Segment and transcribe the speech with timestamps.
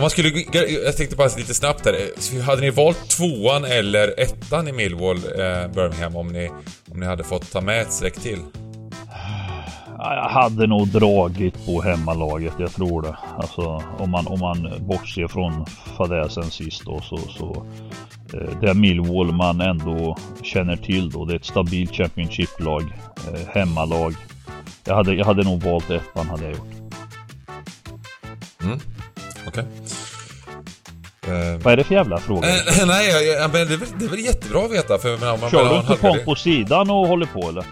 [0.00, 0.28] Om man skulle...
[0.84, 2.42] Jag tänkte bara lite snabbt här.
[2.42, 6.50] Hade ni valt tvåan eller ettan i Millwall, eh, Birmingham, om ni,
[6.92, 8.38] om ni hade fått ta med ett streck till?
[9.98, 13.16] Jag hade nog dragit på hemmalaget, jag tror det.
[13.36, 17.66] Alltså om man, om man bortser från fadäsen sist då så, så
[18.34, 21.24] eh, det Millwall man ändå känner till då.
[21.24, 22.82] Det är ett stabilt Championship-lag,
[23.32, 24.14] eh, hemmalag.
[24.84, 26.92] Jag hade, jag hade nog valt ettan hade jag gjort.
[28.62, 28.78] Mm.
[29.46, 29.64] Okej.
[29.64, 29.79] Okay.
[31.62, 32.48] Vad är det för jävla fråga?
[32.48, 35.28] Eh, nej, jag, men det, är väl, det är väl jättebra att veta för men,
[35.28, 37.64] om man Kör du inte Pong på sidan och håller på eller?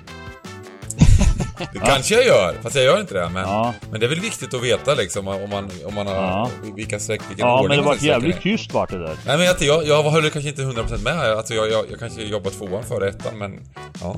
[1.72, 3.28] Det kanske jag gör, fast jag gör inte det.
[3.28, 3.74] Men, ja.
[3.90, 6.50] men det är väl viktigt att veta liksom om man, om man har ja.
[6.76, 9.16] vilka streck, vilken Ja, men det var jävligt tyst vart det där.
[9.26, 11.18] Nej men jag, jag, jag höll kanske inte 100% med.
[11.18, 13.60] Alltså jag, jag, jag kanske jobbar tvåan före ettan, men
[14.00, 14.16] ja.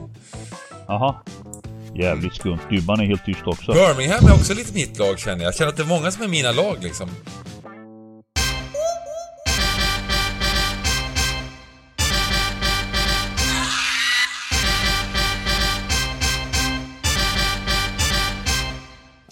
[0.87, 1.15] Jaha.
[1.95, 2.59] Jävligt skumt.
[2.71, 3.73] Dybban är helt tyst också.
[3.73, 5.47] Birmingham är också lite mitt lag känner jag.
[5.47, 7.11] Jag känner att det är många som är mina lag liksom.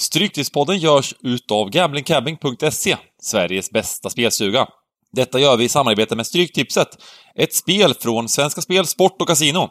[0.09, 4.67] Stryktipspodden görs utav gamblingcabbing.se, Sveriges bästa spelstuga.
[5.12, 6.89] Detta gör vi i samarbete med Stryktipset,
[7.34, 9.70] ett spel från Svenska Spel, Sport och Casino.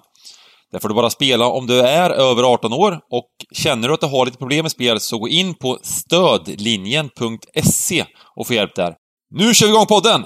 [0.71, 4.01] Där får du bara spela om du är över 18 år och känner du att
[4.01, 8.95] du har lite problem med spel så gå in på stödlinjen.se och få hjälp där.
[9.35, 10.25] Nu kör vi igång podden!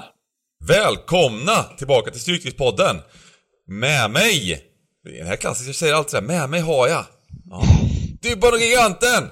[0.67, 3.01] Välkomna tillbaka till Stryktipspodden!
[3.67, 4.63] Med mig!
[5.19, 7.05] Den här klassiska säger alltid såhär, med mig har jag...
[7.49, 7.63] Ja.
[8.21, 9.29] Dybban och Giganten!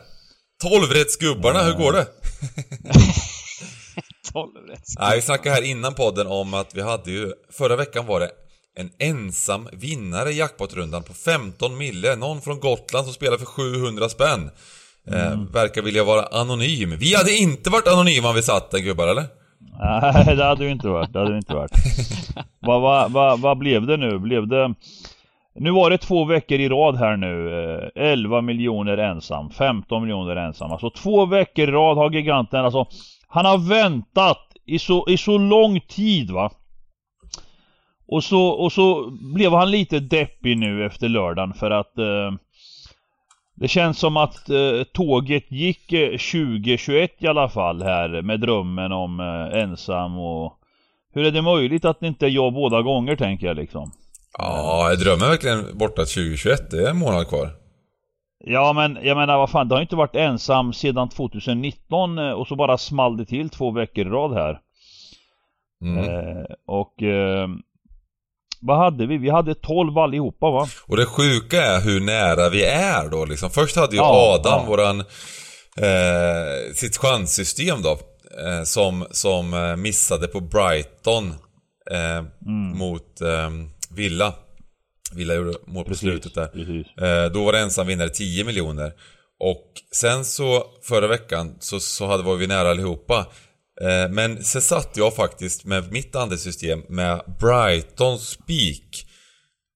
[0.62, 2.06] Tolvrättsgubbarna, hur går det?
[4.34, 5.10] Tolvrättsgubbarna?
[5.10, 7.34] Nej, vi snackade här innan podden om att vi hade ju...
[7.52, 8.30] Förra veckan var det
[8.76, 12.16] en ensam vinnare i jackpotrundan på 15 mille.
[12.16, 14.50] Någon från Gotland som spelar för 700 spänn.
[15.08, 15.42] Eh, mm.
[15.42, 16.98] Eh, verkar vilja vara anonym.
[17.00, 19.26] Vi hade inte varit anonyma om vi satt den gubbar, eller?
[19.80, 21.14] Nej, det hade vi inte varit.
[21.14, 21.72] Det hade vi inte varit.
[22.60, 24.20] vad, vad, vad, vad blev det nu?
[24.20, 24.76] Blev det...
[25.60, 27.64] Nu var det två veckor i rad här nu.
[27.96, 30.72] Eh, 11 miljoner ensam, 15 miljoner ensam.
[30.72, 32.86] Alltså två veckor i rad har giganten alltså.
[33.28, 36.52] Han har väntat i så, i så lång tid va.
[38.08, 42.32] Och så, och så blev han lite deppig nu efter lördagen för att eh,
[43.56, 48.92] det känns som att eh, tåget gick eh, 2021 i alla fall här med drömmen
[48.92, 50.54] om eh, ensam och
[51.14, 53.92] hur är det möjligt att det inte är jag båda gånger tänker jag liksom.
[54.38, 56.72] Ja, är drömmen verkligen borta 2021?
[56.72, 57.52] Det är en månad kvar.
[58.46, 62.48] Ja men jag menar vad fan, det har inte varit ensam sedan 2019 eh, och
[62.48, 64.60] så bara small det till två veckor i rad här.
[65.82, 65.98] Mm.
[65.98, 67.48] Eh, och eh,
[68.62, 69.18] vad hade vi?
[69.18, 70.68] Vi hade 12 allihopa va?
[70.88, 73.50] Och det sjuka är hur nära vi är då liksom.
[73.50, 74.70] Först hade ju ja, Adam ja.
[74.70, 75.00] våran
[75.78, 77.98] eh, sitt chanssystem då.
[78.38, 81.34] Eh, som, som eh, missade på Brighton
[82.46, 82.78] mm.
[82.78, 83.50] mot eh,
[83.90, 84.34] Villa.
[85.12, 86.50] Villa gjorde mål på precis, slutet där.
[87.02, 88.94] Eh, då var det ensam vinnare 10 miljoner.
[89.40, 93.28] Och sen så förra veckan så, så hade, var vi nära allihopa.
[93.82, 99.06] Eh, men sen satt jag faktiskt med mitt andelssystem med Brighton Speak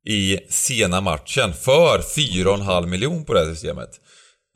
[0.07, 3.89] i sena matchen för 4,5 miljoner på det här systemet.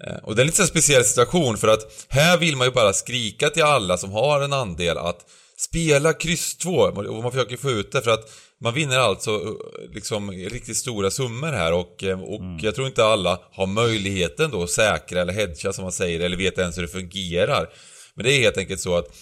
[0.03, 2.93] Eh, och det är en lite speciell situation för att här vill man ju bara
[2.93, 5.25] skrika till alla som har en andel att
[5.57, 8.29] spela kryss 2 och man försöker få ut det för att
[8.61, 12.59] man vinner alltså eh, liksom riktigt stora summor här och, och mm.
[12.61, 16.37] jag tror inte alla har möjligheten då att säkra eller hedga som man säger eller
[16.37, 17.69] vet ens hur det fungerar.
[18.13, 19.15] Men det är helt enkelt så att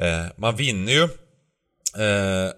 [0.00, 1.02] Eh, man vinner ju.
[1.02, 2.52] Eh,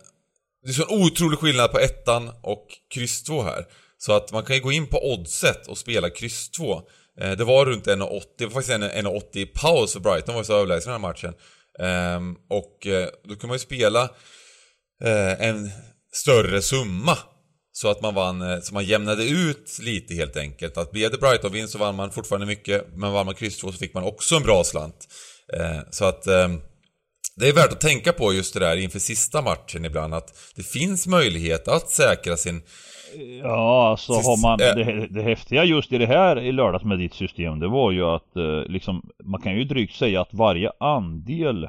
[0.63, 3.67] det är så en otrolig skillnad på ettan och kryss 2 här.
[3.99, 6.83] Så att man kan ju gå in på oddset och spela kryss 2.
[7.21, 10.45] Eh, det var runt 1,80, det var faktiskt 1,80 i paus för Brighton var ju
[10.45, 11.35] så överlägsen den här matchen.
[11.79, 14.03] Ehm, och eh, då kan man ju spela
[15.05, 15.71] eh, en
[16.23, 17.19] större summa.
[17.73, 20.77] Så att man vann, eh, så man jämnade ut lite helt enkelt.
[20.77, 23.79] Att blev det Brighton-vinst så vann man fortfarande mycket, men vann man kryss 2 så
[23.79, 25.09] fick man också en bra slant.
[25.91, 26.61] Så att ehm,
[27.37, 30.67] det är värt att tänka på just det där inför sista matchen ibland att det
[30.67, 32.63] finns möjlighet att säkra sin...
[33.43, 37.15] Ja, alltså har man det, det häftiga just i det här i lördags med ditt
[37.15, 41.69] system det var ju att eh, liksom man kan ju drygt säga att varje andel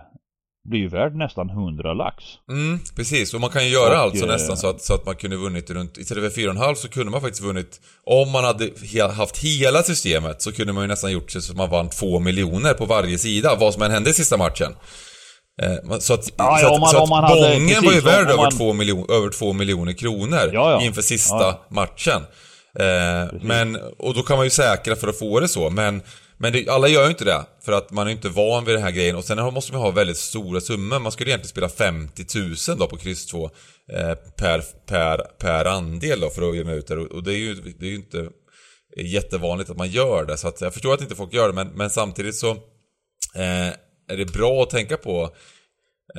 [0.68, 2.24] blir ju värd nästan 100 lax.
[2.50, 3.34] Mm, precis.
[3.34, 5.69] Och man kan ju göra och, alltså nästan så att, så att man kunde vunnit
[5.69, 8.69] runt, istället för 4,5 så kunde man faktiskt vunnit, om man hade
[9.16, 12.74] haft hela systemet så kunde man ju nästan gjort så att man vann 2 miljoner
[12.74, 14.72] på varje sida, vad som än hände i sista matchen.
[15.62, 18.74] Eh, så att, ja, så att, man, så att bongen var ju värd över, två
[18.74, 22.22] miljon, över två miljoner kronor ja, inför sista matchen.
[22.80, 26.02] Eh, men, och då kan man ju säkra för att få det så, men
[26.39, 28.84] Men det, alla gör ju inte det, för att man är inte van vid den
[28.84, 29.16] här grejen.
[29.16, 31.00] Och sen måste man ha väldigt stora summor.
[31.00, 32.24] Man skulle egentligen spela 50
[32.69, 36.88] 000 då på kryss 2 eh, per, per, per andel då för att jämna ut
[36.88, 36.98] det.
[36.98, 38.30] Och det är ju, det är ju inte
[38.98, 40.38] jättevanligt att man gör det.
[40.38, 42.51] Så att jag förstår att inte folk gör det, men, men samtidigt så
[43.36, 43.68] eh,
[44.10, 45.30] är det bra att tänka på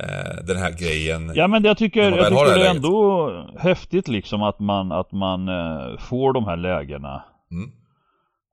[0.00, 1.32] eh, den här grejen.
[1.34, 5.48] Ja men jag tycker, jag tycker det, är ändå häftigt liksom att man, att man
[5.48, 7.24] eh, får de här lägena.
[7.50, 7.77] Mm.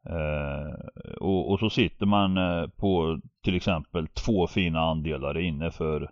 [0.10, 0.74] Eh,
[1.20, 6.10] och, och, så sitter man eh, på till exempel två fina andelar inne för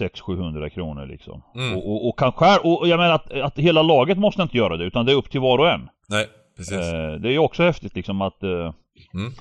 [0.00, 1.42] 600-700 kronor liksom.
[1.54, 1.76] Mm.
[1.76, 4.76] Och, och, och kan själv, och jag menar att, att hela laget måste inte göra
[4.76, 5.88] det utan det är upp till var och en.
[6.08, 6.26] Nej,
[6.56, 6.78] precis.
[6.78, 8.74] Eh, det är ju också häftigt liksom att eh,
[9.14, 9.32] mm.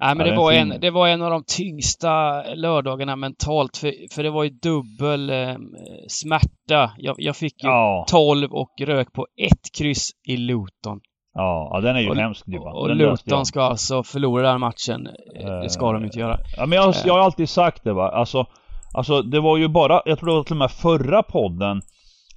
[0.00, 4.22] Nej men det var, en, det var en av de tyngsta lördagarna mentalt för, för
[4.22, 5.56] det var ju dubbel eh,
[6.08, 6.92] smärta.
[6.98, 8.06] Jag, jag fick ju ja.
[8.08, 11.00] 12 och rök på ett kryss i Luton.
[11.34, 15.08] Ja, ja den är ju och, hemsk nu Och, Luton ska alltså förlora den matchen.
[15.42, 16.38] Uh, det ska de inte göra.
[16.56, 18.08] Ja men jag, jag har alltid sagt det va.
[18.08, 18.46] Alltså,
[18.92, 21.82] alltså det var ju bara, jag tror det var till och med förra podden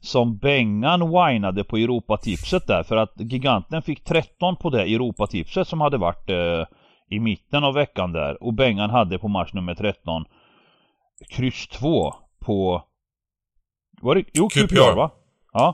[0.01, 5.81] som Bengan whinade på Europatipset där för att Giganten fick 13 på det Europatipset som
[5.81, 6.65] hade varit eh,
[7.09, 10.25] i mitten av veckan där och Bengan hade på match nummer 13
[11.29, 12.83] kryss 2 på
[14.01, 14.67] var det, jo, QPR.
[14.67, 15.11] QPR va?
[15.53, 15.73] Ja.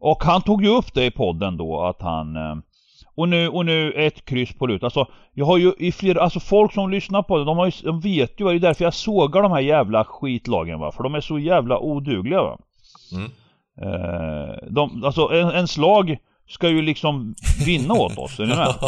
[0.00, 2.56] Och han tog ju upp det i podden då att han eh,
[3.18, 4.82] och nu, och nu ett kryss på lut.
[4.82, 7.72] Alltså, jag har ju i flera, alltså folk som lyssnar på det, de, har ju,
[7.84, 10.92] de vet ju, det är därför jag sågar de här jävla skitlagen va.
[10.92, 12.58] För de är så jävla odugliga va.
[13.12, 13.30] Mm.
[13.82, 16.18] Eh, de, alltså en, en slag
[16.48, 17.34] ska ju liksom
[17.66, 18.74] vinna åt oss, är ni med?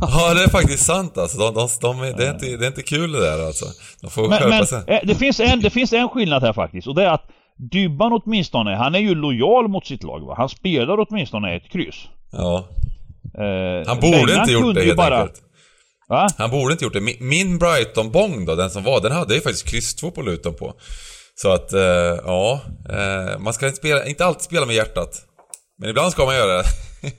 [0.00, 1.38] ja, det är faktiskt sant alltså.
[1.38, 3.66] De, de, de, det, är inte, det är inte kul det där alltså.
[4.00, 4.82] De får men, skärpa sig.
[4.86, 8.12] Eh, det, finns en, det finns en skillnad här faktiskt och det är att Dybban
[8.12, 10.34] åtminstone, han är ju lojal mot sitt lag va?
[10.36, 12.08] Han spelar åtminstone ett kryss.
[12.32, 12.68] Ja.
[13.38, 15.20] Eh, han borde inte gjort det helt bara...
[15.20, 15.42] enkelt.
[16.08, 16.28] Va?
[16.38, 17.00] Han borde inte gjort det.
[17.00, 20.54] Min, min Brighton-bong då, den som var, den hade ju faktiskt kryss 2 på Luton
[20.54, 20.74] på.
[21.34, 21.80] Så att, eh,
[22.26, 22.60] ja.
[22.90, 25.22] Eh, man ska inte, spela, inte alltid spela med hjärtat.
[25.78, 26.64] Men ibland ska man göra det.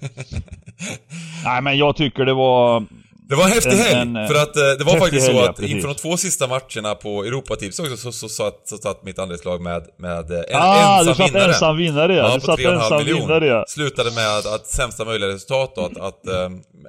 [1.46, 2.86] Nej men jag tycker det var...
[3.30, 5.88] Det var en häftig helg, en, för att eh, det var faktiskt så att inför
[5.88, 9.84] de två sista matcherna på Europatips också så, så, så, så satt mitt andelslag med,
[9.98, 11.04] med en ah, ensam vinnare.
[11.04, 12.36] Ah, du satt ensam vinnare ja.
[12.36, 13.66] Du satt ensam vinnare ja.
[13.68, 16.28] Slutade med att sämsta möjliga resultat då, att, att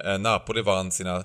[0.05, 1.23] äh, Napoli vann sina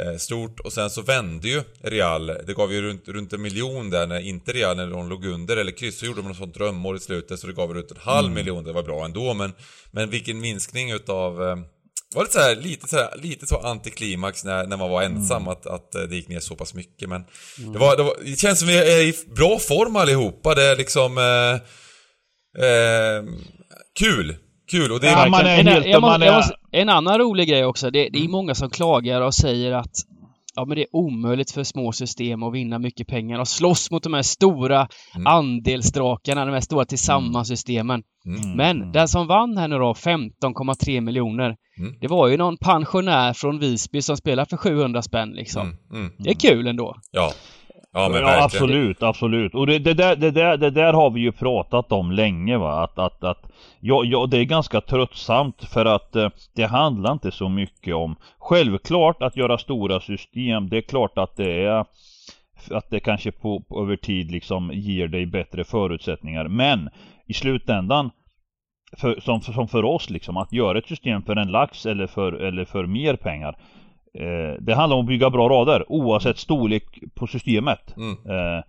[0.00, 2.26] Eh, stort och sen så vände ju Real.
[2.26, 5.56] Det gav ju runt, runt en miljon där när inte Real, när de låg under
[5.56, 7.96] eller kryss, så gjorde de något sånt drömmål i slutet så det gav runt en
[8.00, 8.34] halv mm.
[8.34, 8.64] miljon.
[8.64, 9.52] Det var bra ändå men,
[9.90, 11.42] men vilken minskning utav
[12.14, 15.02] eh, var lite så här, lite så här, lite så antiklimax när, när man var
[15.02, 15.52] ensam mm.
[15.52, 17.24] att, att eh, det gick ner så pass mycket men
[17.58, 17.72] mm.
[17.72, 20.54] det, var, det, var, det känns som vi är i bra form allihopa.
[20.54, 21.54] Det är liksom eh,
[22.64, 23.24] eh,
[23.98, 24.36] kul.
[24.70, 27.48] Kul och det är ja, man är en, helt, måste, jag måste, en annan rolig
[27.48, 27.90] grej också.
[27.90, 28.30] Det, det är mm.
[28.30, 29.94] många som klagar och säger att
[30.54, 34.02] ja, men det är omöjligt för små system att vinna mycket pengar och slåss mot
[34.02, 35.26] de här stora mm.
[35.26, 38.02] andelsdrakarna, de här stora tillsammansystemen.
[38.26, 38.42] Mm.
[38.42, 38.56] mm.
[38.56, 38.92] Men mm.
[38.92, 41.94] den som vann här nu då, 15,3 miljoner, mm.
[42.00, 45.76] det var ju någon pensionär från Visby som spelar för 700 spänn liksom.
[46.18, 46.96] Det är kul ändå.
[47.10, 47.32] Ja.
[47.96, 49.54] Ja, men ja, absolut, absolut.
[49.54, 52.84] Och det, det, där, det, där, det där har vi ju pratat om länge va.
[52.84, 53.50] Att, att, att
[53.80, 58.16] ja, ja, det är ganska tröttsamt för att eh, det handlar inte så mycket om
[58.38, 61.84] Självklart att göra stora system, det är klart att det är
[62.70, 66.48] att det kanske på, på, över tid liksom ger dig bättre förutsättningar.
[66.48, 66.90] Men
[67.26, 68.10] i slutändan
[68.96, 72.32] för, som, som för oss liksom, att göra ett system för en lax eller för,
[72.32, 73.56] eller för mer pengar
[74.18, 77.96] Eh, det handlar om att bygga bra rader oavsett storlek på systemet.
[77.96, 78.12] Mm.
[78.12, 78.64] Eh,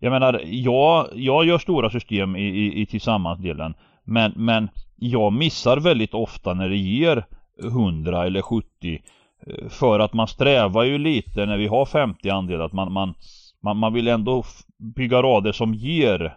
[0.00, 3.74] jag menar, jag, jag gör stora system i, i, i tillsammansdelen.
[4.04, 7.24] Men, men jag missar väldigt ofta när det ger
[7.62, 9.02] 100 eller 70
[9.46, 13.14] eh, för att man strävar ju lite när vi har 50 andelar att man, man,
[13.62, 14.44] man, man vill ändå
[14.78, 16.36] bygga rader som ger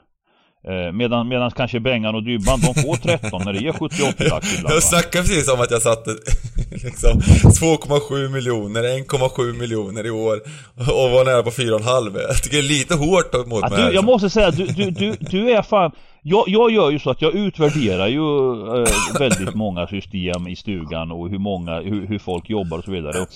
[0.93, 4.75] medan, medan kanske Bengan och Dybban, de får 13 när det är 78 lax ibland
[4.75, 6.09] Jag snackade precis om att jag satte
[6.71, 10.39] liksom 2,7 miljoner, 1,7 miljoner i år
[10.75, 13.95] och var nära på 4,5 Jag tycker det är lite hårt mot ja, mig du,
[13.95, 15.91] Jag måste säga, du, du, du, du är fan
[16.25, 18.51] jag, jag gör ju så att jag utvärderar ju
[18.81, 22.91] äh, väldigt många system i stugan och hur många, hur, hur folk jobbar och så
[22.91, 23.27] vidare och,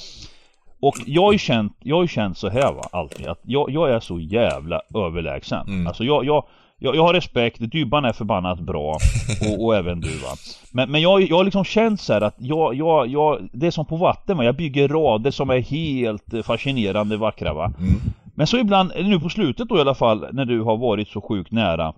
[0.80, 3.70] och jag har ju känt, jag har ju känt så här va, alltid att jag,
[3.70, 5.68] jag är så jävla överlägsen.
[5.68, 5.88] Mm.
[5.88, 6.46] Alltså jag, jag
[6.80, 8.98] jag, jag har respekt, Dybban är förbannat bra
[9.42, 10.36] och, och även du va.
[10.72, 13.86] Men, men jag, jag har liksom känt så att jag, jag, jag, det är som
[13.86, 14.44] på vatten va.
[14.44, 17.74] Jag bygger rader som är helt fascinerande vackra va.
[17.80, 17.94] Mm.
[18.36, 21.22] Men så ibland, nu på slutet då i alla fall, när du har varit så
[21.22, 21.94] sjukt nära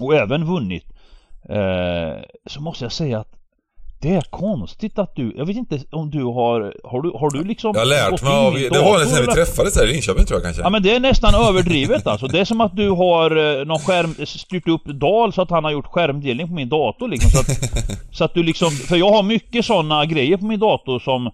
[0.00, 0.84] och även vunnit.
[1.48, 3.41] Eh, så måste jag säga att
[4.02, 7.44] Det är konstigt att du, jag vet inte om du har, har du, har du
[7.44, 10.24] liksom Jag har lärt mig av, det var nästan när vi träffades här i Linköping
[10.24, 10.62] tror jag kanske.
[10.62, 12.26] Ja men det är nästan överdrivet alltså.
[12.26, 15.64] Det är som att du har eh, någon skärm, styrt upp Dal så att han
[15.64, 17.30] har gjort skärmdelning på min dator liksom.
[17.30, 17.46] Så att,
[18.12, 21.32] så att du liksom, för jag har mycket sådana grejer på min dator som eh,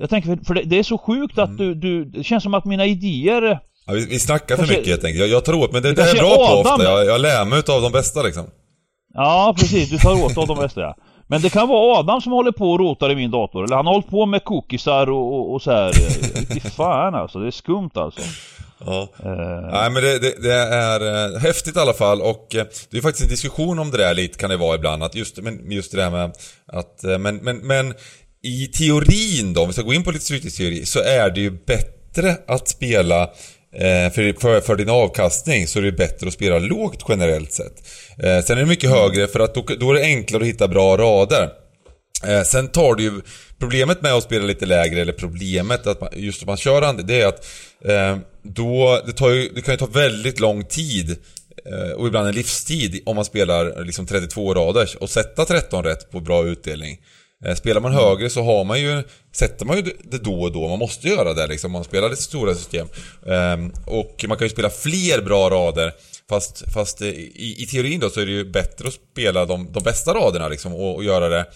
[0.00, 2.64] jag tänker, för det, det är så sjukt att du, du, det känns som att
[2.64, 5.20] mina idéer Ja, vi, vi snackar för mycket helt enkelt.
[5.20, 6.84] Jag, jag tar åt mig, det, det är bra på ofta.
[6.84, 8.44] Jag, jag lär mig utav de bästa liksom.
[9.14, 10.96] Ja precis, du tar åt av de bästa ja.
[11.30, 13.64] Men det kan vara Adam som håller på och rotar i min dator.
[13.64, 15.92] Eller han har hållit på med cookiesar och, och, och så här.
[16.54, 18.20] Fy fan alltså, det är skumt alltså.
[18.86, 19.08] Ja.
[19.24, 19.70] Uh...
[19.72, 23.02] Nej men det, det, det är uh, häftigt i alla fall och uh, det är
[23.02, 25.02] faktiskt en diskussion om det där lite kan det vara ibland.
[25.02, 26.32] Att just, men, just det där med
[26.72, 27.94] att, men, men, men
[28.42, 31.50] i teorin då, om vi ska gå in på lite stryktipsteori, så är det ju
[31.50, 33.28] bättre att spela Eh,
[33.74, 37.88] Eh, för, för, för, din avkastning så är det bättre att spela lågt generellt sett.
[38.18, 40.68] Eh, sen är det mycket högre för att då, då är det enklare att hitta
[40.68, 41.50] bra rader.
[42.26, 43.20] Eh, sen tar du ju...
[43.58, 47.06] Problemet med att spela lite lägre, eller problemet att man, just att man kör andel,
[47.06, 47.46] det är att
[47.84, 51.16] eh, då, det, tar ju, det kan ju ta väldigt lång tid
[51.66, 56.10] eh, och ibland en livstid om man spelar liksom 32 rader och sätta 13 rätt
[56.10, 56.98] på bra utdelning.
[57.46, 60.68] Eh, spelar man högre så har man ju, sätter man ju det då och då,
[60.68, 62.88] man måste göra det liksom, man spelar lite stora system.
[63.26, 65.92] Ehm, och man kan ju spela fler bra rader,
[66.28, 69.82] fast, fast i, i teorin då så är det ju bättre att spela de, de
[69.82, 71.46] bästa raderna liksom och, och göra det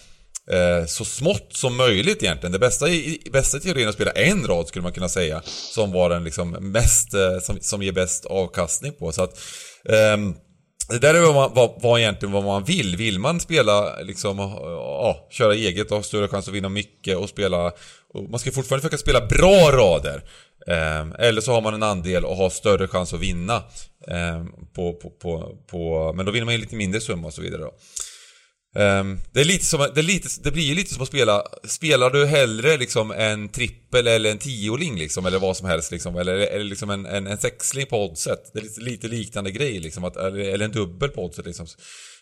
[0.51, 2.51] eh, så smått som möjligt egentligen.
[2.51, 5.41] Det bästa i, i bästa teorin är att spela en rad skulle man kunna säga,
[5.45, 9.11] som var den liksom mest, eh, som, som ger bäst avkastning på.
[9.11, 9.39] Så att
[9.89, 10.35] ehm,
[10.89, 12.95] det där är vad, man, vad, vad egentligen vad man vill.
[12.97, 17.29] Vill man spela liksom, ja, köra eget och ha större chans att vinna mycket och
[17.29, 17.71] spela...
[18.13, 20.23] Och man ska fortfarande försöka spela bra rader.
[20.67, 23.55] Eh, eller så har man en andel och har större chans att vinna.
[24.07, 27.41] Eh, på, på, på, på, men då vinner man ju lite mindre summa och så
[27.41, 27.73] vidare då.
[28.77, 31.43] Um, det, är lite som, det, är lite, det blir ju lite som att spela,
[31.63, 36.15] spelar du hellre liksom en trippel eller en tioling liksom, eller vad som helst liksom,
[36.15, 38.53] eller, eller liksom en, en, en sexling på oddset.
[38.53, 41.67] Det är lite, lite liknande grej liksom, att, eller, eller en dubbel på oddset liksom.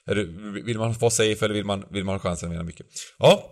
[0.06, 0.24] Det,
[0.64, 2.86] vill man vara safe eller vill man, vill man ha chansen att vinna mycket?
[3.20, 3.44] Ja,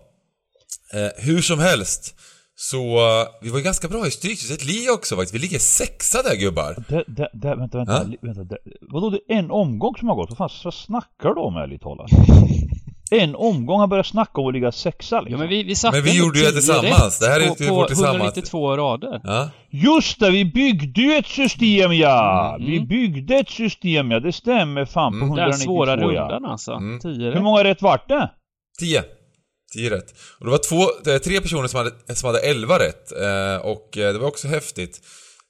[0.94, 2.14] uh, hur som helst.
[2.54, 5.34] Så uh, vi var ju ganska bra i Stryktipset Li också faktiskt.
[5.34, 6.84] Vi ligger sexa där gubbar.
[6.88, 8.08] Det, det, det, vänta, vänta, äh?
[8.22, 8.44] vänta.
[8.44, 10.30] Det, vadå, det är en omgång som har gått?
[10.30, 12.10] Vad fan vad snackar du om ärligt talat?
[13.12, 15.32] en omgång har börjat snacka om att ligga sexa liksom.
[15.32, 17.18] Ja, men vi, vi satte Men vi gjorde ju det tillsammans.
[17.18, 18.00] Det här är ju tillsammans.
[18.00, 19.20] På 192 rader.
[19.24, 19.50] Ja.
[19.70, 22.56] Just det, vi byggde ju ett system ja!
[22.58, 22.70] Mm.
[22.70, 25.28] Vi byggde ett system ja, det stämmer fan på mm.
[25.28, 26.72] 192 Den svåra rundan alltså.
[26.72, 27.00] Mm.
[27.00, 28.30] 10 Hur många rätt vart det?
[28.78, 29.02] 10.
[29.72, 30.14] 10 rätt.
[30.38, 33.12] Och det var två, tre personer som hade, som hade 11 rätt.
[33.12, 35.00] Eh, och eh, det var också häftigt.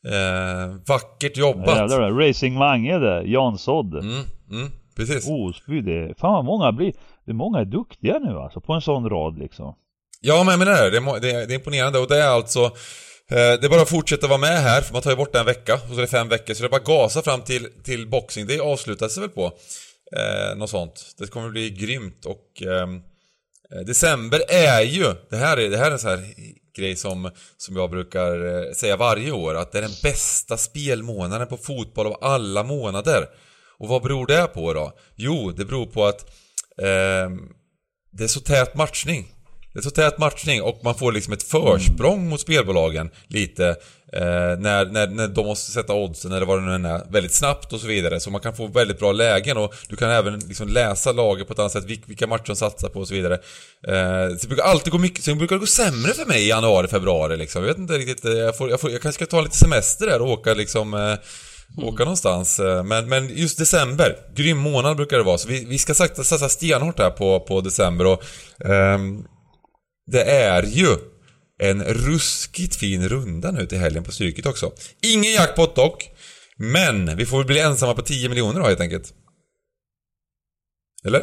[0.09, 1.77] Eh, vackert jobbat.
[1.77, 3.95] Jävlar, Racing Mange det, Jansod.
[3.95, 5.29] Mm, mm, precis.
[5.29, 6.15] Osby det.
[6.19, 6.93] Fan vad många blir.
[7.25, 9.75] Det är många är duktiga nu alltså på en sån rad liksom.
[10.21, 12.71] Ja men jag menar det, det, är, det är imponerande och det är alltså eh,
[13.31, 15.75] det är bara att fortsätta vara med här, för man tar ju bort en vecka,
[15.75, 18.09] och så är det fem veckor, så det är bara att gasa fram till, till
[18.09, 18.47] boxing.
[18.47, 19.53] Det avslutas väl på.
[20.17, 21.15] Eh, något sånt.
[21.19, 22.89] Det kommer bli grymt och eh,
[23.73, 26.25] eh, December är ju, det här är, det här är en sån här
[26.77, 31.47] grej som, som jag brukar eh, säga varje år, att det är den bästa spelmånaden
[31.47, 33.27] på fotboll av alla månader.
[33.79, 34.93] Och vad beror det på då?
[35.17, 36.31] Jo, det beror på att
[36.79, 37.39] Ehm,
[38.13, 39.29] det är så tät matchning.
[39.73, 42.29] Det är så tät matchning och man får liksom ett försprång mm.
[42.29, 43.69] mot spelbolagen lite
[44.13, 47.73] eh, när, när, när de måste sätta oddsen eller vad det nu är väldigt snabbt
[47.73, 48.21] och så vidare.
[48.21, 51.53] Så man kan få väldigt bra lägen och du kan även liksom läsa laget på
[51.53, 53.35] ett annat sätt, vilka matcher de satsar på och så vidare.
[53.89, 56.49] Eh, så det brukar alltid gå mycket, sen brukar det gå sämre för mig i
[56.49, 57.63] januari, februari liksom.
[57.63, 60.07] Jag vet inte riktigt, eh, jag, får, jag, får, jag kanske ska ta lite semester
[60.07, 61.15] där och åka liksom eh,
[61.77, 61.89] Mm.
[61.89, 62.61] åka någonstans.
[62.61, 65.39] Eh, men, men just december, grym månad brukar det vara.
[65.39, 68.23] Så vi, vi ska sakta satsa stenhårt här på, på december och
[68.59, 69.27] um,
[70.07, 70.97] det är ju
[71.63, 74.73] en ruskigt fin runda nu till helgen på Stryket också.
[75.03, 76.11] Ingen jackpot dock,
[76.57, 79.15] men vi får väl bli ensamma på 10 miljoner då helt enkelt.
[81.05, 81.23] Eller?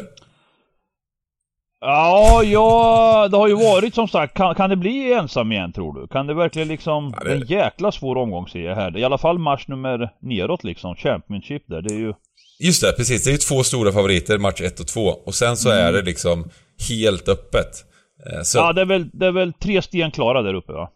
[1.80, 4.36] Ja, ja, det har ju varit som sagt.
[4.36, 6.08] Kan, kan det bli ensam igen tror du?
[6.08, 7.14] Kan det verkligen liksom...
[7.16, 7.34] Ja, det...
[7.34, 8.96] En jäkla svår omgång ser jag här.
[8.96, 10.96] I alla fall match nummer neråt liksom.
[10.96, 11.82] Championship där.
[11.82, 12.14] Det är ju...
[12.60, 13.24] Just det, precis.
[13.24, 15.00] Det är ju två stora favoriter, match 1 och 2.
[15.00, 15.86] Och sen så mm.
[15.86, 16.50] är det liksom
[16.88, 17.84] helt öppet.
[18.32, 18.58] Eh, så...
[18.58, 20.90] Ja, det är, väl, det är väl tre sten klara där uppe va?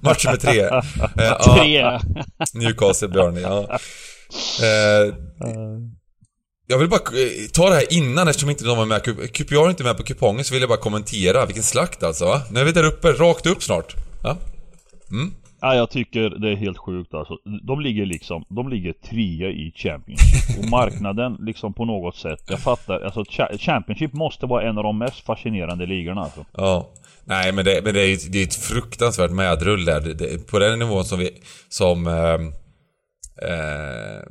[0.00, 0.60] match nummer tre.
[1.24, 1.78] eh, tre.
[1.78, 2.00] Ja.
[2.54, 3.78] Newcastle, Burnley, ja.
[4.62, 5.14] Eh,
[6.72, 9.02] jag vill bara eh, ta det här innan eftersom inte de var med.
[9.32, 11.46] QPR är inte med på kupongen så vill jag bara kommentera.
[11.46, 12.42] Vilken slakt alltså va?
[12.50, 13.94] Nu är vi där uppe, rakt upp snart.
[14.22, 14.36] Ja.
[15.10, 15.30] Mm.
[15.60, 17.36] Ja, jag tycker det är helt sjukt alltså.
[17.62, 20.58] De ligger liksom, de ligger trea i Championship.
[20.58, 23.24] Och marknaden liksom på något sätt, jag fattar, alltså
[23.58, 26.44] Championship måste vara en av de mest fascinerande ligorna alltså.
[26.56, 26.90] Ja.
[27.24, 30.00] Nej men det, men det är ju det är ett fruktansvärt medrull där.
[30.00, 31.30] Det, på den nivån som vi,
[31.68, 32.06] som...
[32.06, 32.40] Eh,
[33.48, 34.22] eh,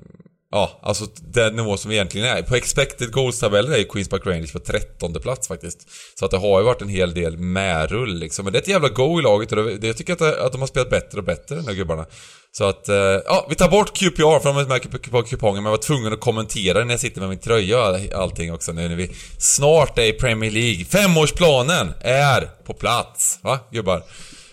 [0.52, 2.42] Ja, alltså den nivå som vi egentligen är.
[2.42, 5.88] På expected goals-tabeller är Queens Park Rangers på trettonde plats faktiskt.
[6.20, 8.46] Så att det har ju varit en hel del medrull liksom.
[8.46, 10.62] Men det är ett jävla go i laget och det, jag tycker att, att de
[10.62, 12.06] har spelat bättre och bättre, de här gubbarna.
[12.52, 15.72] Så att, eh, ja, vi tar bort QPR för de är med på kupongen, men
[15.72, 18.90] jag var tvungen att kommentera när jag sitter med min tröja och allting också nu
[18.90, 20.86] när vi snart är i Premier League.
[20.86, 24.04] Femårsplanen är på plats, va gubbar?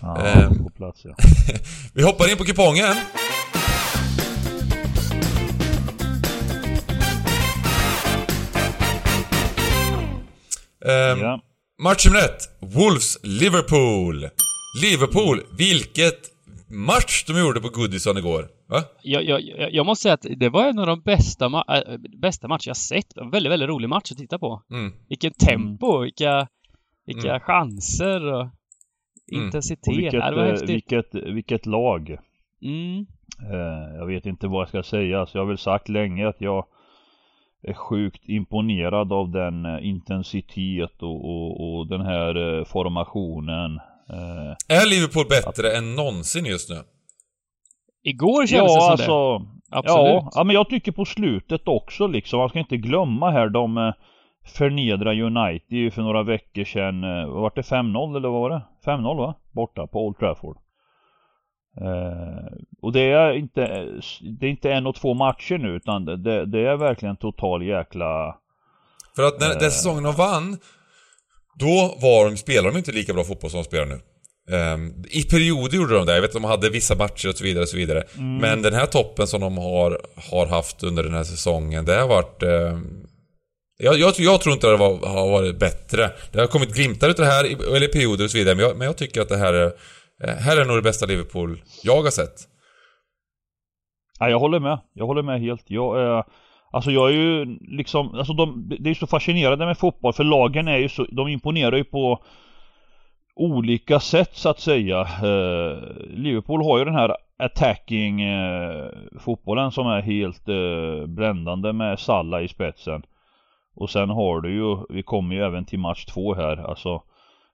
[0.00, 1.16] Ja, eh, på plats ja.
[1.94, 2.96] vi hoppar in på kupongen.
[10.80, 11.40] Um, ja.
[11.82, 12.42] Match nummer ett.
[12.60, 14.30] Wolves-Liverpool.
[14.82, 16.20] Liverpool, vilket
[16.70, 18.48] match de gjorde på Goodison igår.
[18.68, 18.82] Va?
[19.02, 19.40] Jag, jag,
[19.72, 22.76] jag måste säga att det var en av de bästa, ma äh, bästa matcher jag
[22.76, 23.16] sett.
[23.16, 24.62] En väldigt, väldigt rolig match att titta på.
[24.70, 24.92] Mm.
[25.08, 26.48] Vilken tempo, vilka,
[27.06, 27.40] vilka mm.
[27.40, 29.44] chanser och mm.
[29.44, 29.88] intensitet.
[29.88, 30.68] Och vilket, det var häftigt.
[30.68, 32.18] Vilket, vilket lag.
[32.62, 33.06] Mm.
[33.52, 36.40] Eh, jag vet inte vad jag ska säga, så jag har väl sagt länge att
[36.40, 36.66] jag
[37.62, 43.76] är sjukt imponerad av den eh, intensitet och, och, och den här eh, formationen.
[44.10, 45.74] Eh, är Liverpool bättre att...
[45.78, 46.76] än någonsin just nu?
[48.02, 49.76] Igår kändes ja, det som alltså, det.
[49.76, 50.06] Absolut.
[50.06, 52.38] Ja, ja, men jag tycker på slutet också liksom.
[52.38, 53.92] Man ska inte glömma här de
[54.54, 57.00] förnedra United för några veckor sedan.
[57.32, 58.62] Vart det 5-0 eller vad var det?
[58.84, 59.34] 5-0 va?
[59.52, 60.56] Borta på Old Trafford.
[61.80, 63.60] Uh, och det är inte
[64.40, 68.36] Det är inte en och två matcher nu utan det, det är verkligen total jäkla
[69.16, 70.58] För att när den säsongen de vann
[71.58, 74.00] Då var de, spelade de inte lika bra fotboll som de spelar nu
[74.56, 77.44] um, I perioder gjorde de det, jag vet att de hade vissa matcher och så
[77.44, 78.36] vidare och så vidare mm.
[78.36, 82.08] Men den här toppen som de har, har haft under den här säsongen Det har
[82.08, 83.06] varit um,
[83.80, 86.10] jag, jag, jag, tror inte det var, har varit bättre.
[86.32, 87.44] Det har kommit glimtar utav det här,
[87.76, 89.72] eller perioder och så vidare, men jag, men jag tycker att det här är Eh,
[90.24, 92.48] Eh, här är nog det bästa Liverpool jag har sett.
[94.18, 94.78] Ja, jag håller med.
[94.92, 95.70] Jag håller med helt.
[95.70, 96.24] Jag, eh,
[96.70, 100.68] alltså jag är ju liksom, alltså de, det är så fascinerande med fotboll för lagen
[100.68, 102.22] är ju så, de imponerar ju på
[103.38, 105.00] olika sätt så att säga.
[105.00, 108.88] Eh, Liverpool har ju den här attacking eh,
[109.20, 113.02] fotbollen som är helt eh, bländande med Salla i spetsen.
[113.74, 117.02] Och sen har du ju, vi kommer ju även till match två här, alltså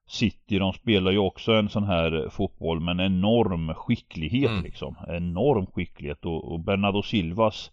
[0.08, 4.64] City de spelar ju också en sån här fotboll med en enorm skicklighet mm.
[4.64, 4.96] liksom.
[5.08, 7.70] Enorm skicklighet och, och Bernardo Silvas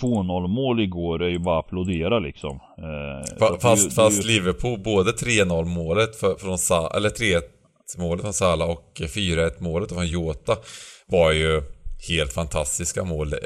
[0.00, 2.60] 2-0 mål igår är ju bara att applådera liksom.
[2.78, 7.40] Eh, fast, det, fast det, Liverpool, både 3-0 målet för, från Sa eller 3-1
[7.98, 10.56] målet från Salah och 4-1 målet från Jota
[11.06, 11.62] var ju
[12.08, 13.32] helt fantastiska mål.
[13.32, 13.38] Eh,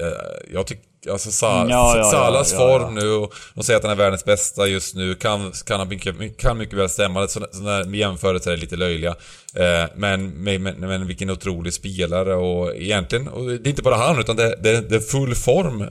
[0.52, 3.92] jag tycker Alltså Sa ja, ja, Salas ja, form nu och de säger att han
[3.92, 5.14] är världens bästa just nu.
[5.14, 5.98] Kan, kan, han
[6.38, 7.28] kan mycket väl stämma.
[7.28, 9.10] Sådana jämförelser är lite löjliga.
[9.54, 14.20] Eh, men, men, men vilken otrolig spelare och egentligen, och det är inte bara han
[14.20, 15.84] utan det, det, det är full form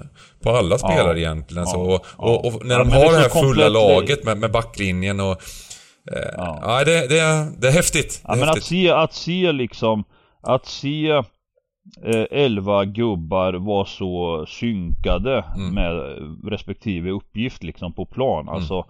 [0.44, 1.68] på alla spelare egentligen.
[1.68, 5.42] Så, och, och, och, när de har det här fulla laget med, med backlinjen och...
[6.12, 8.22] Eh, ja, det, det, det är häftigt.
[8.24, 8.64] Det är men häftigt.
[8.64, 10.04] att se, att se liksom,
[10.44, 11.24] att se
[12.04, 15.74] 11 eh, gubbar var så synkade mm.
[15.74, 15.94] med
[16.52, 18.42] respektive uppgift liksom på plan.
[18.42, 18.54] Mm.
[18.54, 18.86] Alltså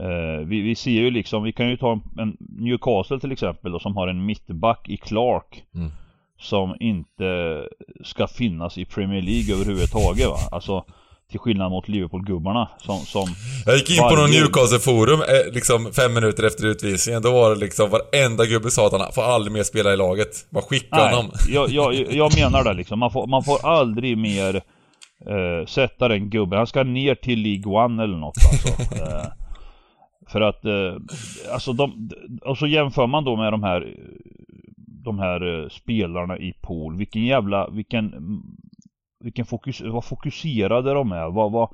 [0.00, 3.72] eh, vi, vi ser ju liksom, vi kan ju ta en, en Newcastle till exempel
[3.72, 5.64] då, som har en mittback i Clark.
[5.74, 5.90] Mm.
[6.38, 7.62] Som inte
[8.04, 10.36] ska finnas i Premier League överhuvudtaget va.
[10.50, 10.84] Alltså
[11.30, 13.28] till skillnad mot Liverpool-gubbarna som, som
[13.66, 17.22] Jag gick in på någon Newcastle-forum eh, liksom fem minuter efter utvisningen.
[17.22, 20.50] Då var det liksom varenda gubbe sa att han får aldrig mer spela i laget.
[20.50, 21.30] Bara skicka Nej, honom.
[21.48, 22.98] Jag, jag, jag menar det liksom.
[22.98, 24.54] Man får, man får aldrig mer
[25.26, 26.56] eh, sätta den gubben.
[26.56, 28.94] Han ska ner till League One eller något alltså.
[29.02, 29.26] eh,
[30.28, 30.94] för att, eh,
[31.52, 32.10] alltså de,
[32.42, 33.94] och så jämför man då med de här
[35.06, 36.96] de här eh, spelarna i pool.
[36.96, 38.12] Vilken jävla, vilken
[39.26, 41.30] vilken fokus, vad fokuserade de är.
[41.30, 41.68] Vad, vad,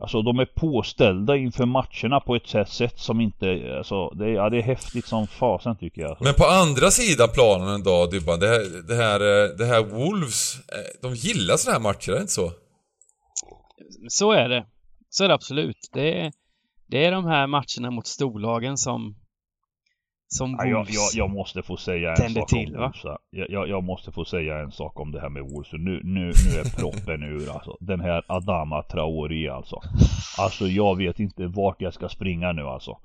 [0.00, 4.30] alltså de är påställda inför matcherna på ett sätt, sätt som inte, alltså det är,
[4.30, 6.16] ja, det är häftigt som fasen tycker jag.
[6.20, 9.18] Men på andra sidan planen då Dybban, det här, det här,
[9.58, 12.50] det här Wolves, eh, de gillar sådana här matcher, är det inte så?
[14.08, 14.66] Så är det.
[15.10, 15.90] Så är det absolut.
[15.92, 16.32] Det är,
[16.86, 19.16] det är de här matcherna mot storlagen som
[20.28, 23.02] som ja, jag, jag, jag, måste få säga en sak till, om Wolves.
[23.30, 25.72] Jag, jag, måste få säga en sak om det här med Wolves.
[25.72, 27.76] Nu, nu, nu är proppen ur alltså.
[27.80, 29.80] Den här Adama Traoré alltså.
[30.38, 32.96] Alltså jag vet inte vart jag ska springa nu alltså.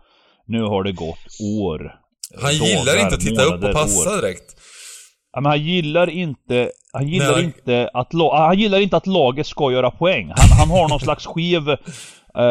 [0.47, 1.27] Nu har det gått
[1.63, 1.99] år.
[2.41, 4.21] Han dagar, gillar inte att titta upp och passa år.
[4.21, 4.55] direkt.
[5.33, 7.43] Ja, men han gillar inte, han gillar Nej.
[7.43, 10.31] inte att, han gillar inte att laget ska göra poäng.
[10.35, 11.77] Han, han har någon slags skev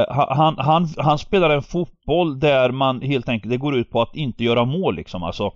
[0.09, 4.17] han, han, han spelar en fotboll där man helt enkelt, det går ut på att
[4.17, 5.53] inte göra mål liksom alltså.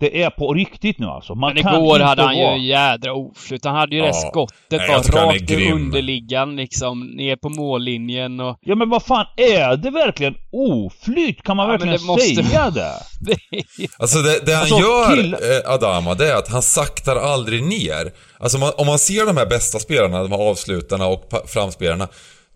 [0.00, 1.34] Det är på riktigt nu alltså.
[1.34, 2.56] Man Men igår hade han vara...
[2.56, 3.64] ju jädra oflyt.
[3.64, 4.06] Han hade ju ja.
[4.06, 8.58] det skottet bara rakt i underliggaren liksom, ner på mållinjen och...
[8.60, 11.42] Ja men vad fan, är det verkligen oflyt?
[11.42, 12.34] Kan man ja, verkligen måste...
[12.34, 12.92] säga det?
[13.98, 15.34] Alltså det, det han alltså, gör, till...
[15.34, 18.12] Eh, Adama, det är att han saktar aldrig ner.
[18.38, 22.08] Alltså man, om man ser de här bästa spelarna, de här avslutarna och framspelarna.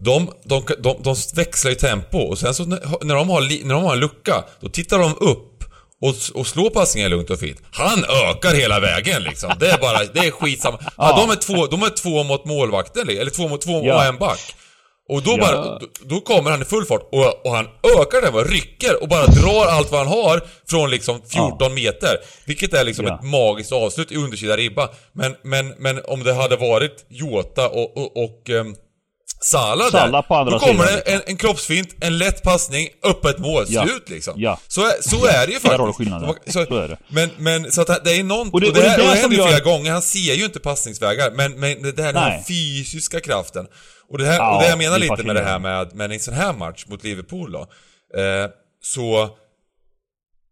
[0.05, 3.85] De, de, de, de växlar i tempo och sen så när de, har, när de
[3.85, 5.55] har en lucka, då tittar de upp
[6.01, 7.63] och, och slå passningen lugnt och fint.
[7.71, 9.53] Han ökar hela vägen liksom.
[9.61, 10.79] Det är bara, det är skitsamma.
[10.83, 10.91] Ja.
[10.97, 13.97] ja de, är två, de är två mot målvakten, eller två mot två ja.
[13.97, 14.55] och en back.
[15.09, 17.69] Och då bara, då, då, kommer han i full fart och, och han
[18.01, 21.69] ökar den, och rycker och bara drar allt vad han har från liksom 14 ja.
[21.69, 22.17] meter.
[22.45, 24.89] Vilket är liksom ett magiskt avslut i undersida ribba.
[25.13, 28.77] Men, men, men om det hade varit Jota och, och, och um,
[29.45, 33.39] Salah, Salah på andra Då kommer sidan, det en, en kroppsfint, en lätt passning, öppet
[33.39, 33.87] mål, ja.
[33.87, 34.35] slut liksom.
[34.37, 34.59] Ja.
[34.69, 35.79] Så, så är det ju faktiskt.
[35.79, 36.35] Där skillnaden.
[36.47, 36.99] Så, så är det.
[37.09, 39.37] Men, men så att det är någon, och det, och det, här, och det, händer
[39.37, 39.47] gör...
[39.47, 43.67] flera gånger, han ser ju inte passningsvägar, men, men det här, den här fysiska kraften.
[44.11, 46.21] Och det, här, ja, och det jag menar lite med det här med, med en
[46.21, 47.61] sån här match mot Liverpool då.
[48.21, 48.51] Eh,
[48.83, 49.31] så...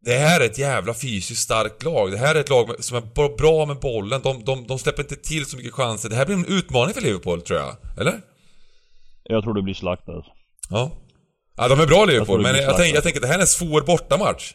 [0.05, 2.13] Det här är ett jävla fysiskt starkt lag.
[2.13, 4.21] Det här är ett lag som är bra med bollen.
[4.23, 6.09] De, de, de släpper inte till så mycket chanser.
[6.09, 7.77] Det här blir en utmaning för Liverpool, tror jag.
[8.01, 8.21] Eller?
[9.25, 10.31] Jag tror det blir slakt alltså.
[10.71, 10.91] Ja.
[11.57, 13.47] Ja, de är bra Liverpool, men jag, tänker, jag tänker att det här är en
[13.47, 14.53] svår bortamatch.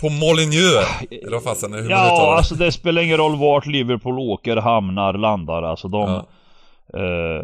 [0.00, 4.56] På Molineux, eller vad fasen hur Ja, alltså det spelar ingen roll vart Liverpool åker,
[4.56, 5.62] hamnar, landar.
[5.62, 6.10] Alltså de...
[6.10, 6.28] Ja.
[6.94, 7.42] Eh,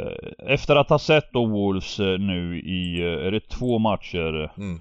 [0.55, 4.51] efter att ha sett då Wolves eh, nu i, eh, är det två matcher?
[4.59, 4.81] Mm.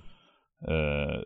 [0.68, 1.20] Eh,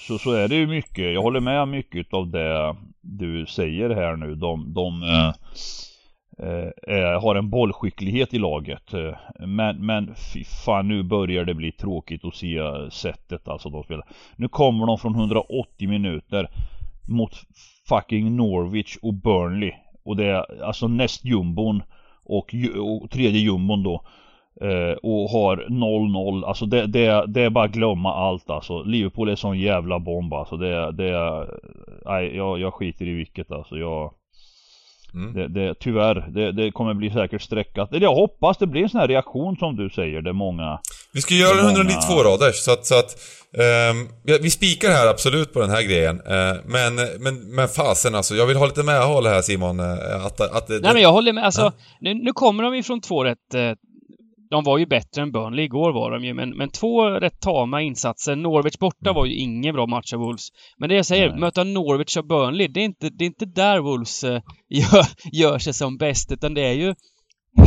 [0.00, 4.16] så, så är det ju mycket, jag håller med mycket av det du säger här
[4.16, 4.34] nu.
[4.34, 5.32] De, de eh,
[6.42, 8.94] Eh, eh, har en bollskicklighet i laget.
[8.94, 13.82] Eh, men, men fy fan nu börjar det bli tråkigt att se sättet alltså de
[13.82, 14.06] spelar.
[14.36, 16.50] Nu kommer de från 180 minuter
[17.08, 17.34] mot
[17.88, 19.72] fucking Norwich och Burnley.
[20.04, 21.82] Och det är alltså näst jumbon
[22.24, 24.04] och, och tredje jumbon då.
[24.60, 26.44] Eh, och har 0-0.
[26.44, 28.82] Alltså det, det, det är bara att glömma allt alltså.
[28.82, 30.56] Liverpool är sån jävla bomb alltså.
[30.56, 31.46] Det, det,
[32.04, 33.76] nej, jag, jag skiter i vilket alltså.
[33.76, 34.12] Jag
[35.14, 35.32] Mm.
[35.34, 37.92] Det, det, tyvärr, det, det, kommer bli säkert streckat.
[37.92, 40.78] Eller jag hoppas det blir en sån här reaktion som du säger, det många...
[41.12, 42.22] Vi ska göra en 192 många...
[42.22, 43.16] raders, så att, så att
[43.90, 44.08] um,
[44.42, 46.16] vi spikar här absolut på den här grejen.
[46.16, 49.80] Uh, men, men, men fasen alltså, jag vill ha lite medhåll här Simon.
[49.80, 51.72] Uh, att, att, Nej men jag håller med, alltså, uh.
[52.00, 53.72] nu, nu, kommer de ifrån två rätt eh,
[54.52, 57.82] de var ju bättre än Burnley igår var de ju, men, men två rätt tama
[57.82, 58.36] insatser.
[58.36, 60.48] Norwich borta var ju ingen bra match av Wolves.
[60.78, 61.40] Men det jag säger, Nej.
[61.40, 65.58] möta Norwich och Burnley, det är inte, det är inte där Wolves äh, gör, gör
[65.58, 66.94] sig som bäst, utan det är ju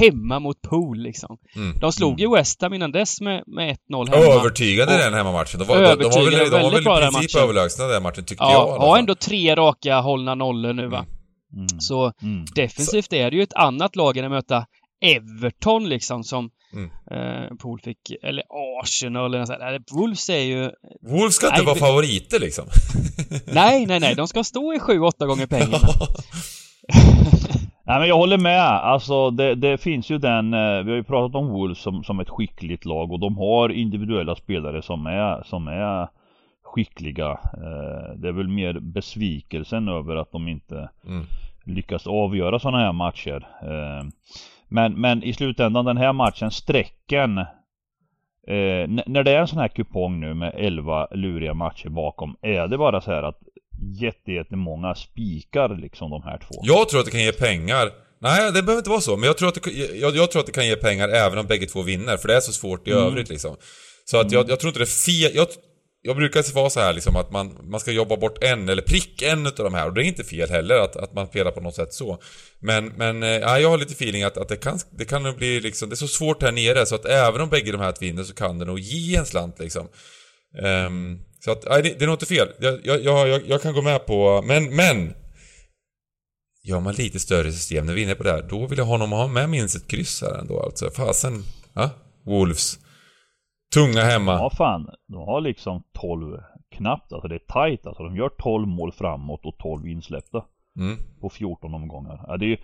[0.02, 1.38] hemma mot Pool liksom.
[1.56, 1.80] Mm.
[1.80, 2.38] De slog ju mm.
[2.38, 4.26] West Ham innan dess med, med 1-0 hemma.
[4.26, 5.60] Övertygande den hemmamatchen.
[5.60, 8.43] De var, de, de var väl, de var väl i princip överlägsna den matchen tyckte
[8.43, 8.88] ja, jag.
[8.88, 11.06] Ja, ändå tre raka hållna nollor nu va.
[11.54, 11.65] Mm.
[11.71, 11.80] mm.
[11.80, 12.45] Så mm.
[12.56, 13.15] defensivt Så.
[13.15, 14.65] är det ju ett annat lag än att möta
[15.06, 16.89] Everton liksom som mm.
[17.12, 18.44] eh, Pool fick, eller
[18.82, 19.60] Arsenal eller något sånt.
[19.60, 20.72] Nej, Wolves är ju...
[21.02, 22.65] Wolves ska inte nej, vara favoriter liksom.
[23.46, 24.15] nej, nej, nej.
[24.15, 25.78] De ska stå i sju, åtta gånger pengarna.
[27.88, 28.62] Nej men jag håller med.
[28.62, 32.20] Alltså det, det, finns ju den, eh, vi har ju pratat om Wolves som, som
[32.20, 36.08] ett skickligt lag och de har individuella spelare som är, som är
[36.63, 37.32] skickliga.
[37.32, 41.26] Eh, det är väl mer besvikelsen över att de inte mm.
[41.63, 43.48] lyckas avgöra sådana här matcher.
[44.67, 49.67] Men, men i slutändan den här matchen, strecken eh, När det är en sån här
[49.67, 53.39] kupong nu med 11 luriga matcher bakom Är det bara så här att
[53.99, 56.62] jättemånga spikar liksom de här två?
[56.63, 59.17] Jag tror att det kan ge pengar Nej, det behöver inte vara så.
[59.17, 61.47] Men jag tror, att det, jag, jag tror att det kan ge pengar även om
[61.47, 62.17] bägge två vinner.
[62.17, 63.04] För det är så svårt i mm.
[63.04, 63.56] övrigt liksom.
[64.06, 65.32] Så att jag, jag tror inte det är fel.
[65.36, 65.47] Jag,
[66.06, 69.22] jag brukar vara så här liksom att man, man ska jobba bort en eller prick
[69.22, 71.62] en utav de här och det är inte fel heller att, att man spelar på
[71.62, 72.20] något sätt så.
[72.60, 75.38] Men, men eh, ja, jag har lite feeling att, att det kan, det kan nog
[75.38, 77.94] bli liksom, det är så svårt här nere så att även om bägge de här
[78.00, 79.88] vinner så kan det nog ge en slant liksom.
[80.88, 82.48] Um, så att, nej, det, det är nog inte fel.
[82.60, 85.13] Jag, jag, jag, jag kan gå med på, men, men!
[86.63, 88.86] Gör man lite större system när vi är inne på det här, då vill jag
[88.86, 90.89] ha någon ha med minst ett kryss här ändå alltså.
[90.89, 91.89] Fasen, ja?
[92.26, 92.80] Wolves.
[93.73, 94.32] Tunga hemma.
[94.32, 96.38] Ja fan, de har liksom 12
[96.71, 98.04] knappt, alltså det är tight alltså.
[98.04, 100.45] De gör 12 mål framåt och 12 insläppta.
[100.80, 100.97] Mm.
[101.21, 102.25] På 14 omgångar.
[102.28, 102.58] Ja, det är ju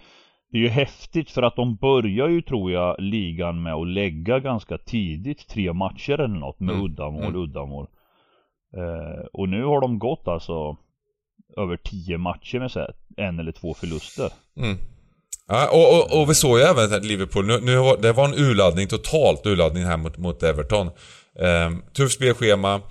[0.52, 4.40] det är ju häftigt för att de börjar ju tror jag ligan med att lägga
[4.40, 6.86] ganska tidigt tre matcher eller något med mm.
[6.86, 7.36] uddamål, mm.
[7.36, 7.88] uddamål.
[8.78, 10.78] Eh, och nu har de gått alltså
[11.58, 14.30] över tio matcher med så här, en eller två förluster.
[14.58, 14.78] Mm.
[15.52, 18.34] Ja, och, och, och, vi såg ju även att Liverpool, nu, nu det var en
[18.34, 20.90] urladdning, totalt urladdning här mot, mot Everton.
[21.40, 22.82] Ehm, tufft spelschema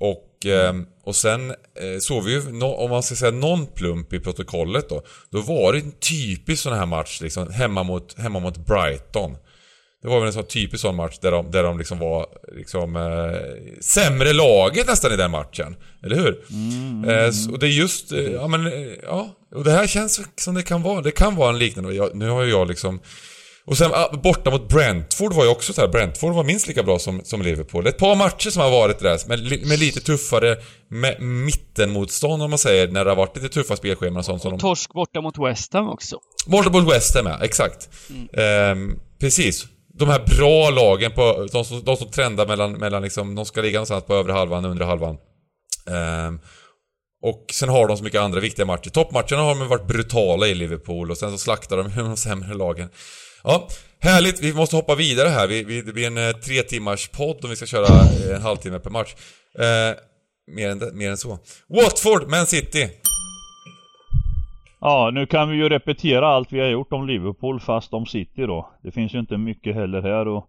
[0.00, 4.12] och, ehm, och sen eh, såg vi ju, no, om man ska säga någon plump
[4.12, 5.02] i protokollet då.
[5.30, 9.36] Då var det en typisk sån här match liksom, hemma mot, hemma mot Brighton.
[10.02, 12.96] Det var väl en sån typisk sån match där de, där de liksom var liksom
[12.96, 15.76] eh, sämre laget nästan i den matchen.
[16.02, 16.44] Eller hur?
[16.50, 19.30] Mm, eh, och det är just, eh, ja men, eh, ja.
[19.54, 21.00] Och det här känns som det kan vara.
[21.00, 21.94] Det kan vara en liknande.
[21.94, 23.00] Jag, nu har ju jag liksom...
[23.64, 25.88] Och sen ah, borta mot Brentford var ju också så här.
[25.88, 27.86] Brentford var minst lika bra som, som Liverpool.
[27.86, 30.56] Ett par matcher som har varit där med, med lite tuffare
[30.88, 32.88] med mittenmotstånd om man säger.
[32.88, 34.44] När det har varit lite tuffa spelscheman och sånt.
[34.44, 36.18] Och torsk borta mot West Ham också.
[36.46, 37.88] Borta mot West Ham ja, exakt.
[38.10, 38.90] Mm.
[38.90, 39.66] Eh, precis
[40.04, 43.60] de här bra lagen, på, de, som, de som trendar mellan, mellan liksom, de ska
[43.60, 45.16] ligga någonstans på övre halvan, undre halvan.
[46.26, 46.40] Um,
[47.22, 48.90] och sen har de så mycket andra viktiga matcher.
[48.90, 52.88] Toppmatcherna har de varit brutala i Liverpool och sen så slaktar de de sämre lagen.
[53.44, 53.68] Ja,
[54.00, 54.40] härligt.
[54.40, 55.46] Vi måste hoppa vidare här.
[55.46, 58.42] Vi, vi, det blir en eh, tre timmars podd om vi ska köra eh, en
[58.42, 59.14] halvtimme per match.
[59.58, 59.96] Eh,
[60.54, 61.38] mer, än, mer än så.
[61.68, 62.90] Watford, Man City.
[64.84, 68.46] Ja, nu kan vi ju repetera allt vi har gjort om Liverpool fast om City
[68.46, 68.70] då.
[68.82, 70.48] Det finns ju inte mycket heller här och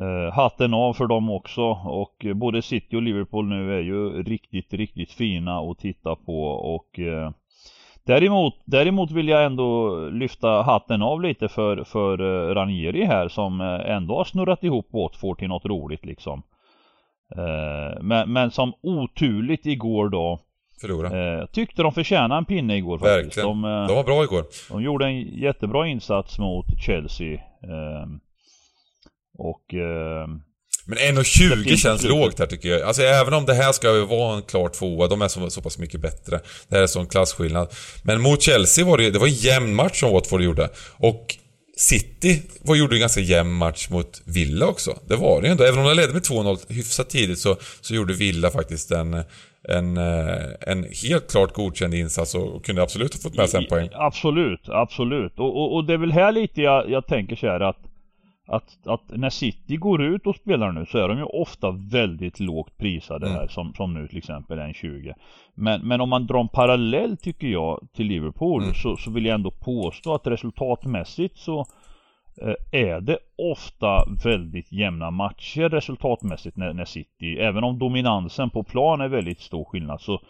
[0.00, 4.22] eh, hatten av för dem också och eh, både City och Liverpool nu är ju
[4.22, 7.30] riktigt, riktigt fina att titta på och eh,
[8.06, 13.60] Däremot, däremot vill jag ändå lyfta hatten av lite för, för eh, Ranieri här som
[13.60, 16.42] eh, ändå har snurrat ihop Watford till något roligt liksom.
[17.36, 20.38] Eh, men, men som oturligt igår då
[20.82, 21.40] Förlora.
[21.40, 23.36] Eh, tyckte de förtjänade en pinne igår faktiskt.
[23.36, 24.44] De, eh, de var bra igår.
[24.68, 27.34] De gjorde en jättebra insats mot Chelsea.
[27.34, 28.06] Eh,
[29.38, 29.74] och...
[29.74, 30.28] Eh,
[30.86, 32.82] men 1,20 känns lågt här tycker jag.
[32.82, 35.78] Alltså även om det här ska vara en klar tvåa, de är så, så pass
[35.78, 36.40] mycket bättre.
[36.68, 37.68] Det här är sån klasskillnad.
[38.02, 40.68] Men mot Chelsea var det det var en jämn match som Watford gjorde.
[40.96, 41.36] Och
[41.76, 44.98] City var, gjorde en ganska jämn match mot Villa också.
[45.08, 45.64] Det var det ju ändå.
[45.64, 49.24] Även om de ledde med 2-0 hyfsat tidigt så, så gjorde Villa faktiskt en,
[49.68, 53.68] en, eh, en helt klart godkänd insats och kunde absolut ha fått med sig en
[53.68, 53.88] poäng.
[53.92, 55.38] Absolut, absolut.
[55.38, 57.78] Och, och, och, det är väl här lite jag, jag tänker så här att,
[58.46, 62.40] att, att när City går ut och spelar nu så är de ju ofta väldigt
[62.40, 63.38] lågt prisade mm.
[63.38, 65.14] här som, som nu till exempel en 20
[65.54, 68.74] men, men om man drar en parallell tycker jag till Liverpool mm.
[68.74, 71.66] så, så vill jag ändå påstå att resultatmässigt så
[72.70, 79.00] är det ofta väldigt jämna matcher resultatmässigt när, när City, även om dominansen på plan
[79.00, 80.20] är väldigt stor skillnad så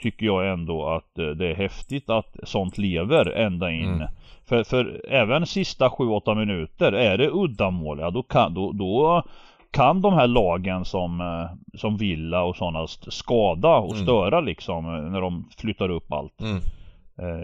[0.00, 3.94] tycker jag ändå att eh, det är häftigt att sånt lever ända in.
[3.94, 4.08] Mm.
[4.48, 9.22] För, för även sista 7-8 minuter, är det uddamål, ja då kan, då, då
[9.70, 14.04] kan de här lagen som, eh, som Villa och sådana skada och mm.
[14.04, 16.40] störa liksom när de flyttar upp allt.
[16.40, 16.60] Mm.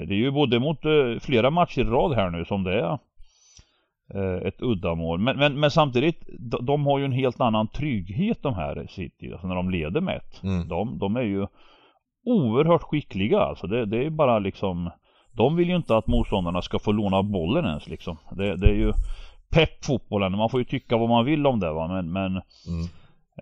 [0.08, 0.78] Det är ju både mot
[1.20, 2.98] flera matcher i rad här nu som det är Eh,
[4.42, 5.18] ett uddamål.
[5.18, 9.32] Men, men, men samtidigt, de, de, har ju en helt annan trygghet de här City,
[9.32, 10.42] alltså när de leder med ett.
[10.42, 10.68] Mm.
[10.68, 11.46] De, de är ju
[12.24, 13.66] oerhört skickliga alltså.
[13.66, 14.90] Det, det är bara liksom
[15.32, 18.16] De vill ju inte att motståndarna ska få låna bollen ens liksom.
[18.30, 18.92] Det, det är ju
[19.50, 20.36] pepp fotbollen.
[20.36, 21.88] Man får ju tycka vad man vill om det va.
[21.88, 22.86] Men, men mm.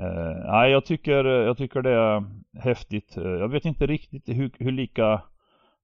[0.00, 2.24] eh, nej, jag tycker, jag tycker det är
[2.62, 3.12] häftigt.
[3.16, 5.22] Jag vet inte riktigt hur, hur lika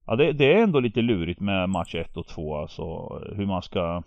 [0.05, 2.83] Ja det, det är ändå lite lurigt med match 1 och 2 alltså.
[3.35, 4.03] Hur man ska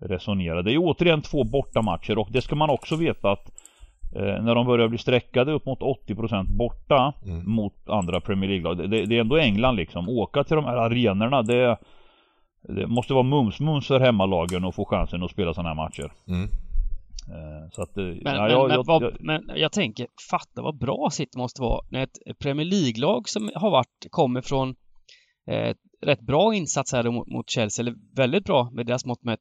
[0.00, 0.62] resonera.
[0.62, 3.50] Det är återigen två bortamatcher och det ska man också veta att
[4.16, 7.50] eh, när de börjar bli sträckade upp mot 80% borta mm.
[7.50, 8.90] mot andra Premier League-lag.
[8.90, 10.08] Det, det, är ändå England liksom.
[10.08, 11.78] Åka till de här arenorna det,
[12.62, 16.12] det måste vara mums-mums för hemmalagen att få chansen att spela sådana här matcher.
[16.28, 16.48] Mm.
[17.28, 20.62] Eh, så att, eh, men, ja, men, jag, men, jag, vad, men jag tänker, fatta
[20.62, 24.74] vad bra City måste vara när ett Premier League-lag som har varit, kommer från
[25.46, 29.40] eh, rätt bra insats här mot, mot Chelsea, eller väldigt bra med deras mått mätt,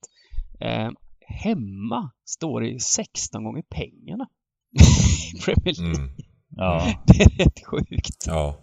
[0.60, 0.90] Eh,
[1.28, 4.28] hemma står det 16 gånger pengarna
[5.46, 5.96] Premier League.
[5.96, 6.12] Mm.
[6.56, 6.88] Ja.
[7.06, 8.28] Det är rätt sjukt.
[8.28, 8.58] Ja.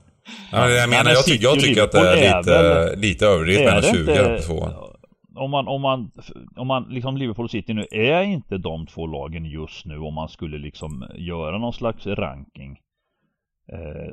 [0.52, 4.34] Ja, jag menar, jag, tycker, jag tycker att det är lite, lite överdrivet mellan 20
[4.34, 4.68] och 2.
[5.36, 6.10] Om man, om man,
[6.56, 10.28] om man liksom Liverpool City nu, är inte de två lagen just nu om man
[10.28, 12.78] skulle liksom göra någon slags ranking.
[13.72, 14.12] Eh,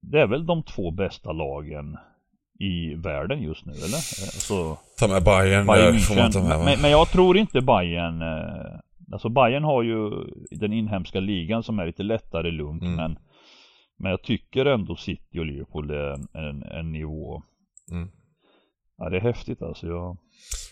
[0.00, 1.96] det är väl de två bästa lagen
[2.62, 4.00] i världen just nu eller?
[4.40, 8.22] Så, ta med Bayern, Bayern får man ta med men, men jag tror inte Bayern
[8.22, 8.78] eh,
[9.12, 10.10] Alltså Bayern har ju
[10.50, 12.94] den inhemska ligan som är lite lättare lugnt mm.
[12.94, 13.18] men
[13.98, 16.12] Men jag tycker ändå City och Liverpool är
[16.48, 17.42] en, en nivå
[17.90, 18.08] mm.
[18.98, 20.16] Ja det är häftigt alltså jag...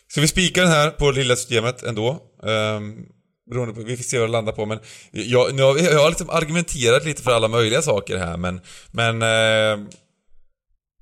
[0.08, 2.10] Ska vi spika den här på lilla systemet ändå?
[2.42, 3.06] Um,
[3.50, 4.78] beroende på, vi får se vad det landar på men
[5.10, 8.60] jag, nu har, jag har liksom argumenterat lite för alla möjliga saker här men
[8.92, 9.88] Men uh,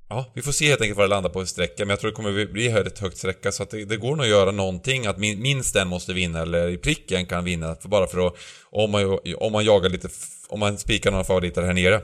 [0.09, 2.11] Ja, vi får se helt enkelt vad det landar på i sträcka, men jag tror
[2.11, 5.07] det kommer bli ett högt sträcka så att det, det går nog att göra någonting,
[5.07, 8.33] att minst en måste vinna eller i pricken kan vinna, för bara för att
[8.71, 10.09] om man, om man jagar lite,
[10.47, 12.01] om man spikar några favoriter här nere.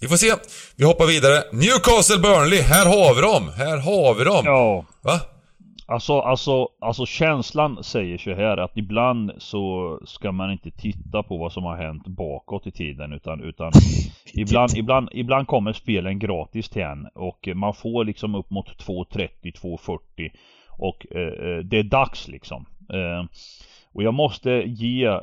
[0.00, 0.34] Vi får se.
[0.76, 1.44] Vi hoppar vidare.
[1.52, 3.48] Newcastle Burnley, här har vi dem!
[3.56, 4.42] Här har vi dem!
[4.44, 4.84] Ja.
[5.02, 5.20] Va?
[5.86, 11.36] Alltså, alltså, alltså känslan säger så här att ibland så ska man inte titta på
[11.36, 13.72] vad som har hänt bakåt i tiden utan, utan
[14.34, 19.28] ibland, ibland, ibland kommer spelen gratis till en och man får liksom upp mot 2.30,
[19.42, 20.30] 2.40
[20.68, 22.66] och eh, eh, det är dags liksom.
[22.92, 23.24] Eh,
[23.92, 25.14] och jag måste ge eh,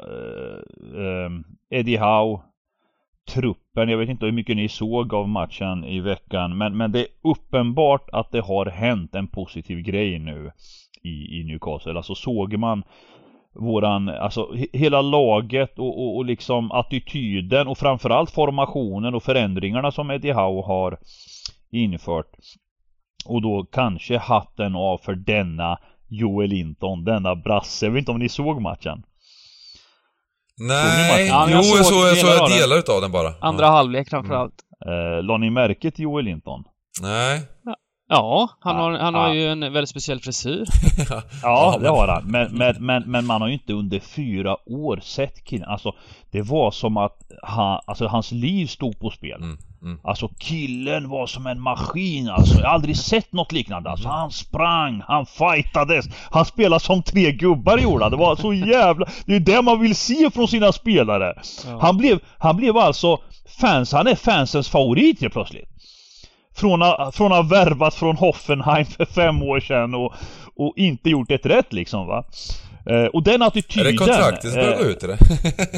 [0.98, 1.30] eh
[1.70, 2.40] Eddie Howe
[3.30, 3.90] truppen.
[3.90, 6.58] Jag vet inte hur mycket ni såg av matchen i veckan.
[6.58, 10.52] Men, men det är uppenbart att det har hänt en positiv grej nu
[11.04, 11.94] i, i Newcastle.
[11.94, 12.84] Alltså såg man
[13.54, 20.12] våran, alltså hela laget och, och, och liksom attityden och framförallt formationen och förändringarna som
[20.12, 20.98] Eddie Howe har
[21.72, 22.32] infört.
[23.26, 27.86] Och då kanske hatten av för denna Joel Linton, denna brasse.
[27.86, 29.04] Jag vet inte om ni såg matchen?
[30.60, 33.34] Nej, ja, jo jag såg, jag såg, jag delar, delar utav den bara.
[33.42, 33.72] Andra ja.
[33.72, 34.54] halvlek framförallt.
[34.86, 35.18] Mm.
[35.18, 36.64] Eh, la ni märke till Joel Linton?
[37.02, 37.42] Nej.
[38.14, 40.66] Ja, han har, han har ju en väldigt speciell frisyr.
[41.44, 42.32] ja, det har han.
[42.32, 45.70] Men, men, men, men, man har ju inte under fyra år sett killen.
[45.70, 45.96] Alltså,
[46.32, 49.42] det var som att han, alltså, hans liv stod på spel.
[49.42, 50.00] Mm, mm.
[50.04, 52.60] Alltså killen var som en maskin alltså.
[52.60, 53.90] Jag har aldrig sett något liknande.
[53.90, 56.06] Alltså han sprang, han fightades.
[56.32, 59.06] Han spelade som tre gubbar gjorde Det var så jävla...
[59.26, 61.34] Det är det man vill se från sina spelare.
[61.66, 61.80] Ja.
[61.82, 63.18] Han, blev, han blev alltså
[63.60, 65.70] fans, han är fansens favorit helt plötsligt.
[66.56, 70.14] Från att ha värvat från Hoffenheim för fem år sedan och,
[70.56, 72.24] och inte gjort ett rätt liksom va.
[72.90, 73.88] Eh, och den attityden...
[73.88, 75.18] Är det kontraktet som börjar gå ut eller?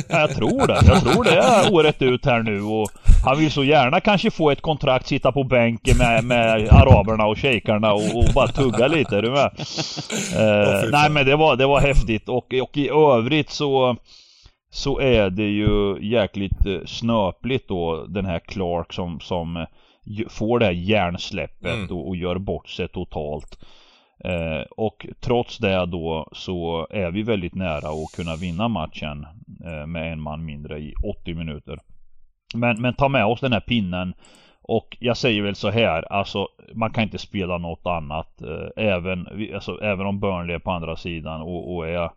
[0.09, 0.79] jag tror det.
[0.87, 2.91] Jag tror det är året ut här nu och
[3.25, 7.37] han vill så gärna kanske få ett kontrakt, sitta på bänken med, med araberna och
[7.37, 9.51] shejkarna och, och, bara tugga lite, är du med?
[10.35, 13.97] Eh, nej men det var, det var häftigt och, och i övrigt så
[14.73, 19.65] så är det ju jäkligt eh, snöpligt då den här Clark som, som
[20.29, 21.97] får det här hjärnsläppet mm.
[21.97, 23.59] och, och, gör bort sig totalt.
[24.23, 29.27] Eh, och trots det då så är vi väldigt nära att kunna vinna matchen
[29.65, 31.79] eh, med en man mindre i 80 minuter.
[32.55, 34.13] Men, men ta med oss den här pinnen
[34.61, 38.41] och jag säger väl så här, alltså man kan inte spela något annat.
[38.41, 42.09] Eh, även, alltså, även om Burnley är på andra sidan och, och är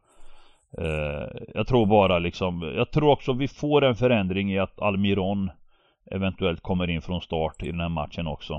[0.79, 5.51] eh, Jag tror bara liksom, jag tror också vi får en förändring i att Almiron
[6.11, 8.55] eventuellt kommer in från start i den här matchen också.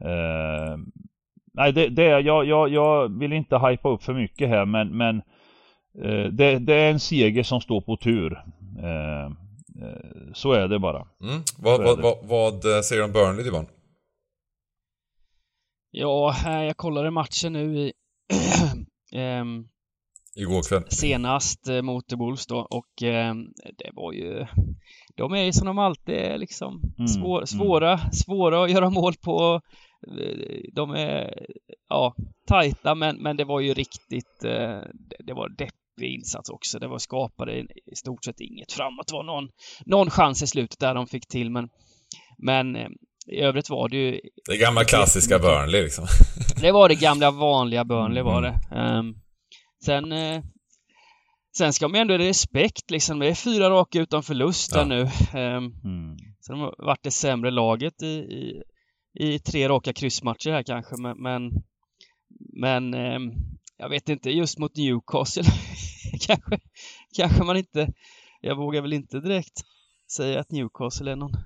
[0.00, 0.76] Eh,
[1.58, 4.96] Eh, nej, det, det jag, jag, jag vill inte hypa upp för mycket här men,
[4.96, 5.16] men
[6.04, 8.44] eh, det, det, är en seger som står på tur.
[8.82, 11.06] Eh, eh så är det bara.
[11.22, 11.42] Mm.
[11.58, 13.66] Vad, vad, vad, vad, säger du om Burnley, Ivan?
[15.90, 17.92] Ja, eh, jag kollade matchen nu i
[19.12, 19.64] ehm,
[20.36, 20.84] Igår kväll.
[20.88, 23.34] Senast eh, mot Wolves då och eh,
[23.76, 24.46] det var ju
[25.16, 27.46] De är ju som de alltid är liksom mm, svår, mm.
[27.46, 28.12] svåra, mm.
[28.12, 29.60] svåra att göra mål på eh,
[30.72, 31.46] De är
[31.88, 32.14] ja,
[32.48, 34.80] tajta men, men det var ju riktigt eh,
[35.18, 36.78] Det var deppig insats också.
[36.78, 39.08] Det var skapade i stort sett inget framåt.
[39.08, 39.48] Det var någon,
[39.86, 41.68] någon chans i slutet där de fick till men
[42.38, 42.88] Men eh,
[43.26, 44.20] i övrigt var det ju...
[44.48, 46.06] Det gamla klassiska Burnley liksom.
[46.60, 48.76] det var det gamla vanliga Burnley var det.
[48.76, 49.14] Um,
[49.84, 50.42] Sen, eh,
[51.56, 53.18] sen ska man ändå ha respekt liksom.
[53.18, 54.84] Det är fyra raka utan förlust ja.
[54.84, 55.00] nu.
[55.34, 56.16] Eh, mm.
[56.40, 58.62] Så de har varit det sämre laget i, i,
[59.14, 61.52] i tre raka kryssmatcher här kanske, men men,
[62.52, 63.34] men eh,
[63.76, 65.42] jag vet inte, just mot Newcastle
[66.26, 66.58] kanske,
[67.16, 67.92] kanske man inte,
[68.40, 69.62] jag vågar väl inte direkt
[70.16, 71.36] säga att Newcastle är någon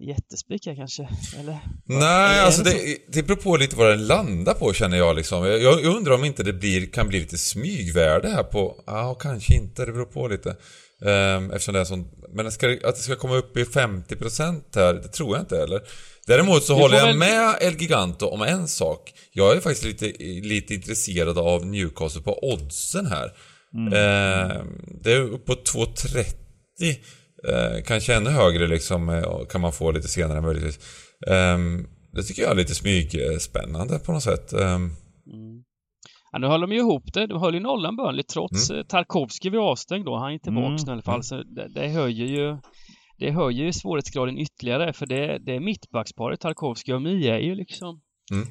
[0.00, 1.08] jättespik här kanske?
[1.38, 1.58] Eller?
[1.84, 5.44] Nej, alltså det, det beror på lite vad den landar på känner jag liksom.
[5.44, 8.82] Jag, jag undrar om inte det blir, kan bli lite smygvärde här på...
[8.86, 9.86] Ja, kanske inte.
[9.86, 10.56] Det beror på lite.
[11.04, 12.12] Um, eftersom det är sånt...
[12.32, 15.80] Men att det ska komma upp i 50% här, det tror jag inte eller?
[16.26, 17.16] Däremot så håller jag väl...
[17.16, 19.12] med El Giganto om en sak.
[19.32, 23.32] Jag är faktiskt lite, lite intresserad av Newcastle på oddsen här.
[23.74, 23.92] Mm.
[23.92, 24.64] Uh,
[25.02, 26.96] det är uppåt 2,30
[27.48, 30.78] Eh, kanske ännu högre liksom eh, kan man få lite senare möjligtvis.
[31.26, 31.58] Eh,
[32.12, 34.52] det tycker jag är lite smygspännande på något sätt.
[34.52, 35.53] Mm.
[36.34, 37.26] Ja, nu håller de ju ihop det.
[37.26, 38.80] De höll ju nollan Burnley trots mm.
[38.80, 40.16] Eh, Tarkovsky vid avstängd då.
[40.16, 40.88] Han är tillbaka mm.
[40.88, 41.22] i alla fall.
[41.22, 42.58] Så det, det höjer ju
[43.18, 48.00] det höjer ju svårighetsgraden ytterligare för det, det mittbacksparet Tarkovsky och Mia är ju liksom
[48.32, 48.48] mm.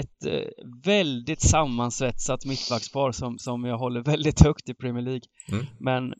[0.00, 0.48] ett eh,
[0.84, 5.26] väldigt sammansvetsat mittbackspar som, som jag håller väldigt högt i Premier League.
[5.52, 5.66] Mm.
[5.78, 6.14] Men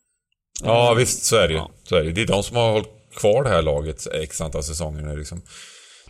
[0.65, 1.61] Ja, visst så är det ju.
[1.61, 1.71] Ja.
[1.83, 2.13] Så är det.
[2.13, 5.43] det är de som har hållit kvar det här laget x antal säsonger nu liksom.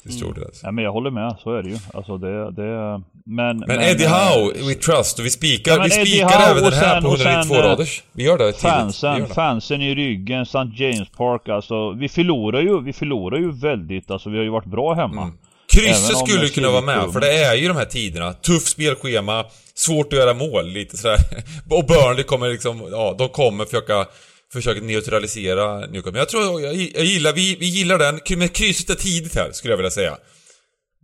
[0.06, 0.50] Till stor del.
[0.62, 1.78] Ja, men jag håller med, så är det ju.
[1.94, 2.50] Alltså det...
[2.50, 5.18] det men, men, men Eddie Howe, we trust.
[5.18, 8.02] Och vi spikar, ja, vi spikar även den här på 192 eh, raders.
[8.12, 9.34] Vi gör det fansen, tidigt.
[9.34, 10.58] fansen i ryggen, St.
[10.74, 11.90] James Park alltså.
[11.90, 14.10] Vi förlorar ju, vi förlorar ju väldigt.
[14.10, 15.22] Alltså vi har ju varit bra hemma.
[15.22, 15.34] Mm.
[15.72, 18.32] Krysset skulle kunna vara med, för det är ju de här tiderna.
[18.32, 19.44] Tufft spelschema,
[19.74, 21.18] svårt att göra mål, lite sådär.
[21.70, 24.06] Och Burnley kommer liksom, ja, de kommer försöka
[24.52, 26.12] försöker neutralisera Newcastle.
[26.12, 28.20] Men jag tror, jag, jag gillar, vi, vi gillar den.
[28.38, 30.16] Men krysset är tidigt här, skulle jag vilja säga.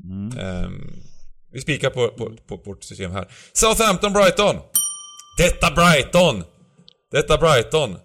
[0.05, 0.65] Mm.
[0.65, 1.03] Um,
[1.53, 3.29] vi spikar på, på, på, på vårt system här.
[3.53, 4.57] Southampton Brighton!
[5.39, 6.45] Detta Brighton!
[7.13, 7.97] Detta Brighton!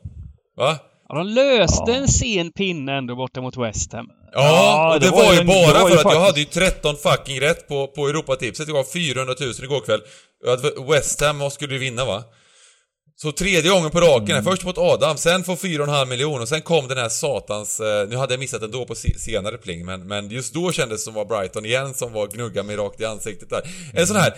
[0.57, 0.77] Va?
[1.09, 1.93] Ja, de löste ja.
[1.93, 4.07] en sen pinne ändå borta mot West Ham.
[4.31, 6.13] Ja, ja och det, det var, var ju en, bara för att faktiskt...
[6.13, 8.67] jag hade ju 13 fucking rätt på, på Europatipset.
[8.67, 10.01] Jag gav 400 000 igår kväll.
[10.89, 12.23] West Ham skulle vinna va?
[13.21, 14.43] Så tredje gången på raken, mm.
[14.43, 17.79] först mot Adam, sen får 4,5 miljoner och sen kom den här satans...
[17.79, 21.01] Eh, nu hade jag missat den då på senare pling, men, men just då kändes
[21.01, 23.61] det som var Brighton igen som var gnugga mig rakt i ansiktet där.
[23.93, 24.33] En sån här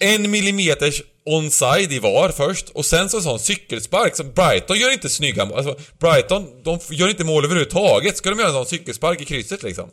[0.00, 5.08] en millimeters onside i VAR först och sen så sån cykelspark som Brighton gör inte
[5.08, 5.58] snygga mål.
[5.58, 8.16] Alltså Brighton, de gör inte mål överhuvudtaget.
[8.16, 9.90] Ska de göra en sån cykelspark i krysset liksom?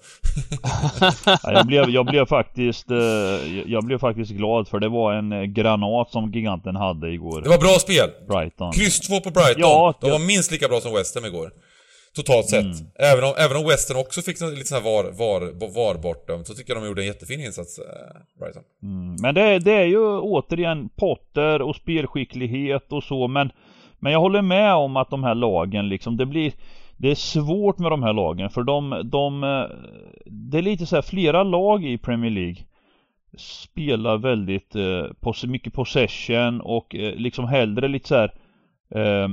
[1.26, 2.98] ja, jag, blev, jag blev faktiskt, eh,
[3.66, 7.42] jag blev faktiskt glad för det var en eh, granat som giganten hade igår.
[7.42, 8.10] Det var bra spel!
[8.28, 8.72] Brighton.
[8.74, 9.62] Kryss 2 på Brighton.
[9.62, 11.52] Ja, de var minst lika bra som West Ham igår.
[12.16, 12.64] Totalt sett.
[12.64, 12.76] Mm.
[13.00, 16.54] Även, om, även om Western också fick lite sån här var, var, var bortdömt så
[16.54, 17.86] tycker jag de gjorde en jättefin insats, äh,
[18.40, 18.64] Brighton.
[18.84, 19.16] Mm.
[19.22, 23.52] Men det, det är ju återigen Potter och spelskicklighet och så men
[24.00, 26.54] Men jag håller med om att de här lagen liksom, det blir
[26.98, 29.66] Det är svårt med de här lagen för de, de eh,
[30.26, 32.64] Det är lite så här, flera lag i Premier League
[33.38, 38.34] Spelar väldigt eh, mycket possession och eh, liksom hellre lite så här,
[38.96, 39.30] eh,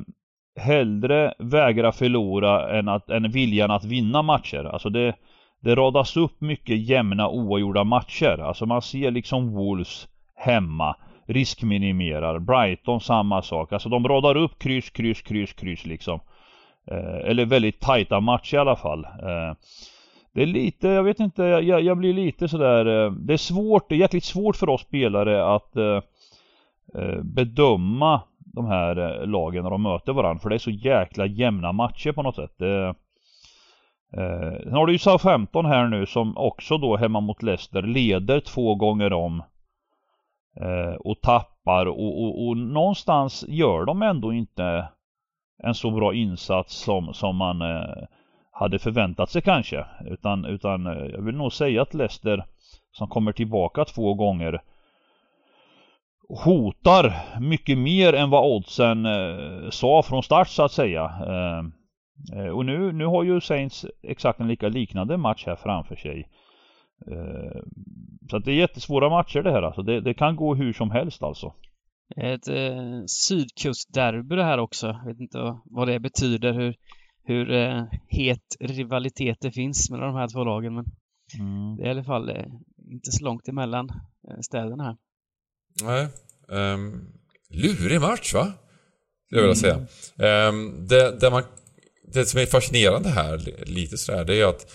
[0.57, 4.65] hellre vägra förlora än, att, än viljan att vinna matcher.
[4.65, 5.15] Alltså det,
[5.61, 8.39] det radas upp mycket jämna oavgjorda matcher.
[8.39, 10.97] Alltså man ser liksom Wolves hemma
[11.27, 12.39] riskminimerar.
[12.39, 13.73] Brighton samma sak.
[13.73, 16.21] Alltså de radar upp kryss, kryss, kryss, kryss liksom.
[16.91, 19.05] Eh, eller väldigt tajta matcher i alla fall.
[19.05, 19.55] Eh,
[20.33, 23.89] det är lite, jag vet inte, jag, jag blir lite sådär eh, Det är svårt,
[23.89, 26.01] det är jäkligt svårt för oss spelare att eh,
[26.95, 28.21] eh bedöma
[28.53, 30.41] de här eh, lagen när de möter varandra.
[30.41, 32.55] För det är så jäkla jämna matcher på något sätt.
[32.59, 32.95] Det,
[34.17, 38.41] eh, sen har du ju Southampton här nu som också då hemma mot Leicester leder
[38.41, 39.43] två gånger om.
[40.61, 44.89] Eh, och tappar och, och, och, någonstans gör de ändå inte
[45.63, 48.05] en så bra insats som, som man eh,
[48.53, 49.87] hade förväntat sig kanske.
[50.07, 52.45] Utan, utan eh, jag vill nog säga att Leicester
[52.93, 54.63] som kommer tillbaka två gånger
[56.45, 61.05] hotar mycket mer än vad oddsen eh, sa från start så att säga.
[61.05, 61.65] Eh,
[62.39, 66.29] eh, och nu, nu har ju Saints exakt en lika liknande match här framför sig.
[68.31, 69.83] Så att det är jättesvåra matcher det här alltså.
[69.83, 71.55] Det, det kan gå hur som helst alltså.
[72.17, 74.87] Ett eh, sydkustderby det här också.
[74.87, 76.75] Jag vet inte vad det betyder, hur,
[77.25, 80.75] hur eh, het rivalitet det finns mellan de här två lagen.
[80.75, 80.85] Men
[81.41, 81.77] mm.
[81.77, 82.45] det är i alla fall eh,
[82.93, 83.89] inte så långt emellan
[84.29, 84.97] eh, städerna här.
[85.83, 86.07] Nej.
[86.49, 87.13] Um,
[87.51, 88.53] lurig match va?
[89.27, 90.49] Skulle jag vilja säga.
[90.49, 91.43] Um, det, det, man,
[92.13, 94.73] det som är fascinerande här, lite sådär, det är att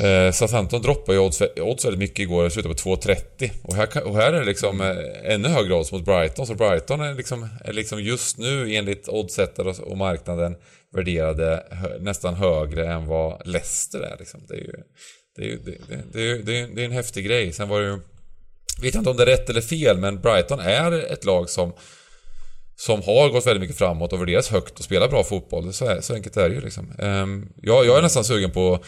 [0.00, 3.50] Eh, Southampton droppade ju odds, odds väldigt mycket igår, och slutade på 2.30.
[3.62, 6.46] Och här, och här är det liksom eh, ännu högre odds mot Brighton.
[6.46, 10.56] Så Brighton är liksom, är liksom just nu enligt oddsättare och, och marknaden
[10.92, 14.16] värderade hö, nästan högre än vad Leicester är.
[14.18, 14.40] Liksom.
[14.48, 14.72] Det är ju
[15.36, 17.52] det är, det, det, det, det, är, det är en häftig grej.
[17.52, 17.98] Sen var det ju
[18.82, 21.72] vet inte om det är rätt eller fel, men Brighton är ett lag som
[22.76, 25.72] som har gått väldigt mycket framåt och värderas högt och spelar bra fotboll.
[25.72, 26.92] Så, är, så enkelt är det ju liksom.
[26.98, 28.78] Um, jag, jag är nästan sugen på...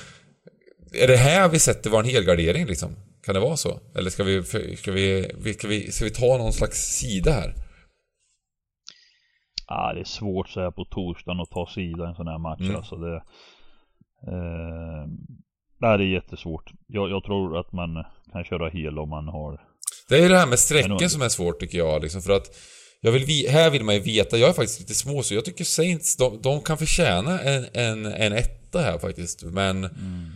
[0.92, 2.96] Är det här vi sätter vår helgardering liksom?
[3.22, 3.80] Kan det vara så?
[3.94, 7.54] Eller ska vi, ska vi, ska vi, ska vi ta någon slags sida här?
[9.66, 12.38] Ah, det är svårt så här på torsdagen att ta sida i en sån här
[12.38, 12.60] match.
[12.60, 12.76] Mm.
[12.76, 13.16] Alltså det,
[14.26, 15.06] eh,
[15.80, 16.72] det är jättesvårt.
[16.86, 19.67] Jag, jag tror att man kan köra hel om man har
[20.08, 22.56] det är det här med strecken som är svårt tycker jag liksom för att
[23.00, 25.64] jag vill, här vill man ju veta, jag är faktiskt lite små så jag tycker
[25.64, 30.30] Saints, de, de kan förtjäna en, en, en etta här faktiskt, men mm.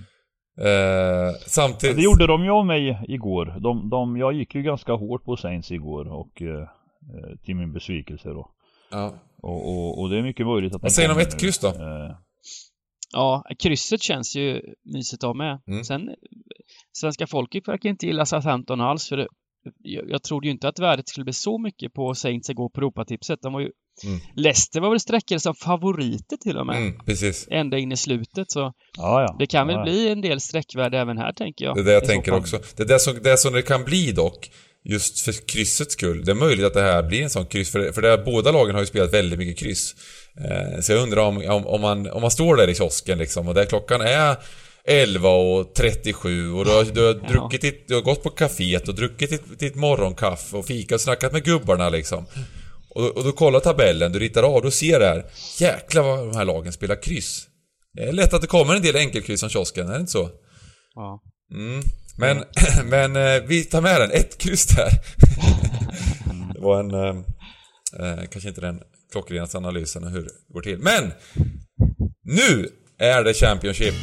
[0.58, 1.96] eh, samtidigt...
[1.96, 3.60] Det gjorde de ju av mig igår.
[3.60, 7.72] De, de, jag gick ju ganska hårt på Saints igår och eh, eh till min
[7.72, 8.50] besvikelse då.
[8.90, 9.14] Ja.
[9.42, 10.82] Och, och, och, det är mycket möjligt att...
[10.82, 11.68] Vad säger ni om ett kryss då?
[11.68, 12.16] Eh,
[13.12, 14.60] Ja, krysset känns ju
[14.94, 15.60] mysigt av med.
[15.66, 15.84] Mm.
[15.84, 16.10] Sen,
[16.92, 19.28] svenska folket verkar inte gilla SA-15 alls för det,
[19.82, 22.80] jag, jag trodde ju inte att värdet skulle bli så mycket på Saints igår på
[22.80, 23.38] Europatipset.
[23.42, 23.70] De var ju
[24.04, 24.20] Mm.
[24.36, 26.76] Leicester var väl sträckade som favoriter till och med.
[26.76, 27.48] Mm, precis.
[27.50, 28.60] Ända in i slutet så.
[28.96, 29.36] Ja, ja.
[29.38, 31.76] Det kan väl ja, bli en del sträckvärde även här tänker jag.
[31.76, 32.60] Det är det jag tänker också.
[32.76, 34.50] Det är det som, det som det kan bli dock.
[34.84, 36.24] Just för kryssets skull.
[36.24, 38.74] Det är möjligt att det här blir en sån kryss, för, för det, båda lagen
[38.74, 39.94] har ju spelat väldigt mycket kryss.
[40.36, 43.48] Eh, så jag undrar om, om, om, man, om man står där i kiosken liksom
[43.48, 44.36] och där klockan är
[44.88, 48.88] 11 och 37 och du har, du har, druckit ditt, du har gått på kaféet
[48.88, 52.26] och druckit ditt, ditt morgonkaffe och fikat och snackat med gubbarna liksom.
[52.94, 55.24] Och, och du kollar tabellen, du ritar av, du ser det här.
[55.58, 57.46] Jäklar vad de här lagen spelar kryss.
[57.94, 60.30] Det är lätt att det kommer en del enkelkryss från kiosken, är det inte så?
[60.94, 61.22] Ja.
[61.54, 61.82] Mm.
[62.16, 62.44] Men,
[62.84, 64.90] men eh, vi tar med den, ett kryss där.
[66.54, 66.90] det var en...
[66.90, 67.16] Eh,
[68.00, 68.80] eh, kanske inte den
[69.12, 70.78] klockrenaste analysen hur det går till.
[70.78, 71.12] Men!
[72.24, 72.68] Nu
[72.98, 73.94] är det Championship.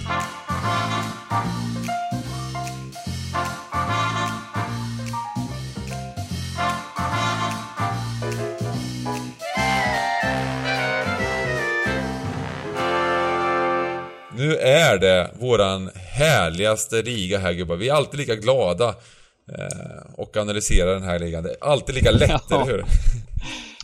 [14.39, 17.75] Nu är det våran härligaste liga här gubbar.
[17.75, 18.87] Vi är alltid lika glada
[19.57, 21.43] eh, och analyserar den här ligan.
[21.43, 22.55] Det är alltid lika lätt, ja.
[22.55, 22.85] eller hur?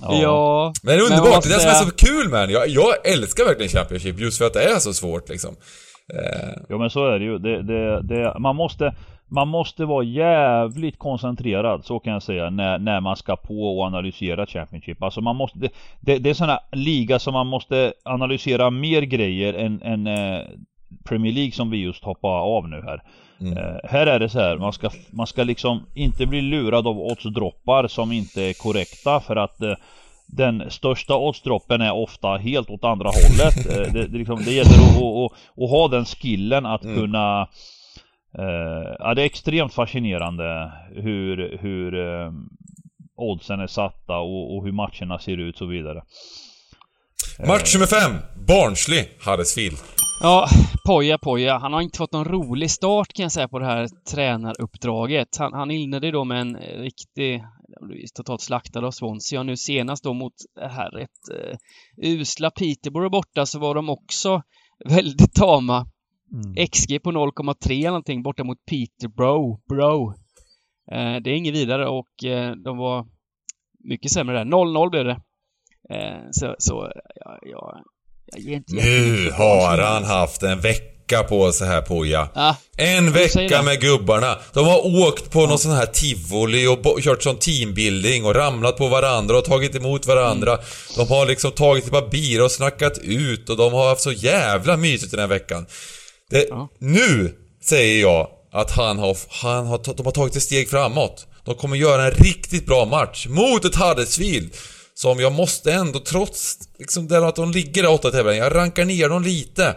[0.01, 0.19] Ja.
[0.21, 0.73] ja.
[0.83, 2.49] Men det är underbart, det är det som är så kul med den.
[2.49, 5.55] Jag, jag älskar verkligen Championship just för att det är så svårt liksom.
[6.13, 6.61] Eh.
[6.69, 7.37] Ja men så är det ju.
[7.37, 8.95] Det, det, det, man, måste,
[9.27, 13.85] man måste vara jävligt koncentrerad, så kan jag säga, när, när man ska på och
[13.85, 15.03] analysera Championship.
[15.03, 19.53] Alltså man måste, det, det, det är sådana liga som man måste analysera mer grejer
[19.53, 20.45] än, än eh,
[21.03, 23.01] Premier League som vi just hoppar av nu här.
[23.41, 23.57] Mm.
[23.57, 26.99] Uh, här är det så här, man ska, man ska liksom inte bli lurad av
[26.99, 29.73] oddsdroppar som inte är korrekta för att uh,
[30.27, 33.57] den största oddsdroppen är ofta helt åt andra hållet.
[33.57, 36.95] uh, det, det, liksom, det gäller att, att, att, att, ha den skillen att mm.
[36.95, 37.47] kunna
[38.99, 41.93] Ja det är extremt fascinerande hur, hur
[43.15, 46.01] oddsen är satta och, och hur matcherna ser ut och så vidare.
[47.47, 48.15] Match nummer fem,
[48.47, 49.77] Barnsley, Huddersfield.
[50.21, 50.47] Ja,
[50.85, 51.57] Poja Poja.
[51.57, 55.27] Han har inte fått någon rolig start kan jag säga på det här tränaruppdraget.
[55.39, 57.43] Han, han inledde då med en riktig,
[58.15, 61.57] totalt slaktad av Swansea och nu senast då mot det här rätt uh,
[61.97, 64.41] usla Peterborough borta så var de också
[64.85, 65.87] väldigt tama.
[66.33, 66.67] Mm.
[66.67, 69.59] XG på 0,3 någonting borta mot Peterborough.
[69.69, 70.09] Bro.
[70.09, 73.07] Uh, det är inget vidare och uh, de var
[73.79, 74.45] mycket sämre där.
[74.45, 75.19] 0-0 blev det.
[76.31, 77.83] så, så ja, ja,
[78.67, 82.29] nu har han haft en vecka på sig här Poja.
[82.35, 84.37] Ja, en vecka med gubbarna.
[84.53, 85.47] De har åkt på ja.
[85.47, 90.05] någon sån här tivoli och kört sån teambuilding och ramlat på varandra och tagit emot
[90.05, 90.51] varandra.
[90.51, 90.65] Mm.
[90.95, 94.11] De har liksom tagit ett par bira och snackat ut och de har haft så
[94.11, 95.65] jävla mysigt den här veckan.
[96.29, 96.69] Det, ja.
[96.79, 101.27] Nu säger jag att han har, han har, de har tagit ett steg framåt.
[101.45, 104.53] De kommer göra en riktigt bra match mot ett Huddersfield
[104.93, 108.85] som jag måste ändå, trots liksom där att de ligger där åtta tävlingar, jag rankar
[108.85, 109.75] ner dem lite.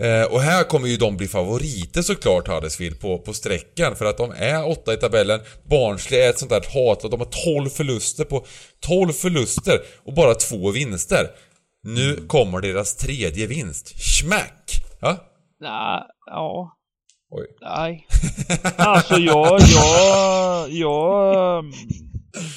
[0.00, 3.96] Eh, och här kommer ju de bli favoriter såklart, Huddersfield, på, på sträckan.
[3.96, 5.40] För att de är åtta i tabellen.
[5.70, 7.28] Barnsley är ett sånt där hat och de har
[7.64, 8.44] 12 förluster på
[8.80, 11.26] 12 förluster och bara två vinster.
[11.82, 13.94] Nu kommer deras tredje vinst.
[14.02, 14.70] Schmack!
[15.00, 15.16] Ja?
[15.60, 16.76] Ja, ja.
[17.30, 17.46] Oj.
[17.60, 18.06] Nej.
[18.76, 21.64] alltså jag, jag, jag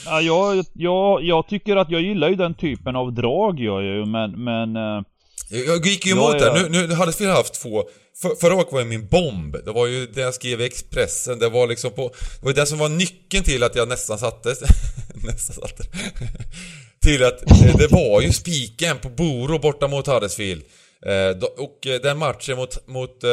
[0.06, 3.96] Ja, jag, jag, jag tycker att jag gillar ju den typen av drag gör jag
[3.96, 4.44] ju, men...
[4.44, 5.04] men eh,
[5.60, 6.70] jag gick ju emot ja, där.
[6.70, 7.84] Nu, nu hade vi haft två.
[8.22, 9.56] För, förra året var ju min bomb.
[9.66, 11.40] Det var ju det jag skrev i Expressen.
[11.40, 12.14] Det var liksom på...
[12.40, 14.50] Det var det som var nyckeln till att jag nästan satte...
[15.14, 15.84] nästan satte...
[17.02, 17.40] till att
[17.78, 20.64] det var ju spiken på Boro borta mot Huddersfield.
[21.06, 22.88] Eh, och eh, den matchen mot...
[22.88, 23.24] mot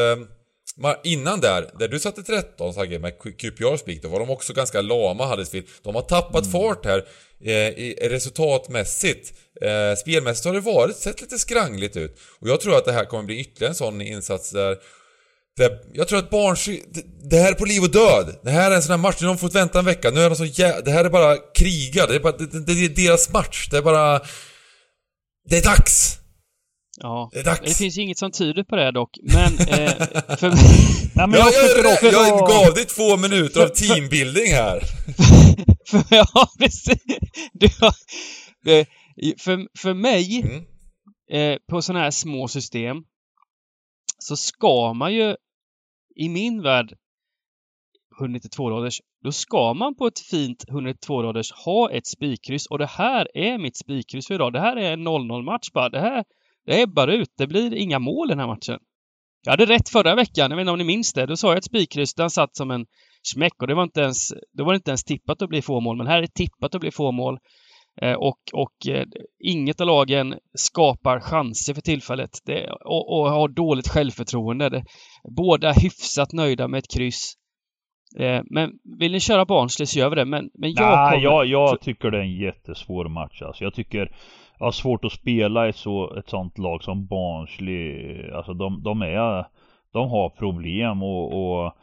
[1.05, 4.81] Innan där, där du satte 13 Sagge med QPR Speak, då var de också ganska
[4.81, 5.67] lama Huddersfield.
[5.83, 6.53] De har tappat mm.
[6.53, 7.05] fart här
[7.45, 9.33] eh, resultatmässigt.
[9.63, 12.19] Eh, spelmässigt har det varit, sett lite skrangligt ut.
[12.41, 14.79] Och jag tror att det här kommer bli ytterligare en sån insats där
[15.93, 16.83] jag tror att Barnsley,
[17.23, 18.37] det, här är på liv och död.
[18.43, 20.11] Det här är en sån här match, nu har de fått vänta en vecka.
[20.11, 20.81] Nu är de så jä...
[20.81, 22.07] Det här är bara kriga.
[22.07, 23.69] Det är, bara, det, det, är deras match.
[23.71, 24.21] Det är bara...
[25.49, 26.20] Det är dags!
[27.03, 29.53] Ja, det, det finns inget som tyder på det dock, men...
[29.59, 29.93] Eh,
[30.37, 30.49] för...
[31.17, 34.83] Nej, men jag, jag, jag, jag gav dig två minuter av teambuilding här.
[36.11, 37.03] ja, precis.
[37.53, 37.95] Du har,
[39.39, 40.65] för, för mig, mm.
[41.31, 42.97] eh, på sådana här små system,
[44.19, 45.37] så ska man ju,
[46.17, 46.95] i min värld,
[48.21, 53.59] 192-raders, då ska man på ett fint 192-raders ha ett spikkryss och det här är
[53.59, 54.53] mitt spikkryss för idag.
[54.53, 55.89] Det här är en 0-0 match bara.
[55.89, 56.25] Det här
[56.71, 57.29] det ebbar ut.
[57.39, 58.79] Det blir inga mål den här matchen.
[59.45, 61.27] Jag hade rätt förra veckan, jag vet inte om ni minns det.
[61.27, 62.87] Då sa jag ett spikkryss, satt som en
[63.23, 65.81] smäck och det var inte ens, då var det inte ens tippat att bli få
[65.81, 65.97] mål.
[65.97, 67.39] Men här är det tippat att bli få mål.
[68.03, 69.07] Eh, och, och eh,
[69.45, 74.69] inget av lagen skapar chanser för tillfället det, och, och, har dåligt självförtroende.
[74.69, 74.85] Det,
[75.37, 77.35] båda hyfsat nöjda med ett kryss.
[78.19, 80.25] Eh, men vill ni köra Barnsley så gör vi det.
[80.25, 81.25] Men, men jag Nej, kommer...
[81.25, 83.65] jag, jag tycker det är en jättesvår match alltså.
[83.65, 84.13] Jag tycker
[84.59, 88.31] jag har svårt att spela i så, ett sånt lag som Barnsley.
[88.31, 89.45] Alltså de, de är
[89.93, 91.77] De har problem och, och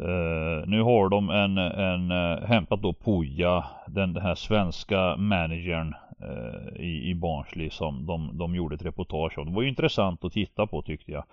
[0.00, 5.94] Uh, nu har de en, en uh, hämtat då Puja, den, den här svenska managern
[6.22, 9.46] uh, i, i Barnsley som de, de gjorde ett reportage om.
[9.46, 11.24] Det var ju intressant att titta på tyckte jag.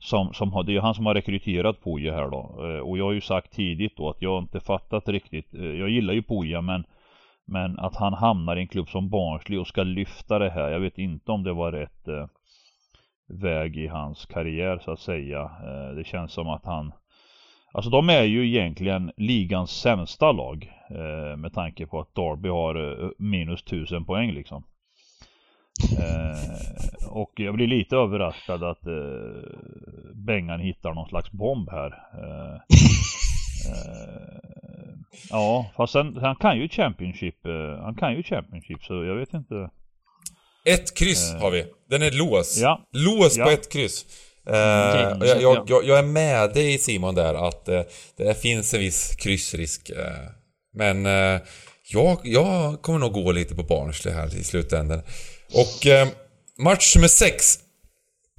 [0.00, 2.66] Som, som, det är han som har rekryterat Puja här då.
[2.66, 5.54] Eh, och jag har ju sagt tidigt då att jag inte fattat riktigt.
[5.54, 6.84] Eh, jag gillar ju Puja men
[7.46, 10.70] men att han hamnar i en klubb som Barnsley och ska lyfta det här.
[10.70, 12.26] Jag vet inte om det var rätt eh,
[13.28, 15.50] väg i hans karriär så att säga.
[15.96, 16.92] det känns som att han
[17.72, 23.02] Alltså de är ju egentligen ligans sämsta lag eh, Med tanke på att Darby har
[23.04, 24.64] eh, minus 1000 poäng liksom
[25.98, 29.50] eh, Och jag blir lite överraskad att eh,
[30.26, 31.90] Bengan hittar någon slags bomb här
[32.22, 32.54] eh,
[33.72, 34.94] eh,
[35.30, 39.34] Ja fast sen, han kan ju Championship eh, Han kan ju Championship så jag vet
[39.34, 39.70] inte
[40.64, 41.64] Ett kryss har vi.
[41.90, 42.58] Den är lås.
[42.62, 42.80] Ja.
[42.92, 43.44] Lås Ja.
[43.44, 44.06] på ett kryss.
[44.46, 47.80] Eh, och jag, jag, jag, jag är med dig Simon där att eh,
[48.16, 49.90] det finns en viss kryssrisk.
[49.90, 50.30] Eh,
[50.74, 51.40] men eh,
[51.92, 55.02] jag, jag kommer nog gå lite på Barnsley här i slutändan.
[55.54, 56.08] Och eh,
[56.64, 57.44] match nummer 6.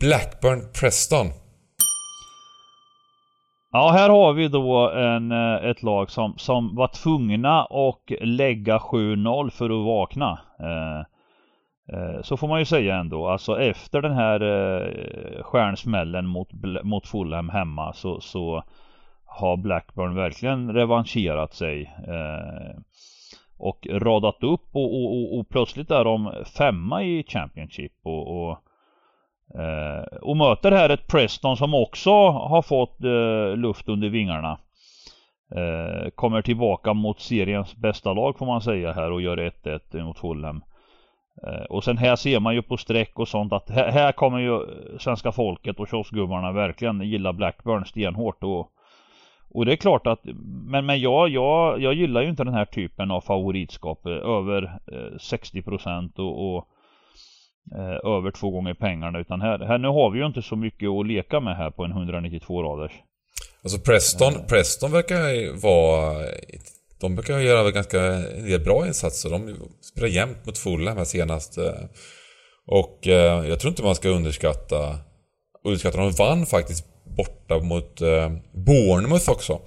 [0.02, 1.28] Blackburn-Preston.
[3.72, 8.78] Ja, här har vi då en, eh, ett lag som, som var tvungna att lägga
[8.78, 10.40] 7-0 för att vakna.
[10.60, 11.00] Eh,
[11.98, 13.28] eh, så får man ju säga ändå.
[13.28, 16.50] Alltså efter den här eh, stjärnsmällen mot,
[16.84, 18.64] mot Fulham hemma så, så
[19.26, 21.82] har Blackburn verkligen revanscherat sig.
[22.08, 22.80] Eh,
[23.62, 28.64] och radat upp och, och, och, och plötsligt är de femma i Championship och, och
[29.56, 34.58] Eh, och möter här ett Preston som också har fått eh, luft under vingarna.
[35.56, 40.20] Eh, kommer tillbaka mot seriens bästa lag får man säga här och gör 1-1 mot
[40.20, 40.64] Fulham.
[41.48, 44.40] Eh, och sen här ser man ju på streck och sånt att här, här kommer
[44.40, 44.60] ju
[45.00, 48.72] svenska folket och kioskgubbarna verkligen gilla Blackburn stenhårt och
[49.54, 50.20] och det är klart att,
[50.72, 54.64] men, men jag, jag, jag gillar ju inte den här typen av favoritskap eh, över
[54.64, 56.68] eh, 60% och, och
[57.76, 60.90] eh, över två gånger pengarna utan här, här nu har vi ju inte så mycket
[60.90, 62.92] att leka med här på en 192 raders.
[63.64, 66.26] Alltså Preston, Preston verkar ju vara...
[67.02, 69.30] De brukar ju göra ganska en del bra insatser.
[69.30, 71.58] De spelar jämnt mot Fulham här senast.
[71.58, 71.74] eh.
[72.68, 74.96] Och eh, jag tror inte man ska underskatta...
[75.64, 79.62] Underskatta, de vann faktiskt borta mot eh, Bournemouth också.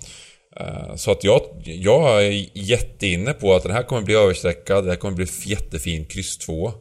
[0.60, 4.84] Eh, Så att jag, jag är jätteinne på att den här kommer bli överstreckad.
[4.84, 6.72] Det här kommer bli jättefin kryss 2.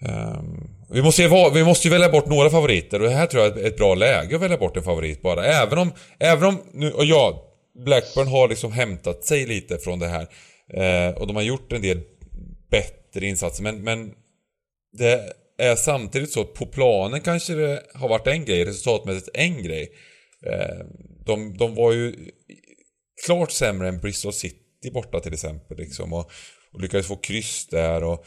[0.00, 3.42] Ehm, vi, måste ju, vi måste ju välja bort några favoriter och det här tror
[3.44, 5.44] jag är ett bra läge att välja bort en favorit bara.
[5.44, 7.44] Även om, även om nu, och ja,
[7.84, 10.26] Blackburn har liksom hämtat sig lite från det här.
[10.74, 12.00] Eh, och de har gjort en del
[12.70, 14.12] bättre insatser men, men
[14.98, 19.62] det är samtidigt så att på planen kanske det har varit en grej, resultatmässigt en
[19.62, 19.92] grej.
[20.46, 20.86] Eh,
[21.26, 22.14] de, de var ju
[23.26, 26.30] klart sämre än Bristol City borta till exempel liksom och,
[26.72, 28.24] och lyckades få kryss där och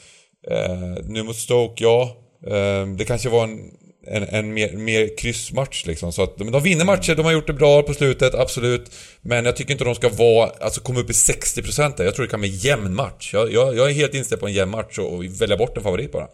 [0.51, 2.17] eh, nu mot Stoke, ja.
[2.47, 3.59] Eh, det kanske var en,
[4.07, 6.11] en, en mer, mer kryssmatch liksom.
[6.13, 8.91] Så att de, de vinner matcher, de har gjort det bra på slutet, absolut.
[9.21, 12.03] Men jag tycker inte de ska vara, alltså komma upp i 60% där.
[12.03, 13.34] Jag tror det kan bli en jämn match.
[13.34, 15.84] Jag, jag, jag är helt inställd på en jämn match och, och välja bort en
[15.84, 16.27] favorit bara.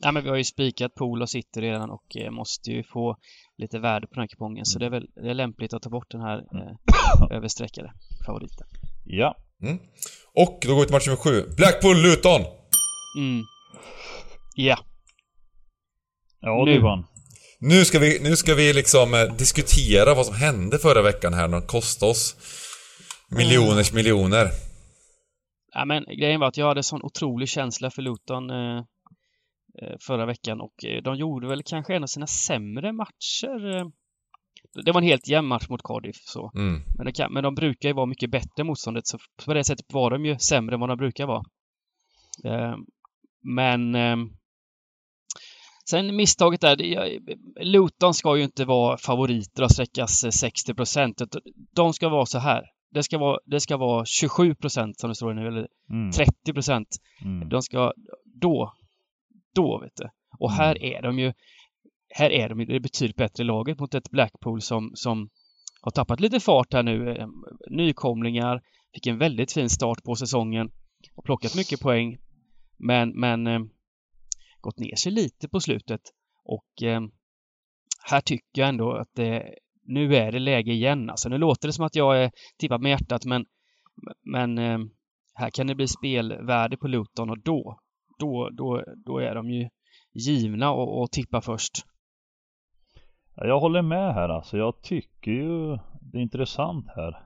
[0.00, 3.16] Ja, men vi har ju spikat Pool och City redan och eh, måste ju få
[3.58, 4.64] lite värde på den här kupongen.
[4.64, 7.92] Så det är väl det är lämpligt att ta bort den här eh, överstreckade
[8.26, 8.66] favoriten.
[9.04, 9.36] Ja.
[9.62, 9.78] Mm.
[10.34, 11.42] Och då går vi till match nummer 7.
[11.56, 12.40] Blackpool-Luton!
[13.18, 13.44] Mm.
[14.54, 14.78] Ja.
[16.40, 16.72] Ja Nu.
[16.74, 17.04] du vann.
[17.60, 21.48] Nu ska vi, nu ska vi liksom eh, diskutera vad som hände förra veckan här
[21.48, 22.36] när de kostade oss
[23.30, 24.50] miljoners miljoner.
[25.74, 28.84] ja, men grejen var att jag hade sån otrolig känsla för Luton eh,
[30.06, 33.76] förra veckan och eh, de gjorde väl kanske en av sina sämre matcher.
[33.76, 33.86] Eh.
[34.84, 36.52] Det var en helt jämn match mot Cardiff så.
[36.54, 36.80] Mm.
[36.98, 40.10] Men, kan, men de brukar ju vara mycket bättre motståndet så på det sättet var
[40.10, 41.42] de ju sämre än vad de brukar vara.
[42.44, 42.76] Eh,
[43.42, 44.16] men eh,
[45.90, 46.76] sen misstaget där,
[47.64, 51.22] Luton ska ju inte vara favoriter och sträckas eh, 60 procent.
[51.74, 52.62] De ska vara så här.
[52.90, 56.12] Det ska vara, det ska vara 27 procent som det står nu, eller Mm.
[56.12, 56.88] 30 procent.
[57.24, 57.48] Mm.
[57.48, 57.92] De ska,
[58.40, 58.72] då,
[59.58, 60.08] då vet du.
[60.38, 61.32] Och här är de ju,
[62.08, 65.28] här är de ju det betydligt bättre laget mot ett Blackpool som, som
[65.80, 67.16] har tappat lite fart här nu.
[67.16, 67.28] Eh,
[67.70, 68.62] Nykomlingar,
[68.94, 70.70] fick en väldigt fin start på säsongen.
[71.16, 72.18] har plockat mycket poäng.
[72.78, 73.60] Men, men eh,
[74.60, 76.00] gått ner sig lite på slutet.
[76.44, 77.00] Och eh,
[78.10, 81.10] här tycker jag ändå att det, nu är det läge igen.
[81.10, 83.46] Alltså nu låter det som att jag är tippad med hjärtat men,
[84.24, 84.78] men eh,
[85.34, 87.78] här kan det bli spelvärde på Luton och då,
[88.18, 89.68] då, då, då är de ju
[90.12, 91.84] givna att tippa först.
[93.34, 94.56] Jag håller med här alltså.
[94.56, 97.22] Jag tycker ju det är intressant här.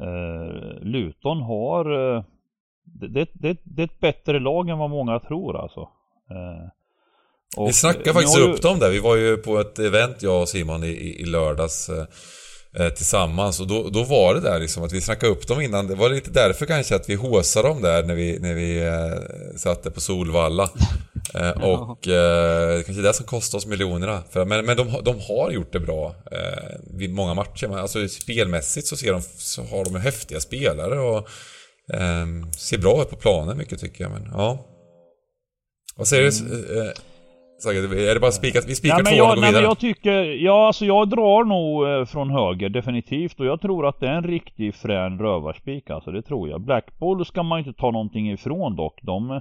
[0.00, 2.24] Eh, Luton har eh,
[2.84, 5.80] det, det, det, är ett bättre lag än vad många tror alltså.
[6.30, 6.68] Eh,
[7.66, 8.42] vi snackade faktiskt ju...
[8.42, 8.90] upp dem där.
[8.90, 12.06] Vi var ju på ett event, jag och Simon, i, i lördags eh, eh,
[12.96, 13.60] tillsammans.
[13.60, 15.86] Och då, då var det där liksom att vi snackade upp dem innan.
[15.86, 19.56] Det var lite därför kanske att vi håsade dem där när vi, när vi eh,
[19.56, 20.70] satte på Solvalla.
[21.34, 24.22] Eh, och eh, kanske det som kostade oss miljonerna.
[24.30, 27.78] För, men men de, de har gjort det bra eh, vid många matcher.
[27.78, 31.28] Alltså spelmässigt så, ser de, så har de häftiga spelare och
[31.94, 32.26] eh,
[32.58, 34.10] ser bra ut på planen mycket tycker jag.
[34.10, 34.66] Men ja.
[35.96, 36.92] Vad säger du?
[37.70, 38.64] Är det bara spikat?
[38.68, 39.62] Vi spikar två och går vidare.
[39.62, 44.00] jag tycker, ja alltså jag drar nog eh, från höger definitivt och jag tror att
[44.00, 46.60] det är en riktig frän rövarspik alltså, det tror jag.
[46.60, 48.98] Blackpool ska man inte ta någonting ifrån dock.
[49.02, 49.40] De eh,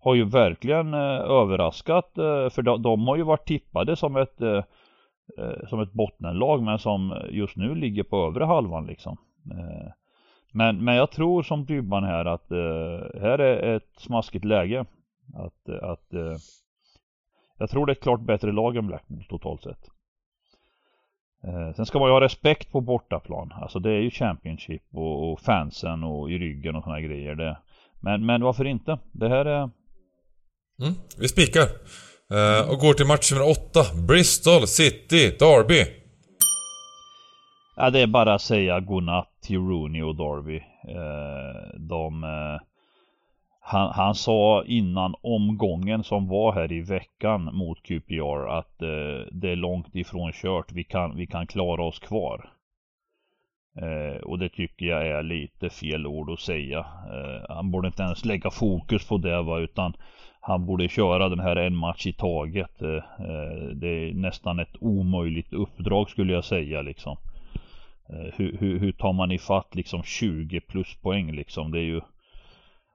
[0.00, 2.10] har ju verkligen eh, överraskat
[2.50, 4.38] för de, de, har ju varit tippade som ett
[5.68, 9.16] som ett bottenlag men som just nu ligger på övre halvan liksom.
[10.52, 12.46] Men, men jag tror som Dybban här att
[13.20, 14.84] här är ett smaskigt läge.
[15.34, 16.12] Att, att
[17.58, 19.88] jag tror det är ett klart bättre lag än Blackpool totalt sett.
[21.44, 23.52] Eh, sen ska man ju ha respekt på bortaplan.
[23.52, 27.34] Alltså det är ju Championship och, och fansen och i ryggen och såna grejer.
[27.34, 27.58] Det.
[28.00, 28.98] Men, men varför inte?
[29.12, 29.70] Det här är...
[30.82, 31.62] Mm, vi spikar.
[32.32, 33.80] Eh, och går till match nummer 8.
[34.08, 35.84] Bristol City Derby.
[37.76, 40.56] Ja, det är bara att säga godnatt till Rooney och Derby.
[40.88, 42.24] Eh, de...
[43.70, 49.50] Han, han, sa innan omgången som var här i veckan mot QPR att eh, det
[49.50, 50.72] är långt ifrån kört.
[50.72, 52.50] Vi kan, vi kan klara oss kvar.
[53.80, 56.78] Eh, och det tycker jag är lite fel ord att säga.
[56.78, 59.94] Eh, han borde inte ens lägga fokus på det va, utan
[60.40, 62.82] han borde köra den här en match i taget.
[62.82, 67.16] Eh, eh, det är nästan ett omöjligt uppdrag skulle jag säga liksom.
[68.08, 71.70] Eh, hur, hur, hur tar man ifatt liksom 20 plus poäng liksom?
[71.70, 72.00] Det är ju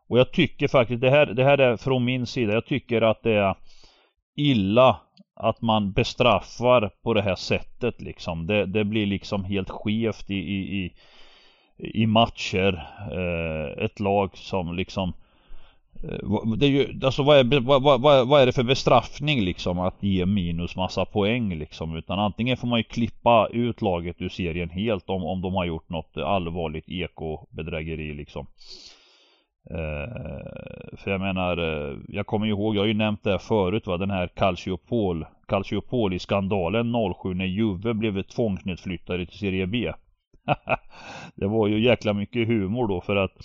[0.08, 3.24] och jag tycker faktiskt, det här, det här är från min sida, jag tycker att
[3.24, 3.56] det är
[4.36, 5.00] illa
[5.36, 8.48] att man bestraffar på det här sättet liksom.
[8.48, 10.92] Det, det blir liksom helt skevt i, i, i,
[11.78, 12.88] i matcher.
[13.12, 15.14] Eh, ett lag som liksom
[16.04, 19.80] eh, det är ju, alltså vad är, vad, vad, vad är det för bestraffning liksom
[19.80, 21.96] att ge minus massa poäng liksom?
[21.96, 25.66] Utan antingen får man ju klippa ut laget ur serien helt om, om de har
[25.66, 28.48] gjort något allvarligt ekobedrägeri liksom.
[29.70, 33.88] Eh, för jag menar, eh, jag kommer ihåg, jag har ju nämnt det här förut
[33.88, 36.94] va, den här Calciopol Calciopoli-skandalen
[37.24, 39.92] 07 när Juve blev tvångsnedflyttade till Serie B.
[41.36, 43.38] det var ju jäkla mycket humor då för att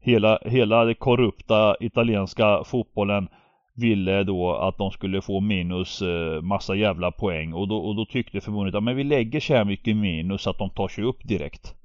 [0.00, 3.28] hela, hela det korrupta italienska fotbollen
[3.74, 8.04] ville då att de skulle få minus eh, massa jävla poäng och då, och då
[8.04, 11.28] tyckte förbundet att men vi lägger så här mycket minus att de tar sig upp
[11.28, 11.77] direkt.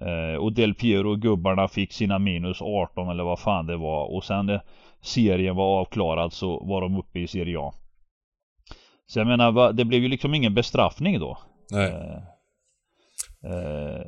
[0.00, 4.14] Eh, och Del Piero och gubbarna fick sina minus 18 eller vad fan det var.
[4.14, 4.62] Och sen när
[5.02, 7.74] serien var avklarad så var de uppe i Serie A.
[9.06, 11.38] Så jag menar, det blev ju liksom ingen bestraffning då.
[11.70, 11.90] Nej.
[11.90, 12.16] Eh,
[13.52, 14.06] eh,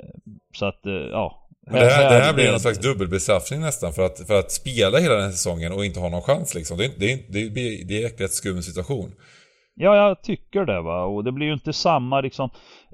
[0.55, 1.41] så att, eh, ja.
[1.67, 4.99] Men det här, det här blir en slags dubbelbestraffning nästan för att, för att spela
[4.99, 6.79] hela den här säsongen och inte ha någon chans liksom.
[6.79, 7.49] Det, det, det,
[7.89, 9.15] det är en rätt skum situation.
[9.75, 11.05] Ja, jag tycker det va.
[11.05, 12.51] Och det blir ju inte samma liksom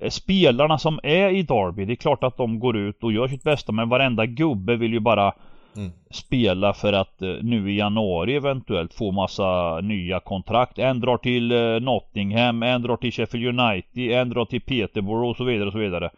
[0.09, 3.43] Spelarna som är i Derby, det är klart att de går ut och gör sitt
[3.43, 5.35] bästa men varenda gubbe vill ju bara
[5.77, 5.91] mm.
[6.11, 10.79] spela för att eh, nu i januari eventuellt få massa nya kontrakt.
[10.79, 15.37] En drar till eh, Nottingham, en drar till Sheffield United, en drar till Peterborough och
[15.37, 16.11] så vidare och så vidare.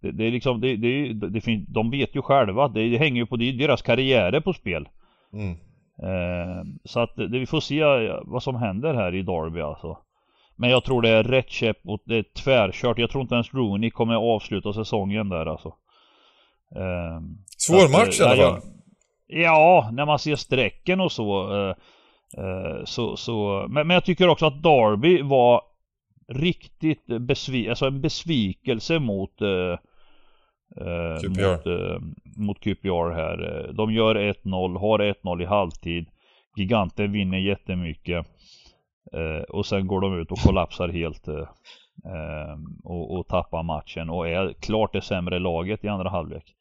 [0.00, 3.20] Det, det är liksom, det, det, det finns, de vet ju själva, det, det hänger
[3.20, 4.88] ju på det, deras karriärer på spel.
[5.32, 5.50] Mm.
[6.02, 7.84] Eh, så att det, vi får se
[8.22, 9.98] vad som händer här i Derby alltså.
[10.60, 12.98] Men jag tror det är rätt käpp och det är tvärkört.
[12.98, 15.68] Jag tror inte ens Rooney kommer att avsluta säsongen där alltså.
[16.76, 17.20] Eh,
[17.56, 18.60] Svår match i alla fall.
[19.26, 21.54] Ja, när man ser strecken och så.
[21.54, 21.74] Eh,
[22.44, 25.62] eh, så, så men, men jag tycker också att Derby var
[26.28, 29.78] riktigt besvi alltså en besvikelse mot eh,
[30.86, 31.56] eh QPR.
[31.56, 32.00] Mot, eh,
[32.36, 33.70] mot QPR här.
[33.72, 36.06] De gör 1-0, har 1-0 i halvtid.
[36.56, 38.26] Giganten vinner jättemycket.
[39.12, 41.48] Eh, och sen går de ut och kollapsar helt eh,
[42.04, 46.54] ehm, och, och tappar matchen och är klart det sämre laget i andra halvlek.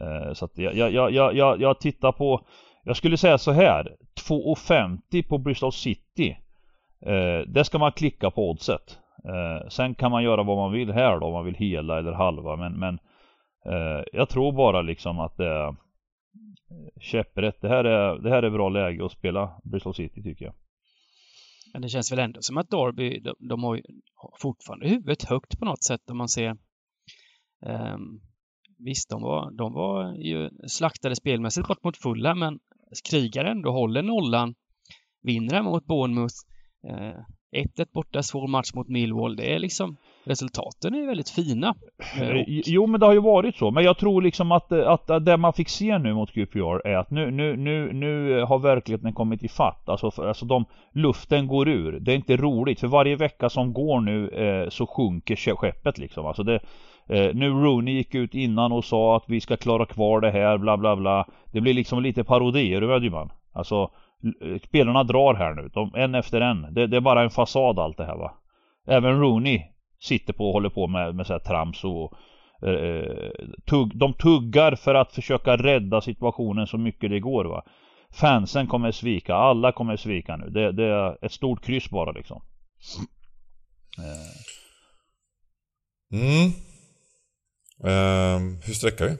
[0.00, 2.40] Eh, så att jag, jag, jag, jag, jag tittar på,
[2.84, 3.96] jag skulle säga så här,
[4.28, 6.36] 2,50 på Bristol City.
[7.06, 8.98] Eh, det ska man klicka på oddset.
[9.24, 12.12] Eh, sen kan man göra vad man vill här då, om man vill hela eller
[12.12, 12.56] halva.
[12.56, 12.98] Men, men
[13.66, 15.74] eh, jag tror bara liksom att det är
[17.00, 17.60] käpprätt.
[17.60, 20.54] Det här är, det här är bra läge att spela Bristol City tycker jag.
[21.72, 23.82] Men det känns väl ändå som att Derby, de, de har ju
[24.40, 26.56] fortfarande huvudet högt på något sätt om man ser
[27.66, 28.20] um,
[28.78, 32.58] Visst, de var, de var ju slaktade spelmässigt bort mot fulla men
[33.10, 34.54] krigar ändå, håller nollan,
[35.22, 36.34] vinner mot Bournemouth.
[36.88, 37.18] Eh,
[37.56, 39.36] 1-1 borta, svår match mot Millwall.
[39.36, 39.96] Det är liksom
[40.28, 41.74] Resultaten är väldigt fina.
[42.20, 43.70] Eh, jo men det har ju varit så.
[43.70, 46.96] Men jag tror liksom att, att, att det man fick se nu mot QPR är
[46.96, 49.88] att nu, nu, nu, nu har verkligheten kommit i fatt.
[49.88, 52.00] Alltså, för, alltså de, luften går ur.
[52.00, 52.80] Det är inte roligt.
[52.80, 56.26] För varje vecka som går nu eh, så sjunker skeppet liksom.
[56.26, 56.60] Alltså det,
[57.08, 60.58] eh, nu Rooney gick ut innan och sa att vi ska klara kvar det här
[60.58, 61.26] bla bla bla.
[61.52, 63.30] Det blir liksom lite parodier över man.
[63.52, 63.90] Alltså
[64.64, 65.70] spelarna drar här nu.
[65.74, 66.74] De, en efter en.
[66.74, 68.34] Det, det, är bara en fasad allt det här va.
[68.86, 69.62] Även Rooney
[70.00, 72.12] sitter på och håller på med, med så här trams och
[72.62, 73.30] eh, eh,
[73.66, 77.64] tugg, De tuggar för att försöka rädda situationen så mycket det går va.
[78.10, 80.50] Fansen kommer svika, alla kommer svika nu.
[80.50, 82.42] Det, det är ett stort kryss bara liksom.
[83.98, 84.38] Eh.
[86.20, 86.52] Mm.
[87.84, 89.16] Eh, hur sträckar vi?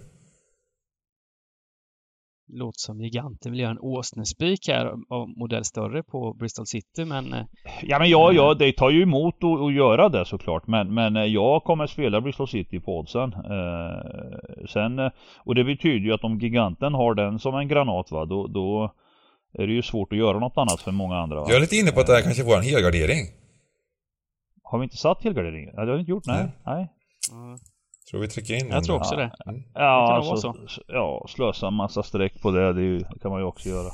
[2.48, 7.34] Låter som giganten vill göra en åsnespik här av modell större på Bristol City men...
[7.34, 7.44] Eh,
[7.82, 11.16] ja men ja, ja det tar ju emot att, att göra det såklart men, men
[11.16, 13.32] eh, jag kommer spela Bristol City på oddsen.
[13.32, 15.10] Eh, sen, eh,
[15.44, 18.94] och det betyder ju att om giganten har den som en granat va, då, då
[19.52, 21.40] är det ju svårt att göra något annat för många andra.
[21.40, 21.46] Va?
[21.48, 23.26] Jag är lite inne på att det här kanske får en helgardering.
[24.62, 25.70] Har vi inte satt helgardering?
[25.74, 26.48] Ja, det har vi inte gjort, nej.
[26.66, 26.88] nej.
[27.32, 27.58] nej.
[28.10, 29.30] Tror vi trycker in Jag tror också det.
[29.46, 29.62] Mm.
[29.74, 30.54] Ja, det alltså,
[30.86, 33.90] ja, slösa en massa streck på det, det, ju, det kan man ju också göra.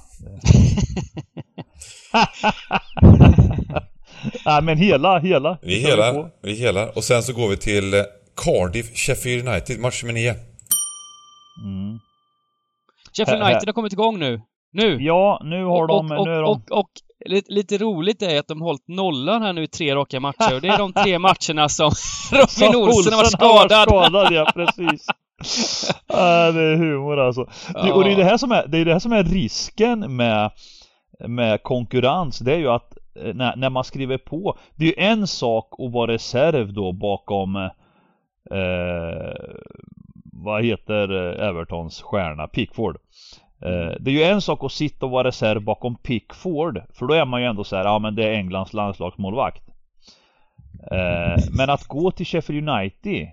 [4.47, 5.59] Nej men hela, hela.
[5.63, 6.91] Vi hela, vi hela.
[6.91, 8.01] Och sen så går vi till eh,
[8.37, 10.31] Cardiff, Sheffield United, match nummer 9.
[10.31, 11.99] Mm.
[13.17, 14.41] Sheffield United har kommit igång nu.
[14.75, 15.03] Nu!
[15.03, 16.13] Ja, nu har de...
[16.13, 16.51] Och, och, nu är de...
[16.51, 16.91] och, och, och
[17.27, 20.55] lite, lite, roligt är att de har hållit nollan här nu i tre raka matcher.
[20.55, 21.91] Och det är de tre matcherna som
[22.33, 23.89] Robin Olsen har varit skadad.
[23.89, 25.07] Har varit skadad ja, precis.
[26.07, 27.47] ah, det är humor alltså.
[27.75, 27.95] Ja.
[27.95, 30.51] Och det är det här som är, det är det här som är risken med,
[31.29, 32.39] med konkurrens.
[32.39, 34.59] Det är ju att eh, när, när man skriver på.
[34.75, 37.71] Det är ju en sak att vara reserv då bakom eh,
[40.33, 41.09] vad heter
[41.41, 42.47] Evertons stjärna?
[42.47, 42.97] Pickford.
[43.65, 46.83] Eh, det är ju en sak att sitta och vara reserv bakom Pickford.
[46.95, 49.63] För då är man ju ändå så här, ja men det är Englands landslagsmålvakt.
[50.91, 53.29] Eh, men att gå till Sheffield United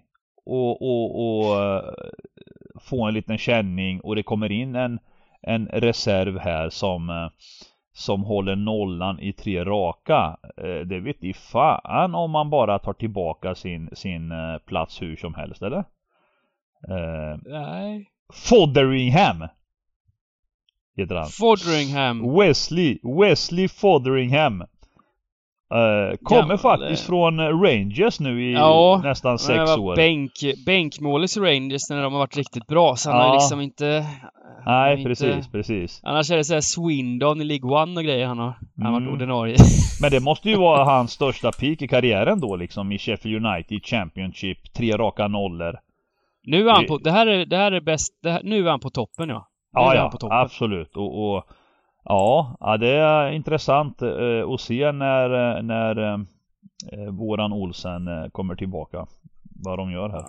[0.46, 1.84] och, och, och eh,
[2.82, 5.00] få en liten känning och det kommer in en,
[5.42, 7.30] en reserv här som
[7.94, 10.38] som håller nollan i tre raka.
[10.86, 14.34] Det vet i fan om man bara tar tillbaka sin, sin
[14.66, 15.84] plats hur som helst eller?
[17.46, 18.10] Nej.
[18.34, 19.48] Fodderingham!
[21.02, 21.30] Heter han.
[21.30, 22.38] Foderingham.
[22.38, 24.64] Wesley, Wesley Foderingham.
[25.74, 29.96] Uh, kommer Gammal, faktiskt från Rangers nu i ja, nästan sex år.
[29.96, 30.32] Bänk,
[30.66, 32.96] bänkmålis i Rangers när de har varit riktigt bra.
[32.96, 33.28] Så han ja.
[33.28, 34.06] har liksom inte...
[34.66, 36.00] Nej, inte, precis, precis.
[36.04, 38.54] Annars är det såhär Swindon i League One och grejer han har.
[38.78, 39.14] Han har varit mm.
[39.14, 39.56] ordinarie.
[40.02, 43.86] Men det måste ju vara hans största peak i karriären då liksom i Sheffield United
[43.86, 44.74] Championship.
[44.74, 45.80] Tre raka nollor.
[46.44, 46.98] Nu är han på...
[46.98, 48.14] Det här är, det här är bäst...
[48.24, 49.48] Här, nu är han på toppen ja.
[49.72, 50.98] Ja, ja, absolut.
[50.98, 51.44] Och, och,
[52.04, 56.18] ja, ja, det är intressant eh, att se när, eh, när eh,
[57.10, 59.06] våran Olsen kommer tillbaka.
[59.64, 60.26] Vad de gör här.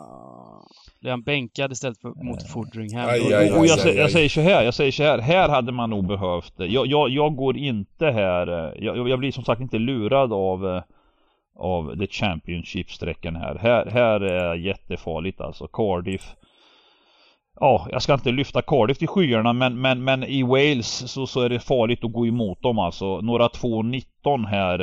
[1.00, 3.08] Blir han bänkad istället för mot Fordringham?
[3.08, 5.18] Aj, aj, och jag, jag, säger så här, jag säger så här.
[5.18, 8.74] Här hade man nog behövt jag, jag, jag går inte här.
[8.78, 10.82] Jag, jag blir som sagt inte lurad av
[11.56, 13.54] av the Championship-sträckan här.
[13.54, 13.86] här.
[13.86, 15.66] Här är jättefarligt alltså.
[15.66, 16.34] Cardiff
[17.54, 21.40] Ja, jag ska inte lyfta Cardiff till skyarna men, men, men i Wales så, så
[21.40, 23.20] är det farligt att gå emot dem alltså.
[23.20, 24.80] Några 2.19 här.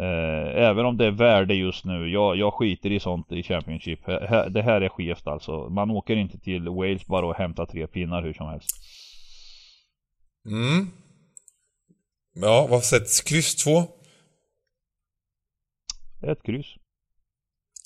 [0.00, 2.08] Eh, även om det är värde just nu.
[2.10, 4.06] Jag, jag skiter i sånt i Championship.
[4.50, 5.68] Det här är skevt alltså.
[5.70, 8.70] Man åker inte till Wales bara och hämtar tre pinnar hur som helst.
[10.46, 10.90] Mm.
[12.34, 13.20] Ja, vad sätts?
[13.20, 13.70] Kryss 2?
[16.22, 16.66] Ett kryss.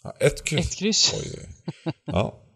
[0.05, 0.67] Ja, ett kryss.
[0.67, 1.15] Ett kryss.
[1.15, 1.49] Oj.
[2.05, 2.48] Ja.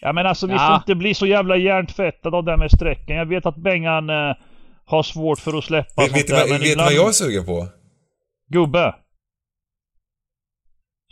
[0.00, 3.16] Ja men alltså vi får inte bli så jävla hjärntvättade av den med sträckan.
[3.16, 4.36] Jag vet att Bengan eh,
[4.84, 6.86] har svårt för att släppa vet, sånt där, Vet du ibland...
[6.86, 7.68] vad jag är sugen på?
[8.48, 8.94] Gubbe.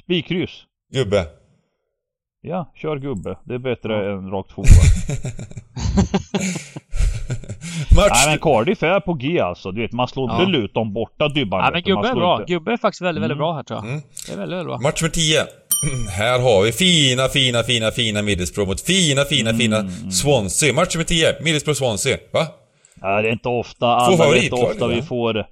[0.03, 0.64] Spikkryss.
[0.93, 1.26] Gubbe.
[2.45, 3.39] Ja, kör gubbe.
[3.45, 4.12] Det är bättre ja.
[4.12, 4.64] än rakt tvåa.
[7.97, 8.11] Match...
[8.12, 9.72] Nej men Cardiff är på G alltså.
[9.72, 10.49] Du vet, man slår inte ja.
[10.49, 11.64] Luton borta Dybban.
[11.64, 12.41] Ja men Gubbe är bra.
[12.41, 12.53] Inte...
[12.53, 13.39] Gubbe är faktiskt väldigt, väldigt mm.
[13.39, 13.89] bra här tror jag.
[13.89, 14.03] Mm.
[14.26, 14.78] Det är väldigt, väldigt bra.
[14.78, 15.47] Match med 10.
[16.11, 19.61] Här har vi fina, fina, fina, fina Middlesbrough mot fina, fina, mm.
[19.61, 20.72] fina Swansea.
[20.74, 21.33] Match med 10.
[21.41, 22.18] Middlesbrough-Swansea.
[22.33, 22.47] Va?
[23.01, 25.47] Ja, det är inte ofta, alla, är inte ofta vi får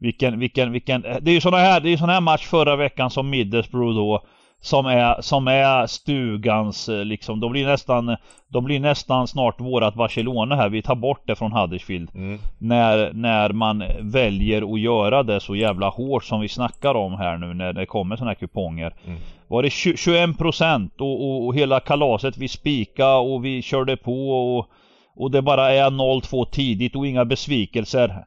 [0.00, 1.02] vilken, vilken, vilken...
[1.02, 4.26] Det är ju såna här, det är sån här match förra veckan som Middlesbrough då
[4.60, 8.16] som är, som är stugans liksom, de blir nästan
[8.48, 12.38] De blir nästan snart vårat Barcelona här, vi tar bort det från Huddersfield mm.
[12.58, 17.36] när, när man väljer att göra det så jävla hårt som vi snackar om här
[17.36, 19.18] nu när det kommer såna här kuponger mm.
[19.48, 24.70] Var det 21% och, och, och hela kalaset vi spika och vi körde på och
[25.16, 28.24] och det bara är 0-2 tidigt och inga besvikelser.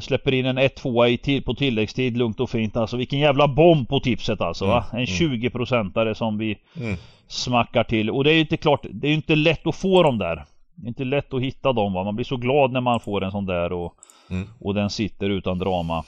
[0.00, 2.76] Släpper in en 1-2 på tilläggstid lugnt och fint.
[2.76, 4.84] Alltså vilken jävla bomb på tipset alltså va?
[4.92, 6.14] Mm, en 20-procentare mm.
[6.14, 6.96] som vi mm.
[7.28, 8.10] smackar till.
[8.10, 10.44] Och det är ju inte klart, det är ju inte lätt att få dem där.
[10.74, 12.04] Det är inte lätt att hitta dem va.
[12.04, 13.94] Man blir så glad när man får en sån där och,
[14.30, 14.48] mm.
[14.60, 15.98] och den sitter utan drama.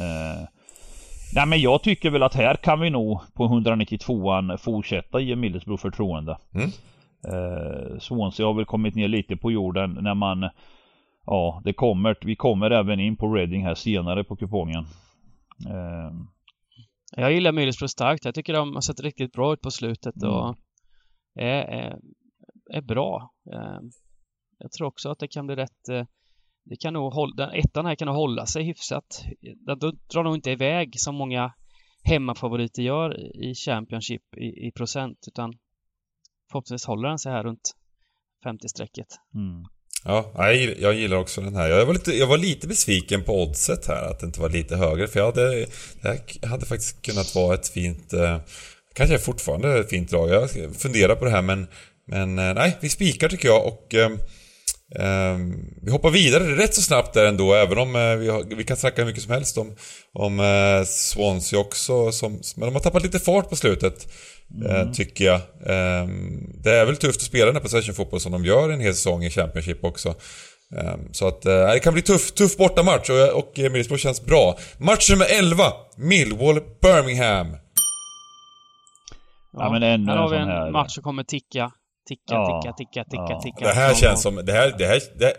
[0.00, 0.44] Eh,
[1.34, 5.82] nej men jag tycker väl att här kan vi nog på 192an fortsätta ge Middlesbrough
[5.82, 6.38] förtroende.
[6.54, 6.70] Mm.
[7.28, 10.50] Eh, Swansea har väl kommit ner lite på jorden när man
[11.26, 12.16] Ja, det kommer.
[12.20, 14.84] Vi kommer även in på Reading här senare på kupongen.
[15.68, 16.12] Eh.
[17.16, 18.24] Jag gillar Middlesbrough starkt.
[18.24, 20.54] Jag tycker de har sett riktigt bra ut på slutet och mm.
[21.34, 21.98] är, är,
[22.70, 23.30] är, bra.
[23.52, 23.78] Eh,
[24.58, 26.04] jag tror också att det kan bli rätt eh,
[26.64, 29.24] det kan nog hålla, den ettan här kan nog hålla sig hyfsat.
[29.66, 29.78] Den
[30.12, 31.52] drar nog inte iväg som många
[32.02, 35.54] hemmafavoriter gör i Championship i, i procent utan
[36.50, 37.74] förhoppningsvis håller den sig här runt
[38.46, 39.06] 50-strecket.
[39.34, 39.64] Mm.
[40.04, 41.68] Ja, jag, jag gillar också den här.
[41.68, 44.76] Jag var, lite, jag var lite besviken på oddset här, att det inte var lite
[44.76, 45.08] högre.
[45.08, 45.66] För jag hade,
[46.40, 48.12] det hade faktiskt kunnat vara ett fint...
[48.12, 48.40] Eh,
[48.94, 50.30] kanske fortfarande ett fint drag.
[50.30, 51.66] Jag funderar på det här men...
[52.06, 53.94] Men eh, nej, vi spikar tycker jag och...
[53.94, 54.10] Eh,
[55.82, 58.76] vi hoppar vidare rätt så snabbt där ändå, även om eh, vi, har, vi kan
[58.76, 59.76] snacka hur mycket som helst om,
[60.12, 62.12] om eh, Swansea också.
[62.12, 64.08] Som, men de har tappat lite fart på slutet.
[64.66, 64.92] Eh, mm.
[64.92, 65.40] tycker jag.
[65.66, 68.94] Ehm, det är väl tufft att spela den här possession-fotboll som de gör en hel
[68.94, 70.14] säsong i Championship också.
[70.78, 74.58] Ehm, så att det kan bli tuff, tuff bortamatch och, och Middlesbrough känns bra.
[74.78, 75.64] Match nummer 11,
[75.96, 77.56] Millwall-Birmingham.
[79.56, 80.70] Ja, men ännu här har vi en här...
[80.70, 81.72] match som kommer ticka.
[82.08, 83.40] Ticka, ja, ticka, ticka, ticka, ja.
[83.40, 83.64] ticka.
[83.64, 85.34] Det här känns som, det här, det här, det här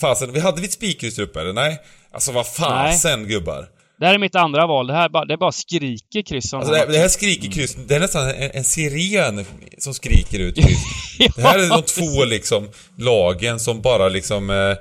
[0.00, 1.52] fasen, vi hade vi ett spikhus uppe eller?
[1.52, 1.78] Nej?
[2.12, 3.30] Alltså vad fasen Nej.
[3.30, 3.68] gubbar.
[3.98, 4.86] Det här är mitt andra val.
[4.86, 7.76] Det här bara, det bara skriker kryss alltså det, här, det här skriker kryss.
[7.88, 9.44] Det är nästan en, en siren
[9.78, 10.82] som skriker ut kryss.
[11.18, 11.28] ja.
[11.36, 14.50] Det här är de två liksom lagen som bara liksom...
[14.50, 14.76] Eh,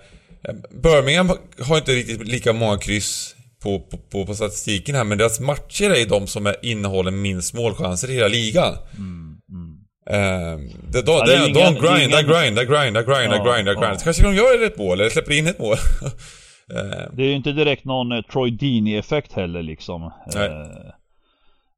[0.83, 5.39] Birmingham har inte riktigt lika många kryss på, på, på, på statistiken här, men deras
[5.39, 8.77] matcher är de som är, innehåller minst målchanser i hela ligan.
[8.97, 9.34] Mm,
[10.05, 10.53] mm.
[10.53, 14.03] Uh, de, de, ja, de, de grindar, grindar, grindar, grindar, grindar, ja, grindar, grindar.
[14.03, 15.77] Kanske de gör ett mål eller släpper in ett mål.
[16.69, 20.11] Eh, det är ju inte direkt någon eh, Troy Deeney-effekt heller liksom.
[20.35, 20.47] Nej.
[20.47, 20.91] Eh,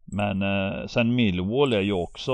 [0.05, 0.43] men
[0.89, 2.31] sen Millwall är ju också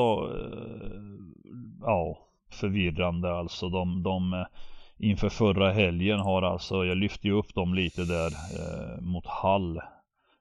[1.82, 2.18] ja,
[2.52, 3.70] förvirrande alltså.
[3.70, 4.46] De, de
[4.98, 8.32] inför förra helgen har alltså, jag lyfte ju upp dem lite där
[9.02, 9.82] mot Hall.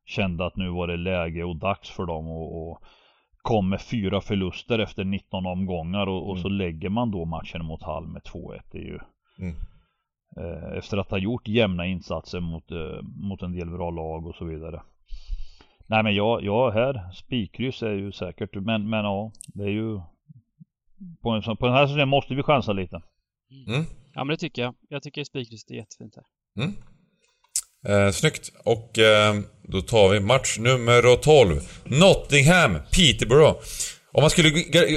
[0.06, 2.82] Kände att nu var det läge och dags för dem och, och
[3.42, 6.58] kom med fyra förluster efter 19 omgångar och, och så mm.
[6.58, 8.60] lägger man då matchen mot Hall med 2-1.
[8.72, 8.98] Det är ju
[9.38, 9.54] mm.
[10.36, 14.34] Eh, efter att ha gjort jämna insatser mot, eh, mot en del bra lag och
[14.34, 14.82] så vidare.
[15.86, 20.00] Nej men jag, jag här, spikkryss är ju säkert, men, men ja, det är ju
[21.22, 23.02] på, en, på den här säsongen måste vi chansa lite.
[23.66, 23.84] Mm.
[24.14, 24.74] Ja men det tycker jag.
[24.88, 26.24] Jag tycker spikkryss är jättefint här.
[27.88, 28.52] Eh, snyggt.
[28.64, 31.60] Och eh, då tar vi match nummer 12.
[31.84, 33.58] Nottingham, Peterborough.
[34.12, 34.48] Om man skulle...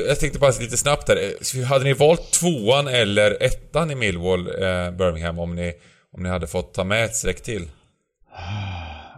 [0.07, 1.65] Jag tänkte bara lite snabbt här.
[1.65, 5.73] Hade ni valt tvåan eller ettan i Millwall, eh, Birmingham, om ni,
[6.11, 7.67] om ni hade fått ta med ett streck till?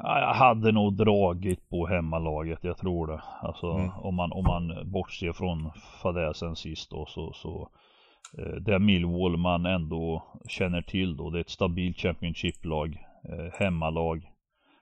[0.03, 3.21] Jag hade nog dragit på hemmalaget, jag tror det.
[3.41, 3.89] Alltså mm.
[3.89, 5.71] om, man, om man bortser från
[6.03, 7.69] fadäsen sist då så, så
[8.37, 11.29] eh, det Millwall man ändå känner till då.
[11.29, 14.23] Det är ett stabilt Championship-lag, eh, hemmalag.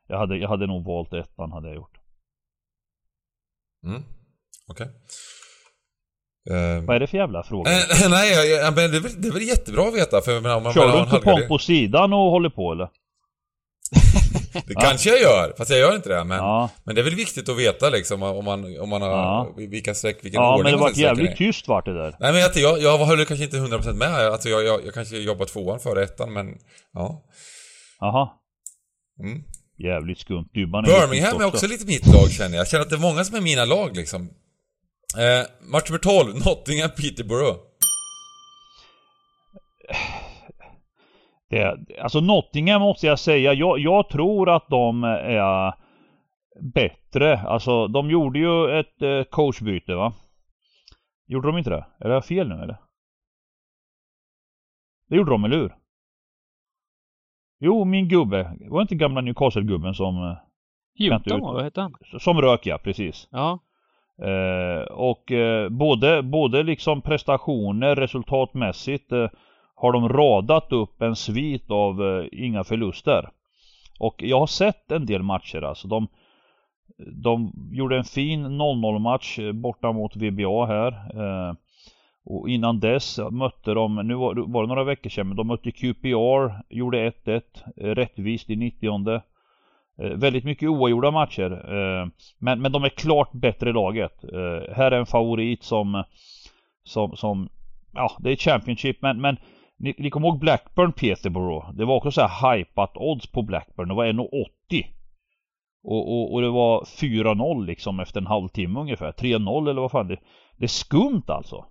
[0.08, 1.98] Jag hade, jag hade nog valt ettan hade jag gjort.
[3.86, 4.04] Mm.
[4.68, 4.86] Okej.
[4.86, 4.96] Okay.
[6.50, 7.72] Uh, Vad är det för jävla fråga?
[7.72, 10.52] Uh, nej, jag, men det, är väl, det är väl jättebra att veta för men,
[10.52, 12.90] om man Kör du inte pomp på sidan och håller på eller?
[14.68, 16.24] det kanske jag gör, fast jag gör inte det.
[16.24, 16.70] Men, ja.
[16.84, 19.54] men det är väl viktigt att veta liksom om man, om man har, ja.
[19.56, 22.16] vilka streck, vilken ja, ordning Ja, men det var jävligt tyst vart det där.
[22.20, 24.10] Nej men jag, jag, jag höll kanske inte 100% med.
[24.10, 26.58] Alltså jag, jag, jag kanske jobbar tvåan före ettan, men
[26.94, 27.24] ja.
[28.00, 28.30] Jaha.
[29.20, 29.44] Mm.
[29.78, 30.50] Jävligt skumt.
[30.54, 32.60] Birmingham är också lite mitt lag känner jag.
[32.60, 34.22] Jag känner att det är många som är mina lag liksom.
[35.18, 37.58] Eh, match nummer 12, Nottingham Peterborough.
[41.50, 45.74] Det, alltså Nottingham måste jag säga, jag, jag tror att de är
[46.74, 47.40] bättre.
[47.40, 50.14] Alltså de gjorde ju ett eh, coachbyte va?
[51.28, 51.86] Gjorde de inte det?
[52.00, 52.78] Är det fel nu eller?
[55.10, 55.76] Det gjorde de, eller hur?
[57.60, 58.44] Jo, min gubbe.
[58.70, 60.16] Var det inte gamla Newcastle-gubben som...
[60.16, 60.38] eh,
[61.32, 61.94] Houghton, vad hette han?
[62.20, 63.28] Som rök ja, precis.
[63.32, 63.60] Ja.
[64.22, 69.30] Eh, och eh, både, både liksom prestationer resultatmässigt eh,
[69.76, 73.30] har de radat upp en svit av eh, inga förluster.
[74.00, 75.88] Och jag har sett en del matcher alltså.
[75.88, 76.08] De,
[77.24, 80.92] de gjorde en fin 0-0 match eh, borta mot VBA här.
[82.26, 85.72] Och innan dess mötte de, nu var, var det några veckor sedan, men de mötte
[85.72, 87.42] QPR, gjorde 1-1,
[87.78, 89.22] eh, rättvist i 90
[90.02, 91.52] Eh, väldigt mycket oavgjorda matcher.
[91.52, 92.08] Eh,
[92.40, 94.24] men, men de är klart bättre laget.
[94.24, 96.04] Eh, här är en favorit som,
[96.84, 97.50] som, som
[97.94, 99.38] ja, det är Championship men, men
[99.78, 101.74] ni, ni kommer ihåg Blackburn Peterborough?
[101.74, 103.88] Det var också så här hypat odds på Blackburn.
[103.88, 104.86] Det var 1,80.
[105.84, 109.12] Och, och, och det var 4-0 liksom efter en halvtimme ungefär.
[109.12, 110.20] 3-0 eller vad fan det
[110.58, 111.66] Det är skumt alltså.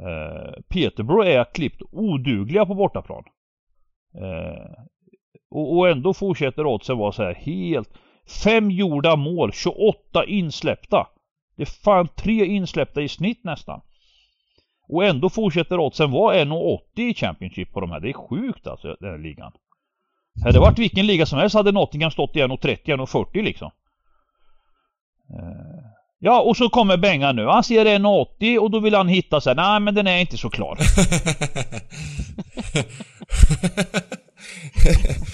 [0.00, 3.24] Eh, Peterborough är klippt odugliga på bortaplan.
[4.14, 4.84] Eh,
[5.50, 7.88] och, och ändå fortsätter oddsen vara så här helt...
[8.44, 11.06] Fem gjorda mål, 28 insläppta.
[11.56, 13.80] Det är fan tre insläppta i snitt nästan.
[14.88, 18.00] Och ändå fortsätter oddsen vara 1,80 i Championship på de här.
[18.00, 19.52] Det är sjukt alltså, den här ligan.
[20.42, 23.70] Hade det varit vilken liga som helst hade Nottingham stått i 1,30, 1,40 liksom.
[25.30, 25.93] Eh,
[26.24, 27.46] Ja, och så kommer Bengan nu.
[27.46, 30.36] Han ser 1,80 och då vill han hitta så här, nej men den är inte
[30.36, 30.78] så klar.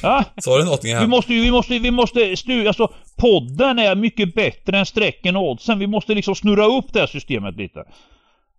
[0.03, 1.03] ja, Sa du Nottingham?
[1.03, 5.37] vi måste ju, vi måste, vi måste stu, alltså podden är mycket bättre än strecken
[5.37, 5.79] och oddsen.
[5.79, 7.85] Vi måste liksom snurra upp det här systemet lite.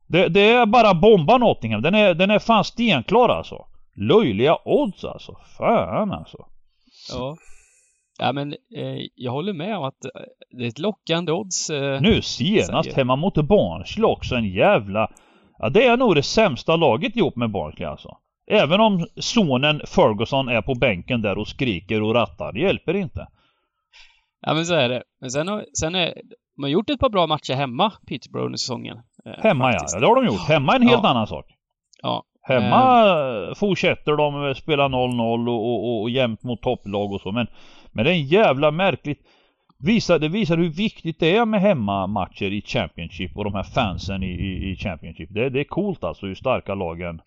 [0.07, 1.81] Det, det är bara bomba Nottingham.
[1.81, 3.65] Den är, den är fan stenklar alltså.
[3.95, 5.37] Löjliga odds alltså.
[5.57, 6.45] Fan alltså.
[7.11, 7.37] Ja.
[8.23, 10.21] Ja men eh, jag håller med om att eh,
[10.57, 11.69] det är ett lockande odds.
[11.69, 12.95] Eh, Nu senast Säger.
[12.97, 15.11] hemma mot Barnsley också en jävla...
[15.59, 18.17] Ja det är nog det sämsta laget ihop med Barnsley alltså.
[18.51, 22.53] Även om sonen Ferguson är på bänken där och skriker och rattar.
[22.53, 23.27] Det hjälper inte.
[24.45, 25.03] Ja men så är det.
[25.21, 26.13] Men sen har, sen är,
[26.55, 28.97] de har gjort ett par bra matcher hemma, Peterborough under säsongen.
[29.25, 29.93] Eh, Hemma faktiskt.
[29.93, 30.47] ja, det har de gjort.
[30.47, 31.09] Hemma är en helt Ja.
[31.09, 31.45] annan sak.
[32.01, 32.23] Ja.
[32.43, 37.31] Hemma eh, fortsätter de spela 0-0 och, och, och, och jämt mot topplag och så.
[37.31, 37.47] Men,
[37.91, 39.19] men det är en jävla märkligt...
[39.83, 44.23] Visar, det visar hur viktigt det är med hemmamatcher i Championship och de här fansen
[44.23, 45.29] i, i, i Championship.
[45.33, 47.21] Det, det är coolt alltså hur starka lagen...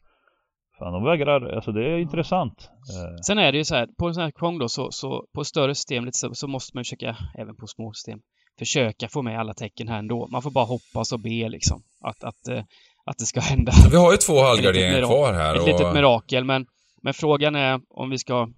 [0.79, 2.71] Fan de vägrar, alltså det är intressant.
[2.71, 5.25] Eh, Sen är det ju så här, på en sån här kong då så, så
[5.35, 8.19] på större system lite så, så måste man försöka, även på små system,
[8.59, 10.29] försöka få med alla tecken här ändå.
[10.33, 11.83] Man får bara hoppas och be liksom.
[12.01, 12.65] Att, att, eh,
[13.05, 13.73] att det ska hända.
[13.91, 15.95] Vi har ju två Ett litet halvgarderingar kvar här Ett litet och...
[15.95, 16.67] mirakel, men,
[17.03, 18.49] men frågan är om vi ska...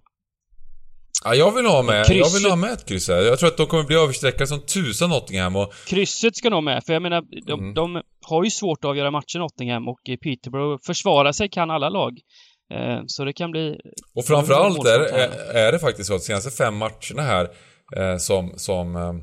[1.23, 3.15] Ja, jag vill ha med, jag Krysset- vill ha med ett kryss här.
[3.21, 5.73] Jag tror att de kommer bli överstreckade som tusan Nottingham och...
[5.87, 7.73] Krysset ska nog med, för jag menar, de, Mm.
[7.73, 12.13] de har ju svårt att avgöra matcher Nottingham och Peterborough försvara sig kan alla lag.
[12.73, 13.75] Eh, så det kan bli...
[14.15, 14.99] Och framförallt är, här.
[14.99, 17.47] är, är det faktiskt så att de senaste fem matcherna här
[17.95, 19.13] eh, som, som eh,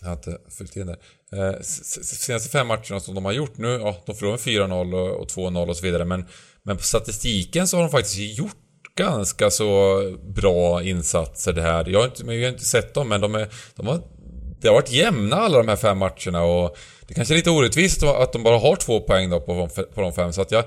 [0.00, 0.96] jag har inte fyllt in det.
[1.36, 5.20] Eh, senaste fem matcherna som de har gjort nu, ja, de förlorade med 4-0 och,
[5.20, 6.26] och 2-0 och så vidare men,
[6.62, 8.56] men på statistiken så har de faktiskt gjort
[8.96, 10.00] ganska så
[10.34, 11.88] bra insatser det här.
[11.88, 14.00] Jag har inte, jag har inte sett dem men de är, de har
[14.60, 16.76] det har varit jämna alla de här fem matcherna och
[17.08, 20.00] det kanske är lite orättvist att de bara har två poäng då på, de- på
[20.00, 20.64] de fem så att jag...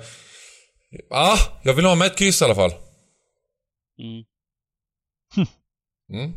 [1.10, 2.72] Ah, jag vill ha med ett kryss i alla fall.
[4.00, 4.24] Mm.
[6.14, 6.32] Mm.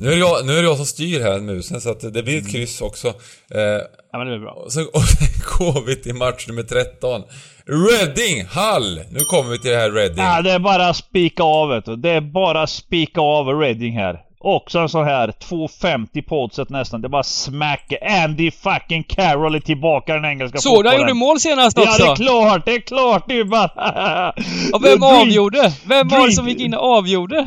[0.00, 2.22] Nu, är det jag, nu är det jag som styr här musen så att det
[2.22, 3.08] blir ett kryss också.
[3.50, 3.60] Eh,
[4.12, 4.52] Ja, men det är bra.
[4.52, 4.84] och sen
[5.58, 7.22] går vi till match nummer 13.
[7.70, 9.00] Reading, Hall!
[9.10, 10.24] Nu kommer vi till det här Reading.
[10.24, 11.96] Ja, det är bara att spika av vet du.
[11.96, 14.20] Det är bara att spika av Reading här.
[14.42, 17.00] Också en sån här 2.50 på oddset nästan.
[17.00, 17.92] Det är bara smack.
[18.24, 21.00] Andy fucking Carroll är tillbaka i den engelska Så, han fotbollen.
[21.00, 22.04] gjorde mål senast Ja också!
[22.04, 24.32] det är klart, det är klart det är bara...
[24.74, 25.72] Och vem avgjorde?
[25.84, 27.46] Vem var det som gick in och avgjorde?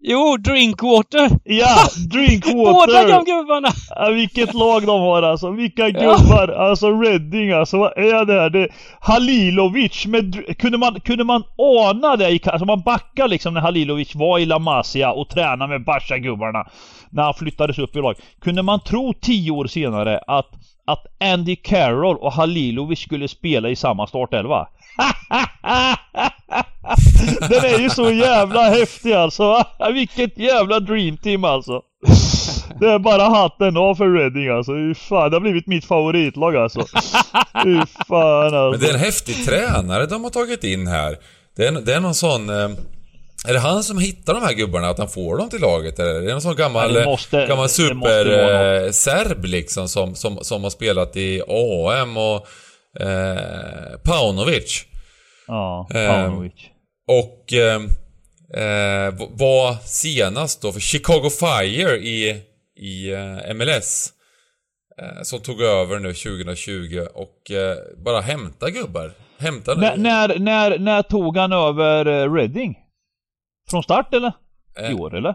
[0.00, 1.30] Jo, Drinkwater!
[1.44, 1.76] Ja,
[2.10, 2.72] Drinkwater!
[2.72, 3.68] Båda de gubbarna!
[3.96, 5.50] Ja, vilket lag de har alltså.
[5.50, 6.16] Vilka Ja.
[6.16, 6.48] gubbar.
[6.48, 7.78] Alltså Redding alltså.
[7.78, 8.50] Vad är det här?
[8.50, 8.68] Det
[9.00, 10.06] Halilovic.
[10.06, 12.30] Med, kunde, man, kunde man ana det?
[12.30, 16.66] i- Alltså man backar liksom när Halilovic var i La Masia och tränade med Barca-gubbarna.
[17.10, 18.14] När han flyttades upp i lag.
[18.40, 20.50] Kunde man tro tio år senare att,
[20.86, 24.66] att Andy Carroll och Halilovic skulle spela i samma startelva?
[27.48, 29.64] Den är ju så jävla häftig alltså.
[29.92, 31.80] Vilket jävla dream team alltså.
[32.80, 34.72] det är bara hatten av för Reading alltså.
[34.72, 36.80] Fy fan, det har blivit mitt favoritlag alltså.
[37.64, 38.70] Fy fan alltså.
[38.70, 41.16] Men det är en häftig tränare de har tagit in här.
[41.56, 42.48] Det är, det är någon sån...
[42.50, 42.68] Eh,
[43.48, 45.98] är det han som hittar de här gubbarna, att han får dem till laget?
[45.98, 49.50] Eller är det någon sån gammal, Ja, det måste- gammal det måste vara super eh,
[49.50, 52.46] liksom som, som, som har spelat i AM och
[53.00, 54.84] eh, Paunovic?
[55.46, 56.52] Ja, Ehm, Paunovic.
[57.08, 57.74] Och eh,
[58.62, 62.42] eh, v- var senast då för Chicago Fire i,
[62.76, 64.12] i eh, MLS.
[65.02, 69.12] Eh, som tog över nu 2020 och eh, bara hämta gubbar.
[69.38, 72.74] Hämta När, när, när, när tog han över eh, Reading?
[73.70, 74.32] Från start eller?
[74.80, 75.34] I Eh, år eller?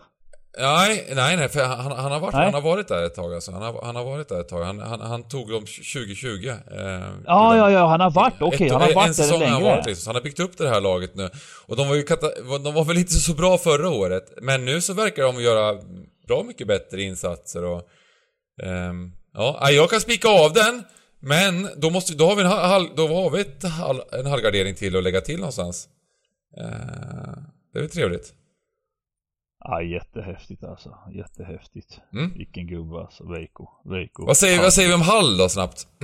[0.57, 2.43] Nej, nej, nej, för han, han, har varit, Nej.
[2.45, 3.51] han har varit där ett tag alltså.
[3.51, 4.63] Han har, han har varit där ett tag.
[4.63, 6.47] Han, han, han tog dem 2020.
[6.47, 6.55] Eh,
[7.25, 9.61] Ja, ja, ja, han har varit, okej, han har en varit där säsong har han
[9.61, 9.75] längre.
[9.75, 10.09] varit liksom.
[10.09, 11.29] Han har byggt upp det här laget nu.
[11.65, 12.03] Och de var ju
[12.63, 14.33] de var väl inte så bra förra året.
[14.41, 15.77] Men nu så verkar de göra
[16.27, 17.89] bra mycket bättre insatser och...
[18.63, 20.83] ehm, ja, jag kan spika av den.
[21.19, 24.75] Men då måste, då har vi en, halv, då har vi ett, halv, en halvgardering
[24.75, 25.87] till att lägga till någonstans.
[26.57, 26.63] Eh,
[27.73, 28.33] det är väl trevligt.
[29.63, 30.97] Ja, jättehäftigt alltså.
[31.15, 31.99] Jättehäftigt.
[32.13, 32.33] Mm.
[32.37, 33.23] Vilken gubbe alltså.
[33.31, 33.67] Veiko.
[33.85, 34.25] Veiko.
[34.25, 35.87] Vad säger, vad säger vi om Hall då snabbt?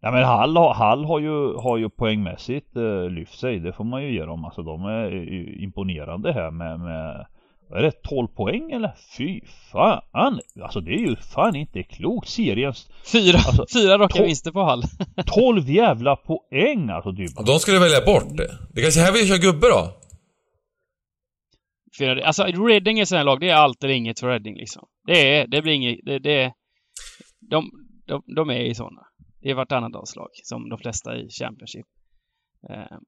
[0.00, 3.58] Ja men Hall, har- Hall har ju, har ju poängmässigt eh, lyft sig.
[3.58, 4.44] Det får man ju ge dem.
[4.44, 7.26] Alltså de är eh, imponerande här med, med
[7.74, 8.94] är det, 12 poäng eller?
[9.18, 9.40] Fy
[9.72, 10.40] fan!
[10.62, 12.28] Alltså det är ju fan inte klokt.
[12.28, 14.82] Seriens Fyra, Alltså, fyra raka vinster på Hall.
[15.26, 17.46] 12 jävla poäng alltså typ.
[17.46, 18.58] De skulle välja bort det.
[18.74, 19.90] Det kanske är här vi kör gubbe då?
[21.98, 24.88] Fyra, alltså Reading är sådana lag, det är allt eller inget för Reading liksom.
[25.06, 26.52] Det är, det blir inget, det, det är...
[27.50, 27.70] De,
[28.06, 29.02] de, de är i sådana.
[29.42, 31.86] Det är vartannat lag, som de flesta i Championship.
[32.70, 32.98] Eh,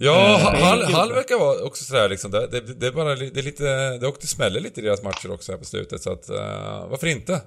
[0.00, 0.82] Ja, är Hall.
[0.82, 2.30] Hall verkar vara också sådär liksom.
[2.30, 3.98] Det, det, det är bara det är lite...
[3.98, 6.28] Det åkte smäller lite i deras matcher också här på slutet så att...
[6.28, 7.42] eh, varför inte?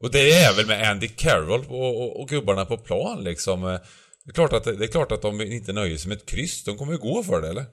[0.00, 3.64] Och det är väl med Andy Carroll och, och, och gubbarna på plan liksom.
[3.64, 3.78] eh,
[4.24, 6.64] Det är, klart att, det är klart att de inte nöjer sig med ett kryss.
[6.64, 7.64] De kommer ju gå för det, eller?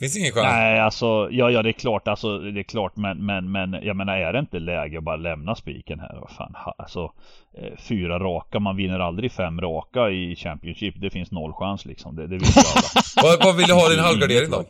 [0.00, 0.44] Finns ingen chans?
[0.44, 3.96] Nej alltså, ja ja det är klart alltså, det är klart men, men, men jag
[3.96, 6.18] menar är det inte läge att bara lämna spiken här?
[6.20, 7.12] Vad fan, alltså
[7.58, 10.94] eh, fyra raka, man vinner aldrig fem raka i Championship.
[11.00, 12.16] Det finns noll chans liksom.
[12.16, 13.02] Det, det vet ju alla.
[13.22, 14.64] Vad, vad vill du ha din halvgardering då?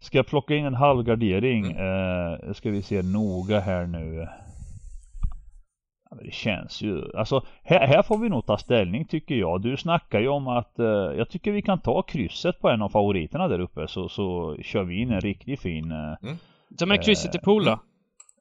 [0.00, 1.72] Ska jag plocka in en halvgardering?
[1.72, 4.28] Eh, ska vi se noga här nu.
[6.10, 9.62] Ja, men det känns ju, alltså här, här får vi nog ta ställning tycker jag.
[9.62, 12.88] Du snackar ju om att, eh, jag tycker vi kan ta krysset på en av
[12.88, 16.30] favoriterna där uppe så, så kör vi in en riktigt fin eh,
[16.78, 17.80] ta med krysset i pool då.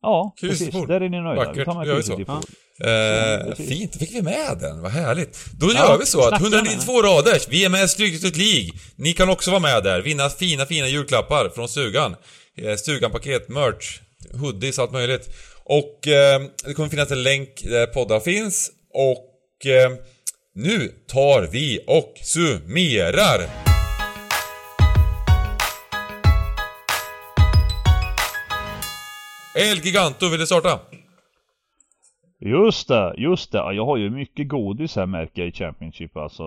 [0.02, 0.72] Ja, precis.
[0.72, 0.88] pool.
[0.88, 1.36] Där är ni nöjda.
[1.36, 1.58] Vackert.
[1.58, 2.22] Vi tar med Gör vi krysset så?
[2.22, 2.44] i pool.
[3.50, 4.82] Eh, fint, då fick vi med den.
[4.82, 5.46] Vad härligt.
[5.60, 8.38] Då Ja, gör vi så att snacka med 192 rader, vi är med i Stryktipset
[8.38, 8.70] League.
[8.96, 12.16] Ni kan också vara med där, vinna fina, fina julklappar från stugan.
[12.58, 14.00] Eh, Stugan paket, merch,
[14.42, 15.30] hoodies, allt möjligt.
[15.70, 18.72] Och eh, det kommer finnas en länk där poddar finns.
[18.94, 19.92] Och eh,
[20.56, 23.50] nu tar vi och summerar.
[29.56, 30.80] El Giganto, vill du starta?
[32.46, 33.58] Just det, just det.
[33.58, 36.44] Ja, Jag har ju mycket godis här märker jag i Championship alltså.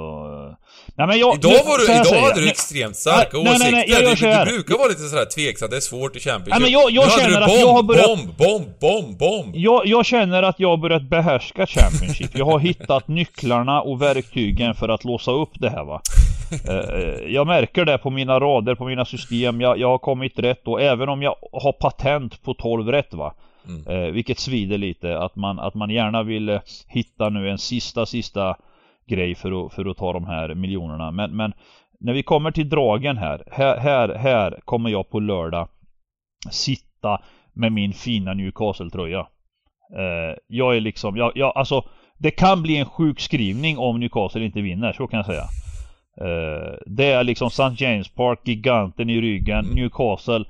[0.97, 1.35] Nej men jag...
[1.37, 3.73] Idag var du, idag säger hade du Nej, extremt starka Nej, nej, åsikter.
[3.73, 6.51] nej, jag gör du, du brukar vara lite sådär tveksam, det är svårt i Championship.
[6.51, 9.57] Nej, men jag- jag känner att bomb, jag har börjat- Bomb, bomb, bomb, bomb!
[9.57, 12.31] Jag, jag känner att jag har börjat behärska Championship.
[12.35, 16.01] Jag har hittat nycklarna och verktygen för att låsa upp det här va.
[16.69, 19.61] Eh, jag märker det på mina rader, på mina system.
[19.61, 23.35] Jag, jag har kommit rätt och även om jag har patent på 12 rätt va.
[23.69, 23.87] Mm.
[23.87, 28.07] Eh, vilket svider lite att man, att man gärna vill eh, hitta nu en sista,
[28.07, 28.57] sista
[29.07, 31.11] grej för att, för att ta de här miljonerna.
[31.11, 31.53] Men, men
[32.01, 35.69] när vi kommer till dragen här, här, här, här kommer jag på lördag
[36.51, 37.21] sitta
[37.53, 39.27] med min fina Newcastle-tröja.
[39.97, 41.85] Eh, jag är liksom, jag, jag, alltså
[42.19, 45.45] det kan bli en sjukskrivning om Newcastle inte vinner, så kan jag säga.
[46.21, 47.85] Eh, det är liksom St.
[47.85, 50.45] James Park, giganten i ryggen, Newcastle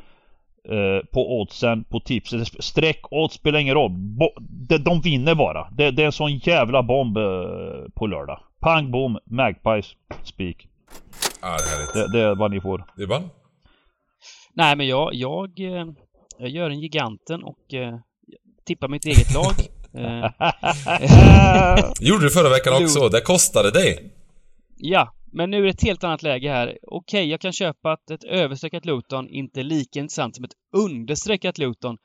[0.69, 2.65] eh, på oddsen, på tipset.
[2.65, 3.91] Streck, odds spelar ingen roll.
[3.91, 5.69] Bo, de, de vinner bara.
[5.71, 7.23] Det, det är en sån jävla bomb eh,
[7.95, 8.41] på lördag.
[8.61, 9.87] Pang bom, Magpies,
[10.23, 10.67] speak.
[11.43, 11.57] Ja,
[11.95, 12.01] det.
[12.01, 12.85] Det, det är vad ni får.
[12.97, 13.31] Dibban?
[14.55, 15.87] Nej, men jag, jag, eh,
[16.39, 17.95] jag gör en giganten och eh,
[18.67, 19.53] tippar mitt eget lag.
[22.01, 24.13] Gjorde du förra veckan också, det kostade dig.
[24.77, 26.79] ja, men nu är det ett helt annat läge här.
[26.83, 31.59] Okej, jag kan köpa att ett överstreckat Luton inte är lika intressant som ett understreckat
[31.59, 31.99] Luton.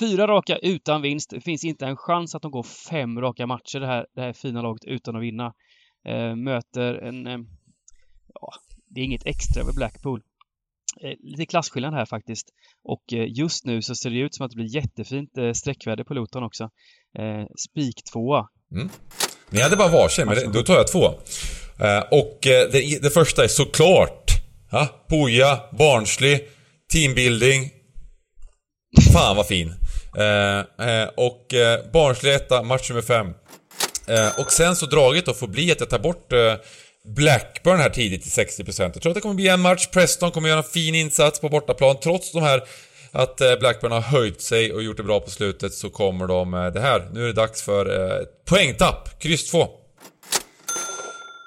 [0.00, 1.30] Fyra raka utan vinst.
[1.30, 4.32] Det finns inte en chans att de går fem raka matcher, det här, det här
[4.32, 5.52] fina laget, utan att vinna.
[6.08, 7.26] Eh, möter en...
[7.26, 7.38] Eh,
[8.34, 8.52] ja,
[8.86, 10.22] det är inget extra med Blackpool.
[11.18, 12.46] lite klasskillnad här faktiskt.
[12.82, 16.42] Och just nu så ser det ut som att det blir jättefint sträckvärde på Loton
[16.42, 16.70] också.
[17.70, 18.48] Spik tvåa.
[18.72, 18.88] Mm.
[19.50, 21.14] Ni hade bara varsin, men då tar jag två.
[21.80, 24.30] Eh, och eh, det, det första är såklart
[24.72, 26.48] Ja, Poja, barnslig,
[26.92, 27.70] teambuilding.
[29.12, 29.74] Fan vad fin.
[30.16, 31.46] Eh, och
[31.92, 33.26] barnslig etta, match nummer fem.
[34.38, 36.32] Och sen så draget då får bli att jag tar bort
[37.16, 38.82] Blackburn här tidigt till 60%.
[38.82, 39.86] Jag tror att det kommer bli en match.
[39.86, 41.96] Preston kommer göra en fin insats på bortaplan.
[42.02, 42.62] Trots de här
[43.12, 46.80] att Blackburn har höjt sig och gjort det bra på slutet så kommer de det
[46.80, 47.08] här.
[47.12, 47.86] Nu är det dags för
[48.22, 49.20] ett poängtapp.
[49.20, 49.79] Kryss 2.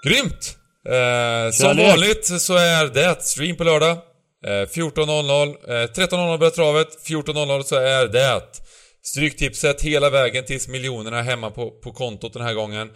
[0.03, 0.57] Grymt!
[0.89, 3.97] Eh, som vanligt så är det stream på lördag.
[4.45, 5.49] Eh, 14.00.
[5.67, 6.87] Eh, 13.00 börjar travet.
[7.07, 8.41] 14.00 så är det
[9.03, 12.89] Stryktipset hela vägen tills miljonerna är hemma på, på kontot den här gången.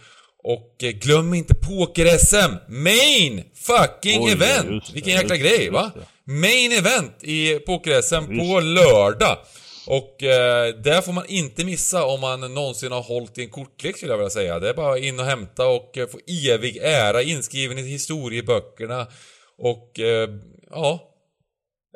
[0.44, 2.54] Och eh, glöm inte Poker-SM!
[2.68, 4.90] Main fucking Oj, event!
[4.94, 5.92] Vilken jäkla grej va?
[6.24, 9.38] Main event i Poker-SM på lördag.
[9.90, 13.96] Och eh, det får man inte missa om man någonsin har hållit i en kortlek
[13.96, 14.58] skulle jag vilja säga.
[14.58, 16.18] Det är bara in och hämta och eh, få
[16.50, 19.06] evig ära inskriven i historieböckerna.
[19.58, 20.28] Och eh,
[20.70, 21.00] ja,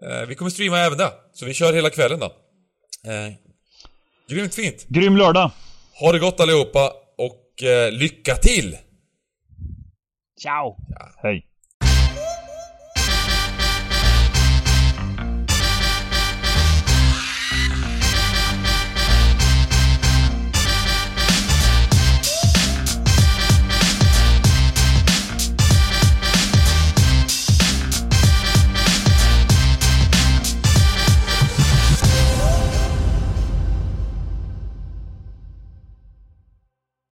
[0.02, 1.12] eh, vi kommer streama även det.
[1.32, 2.26] Så vi kör hela kvällen då.
[3.10, 3.32] Eh,
[4.28, 4.86] grymt fint!
[4.88, 5.50] Grym lördag!
[6.00, 8.76] Ha det gott allihopa och eh, lycka till!
[10.42, 10.76] Ciao!
[10.88, 11.14] Ja.
[11.22, 11.51] Hej!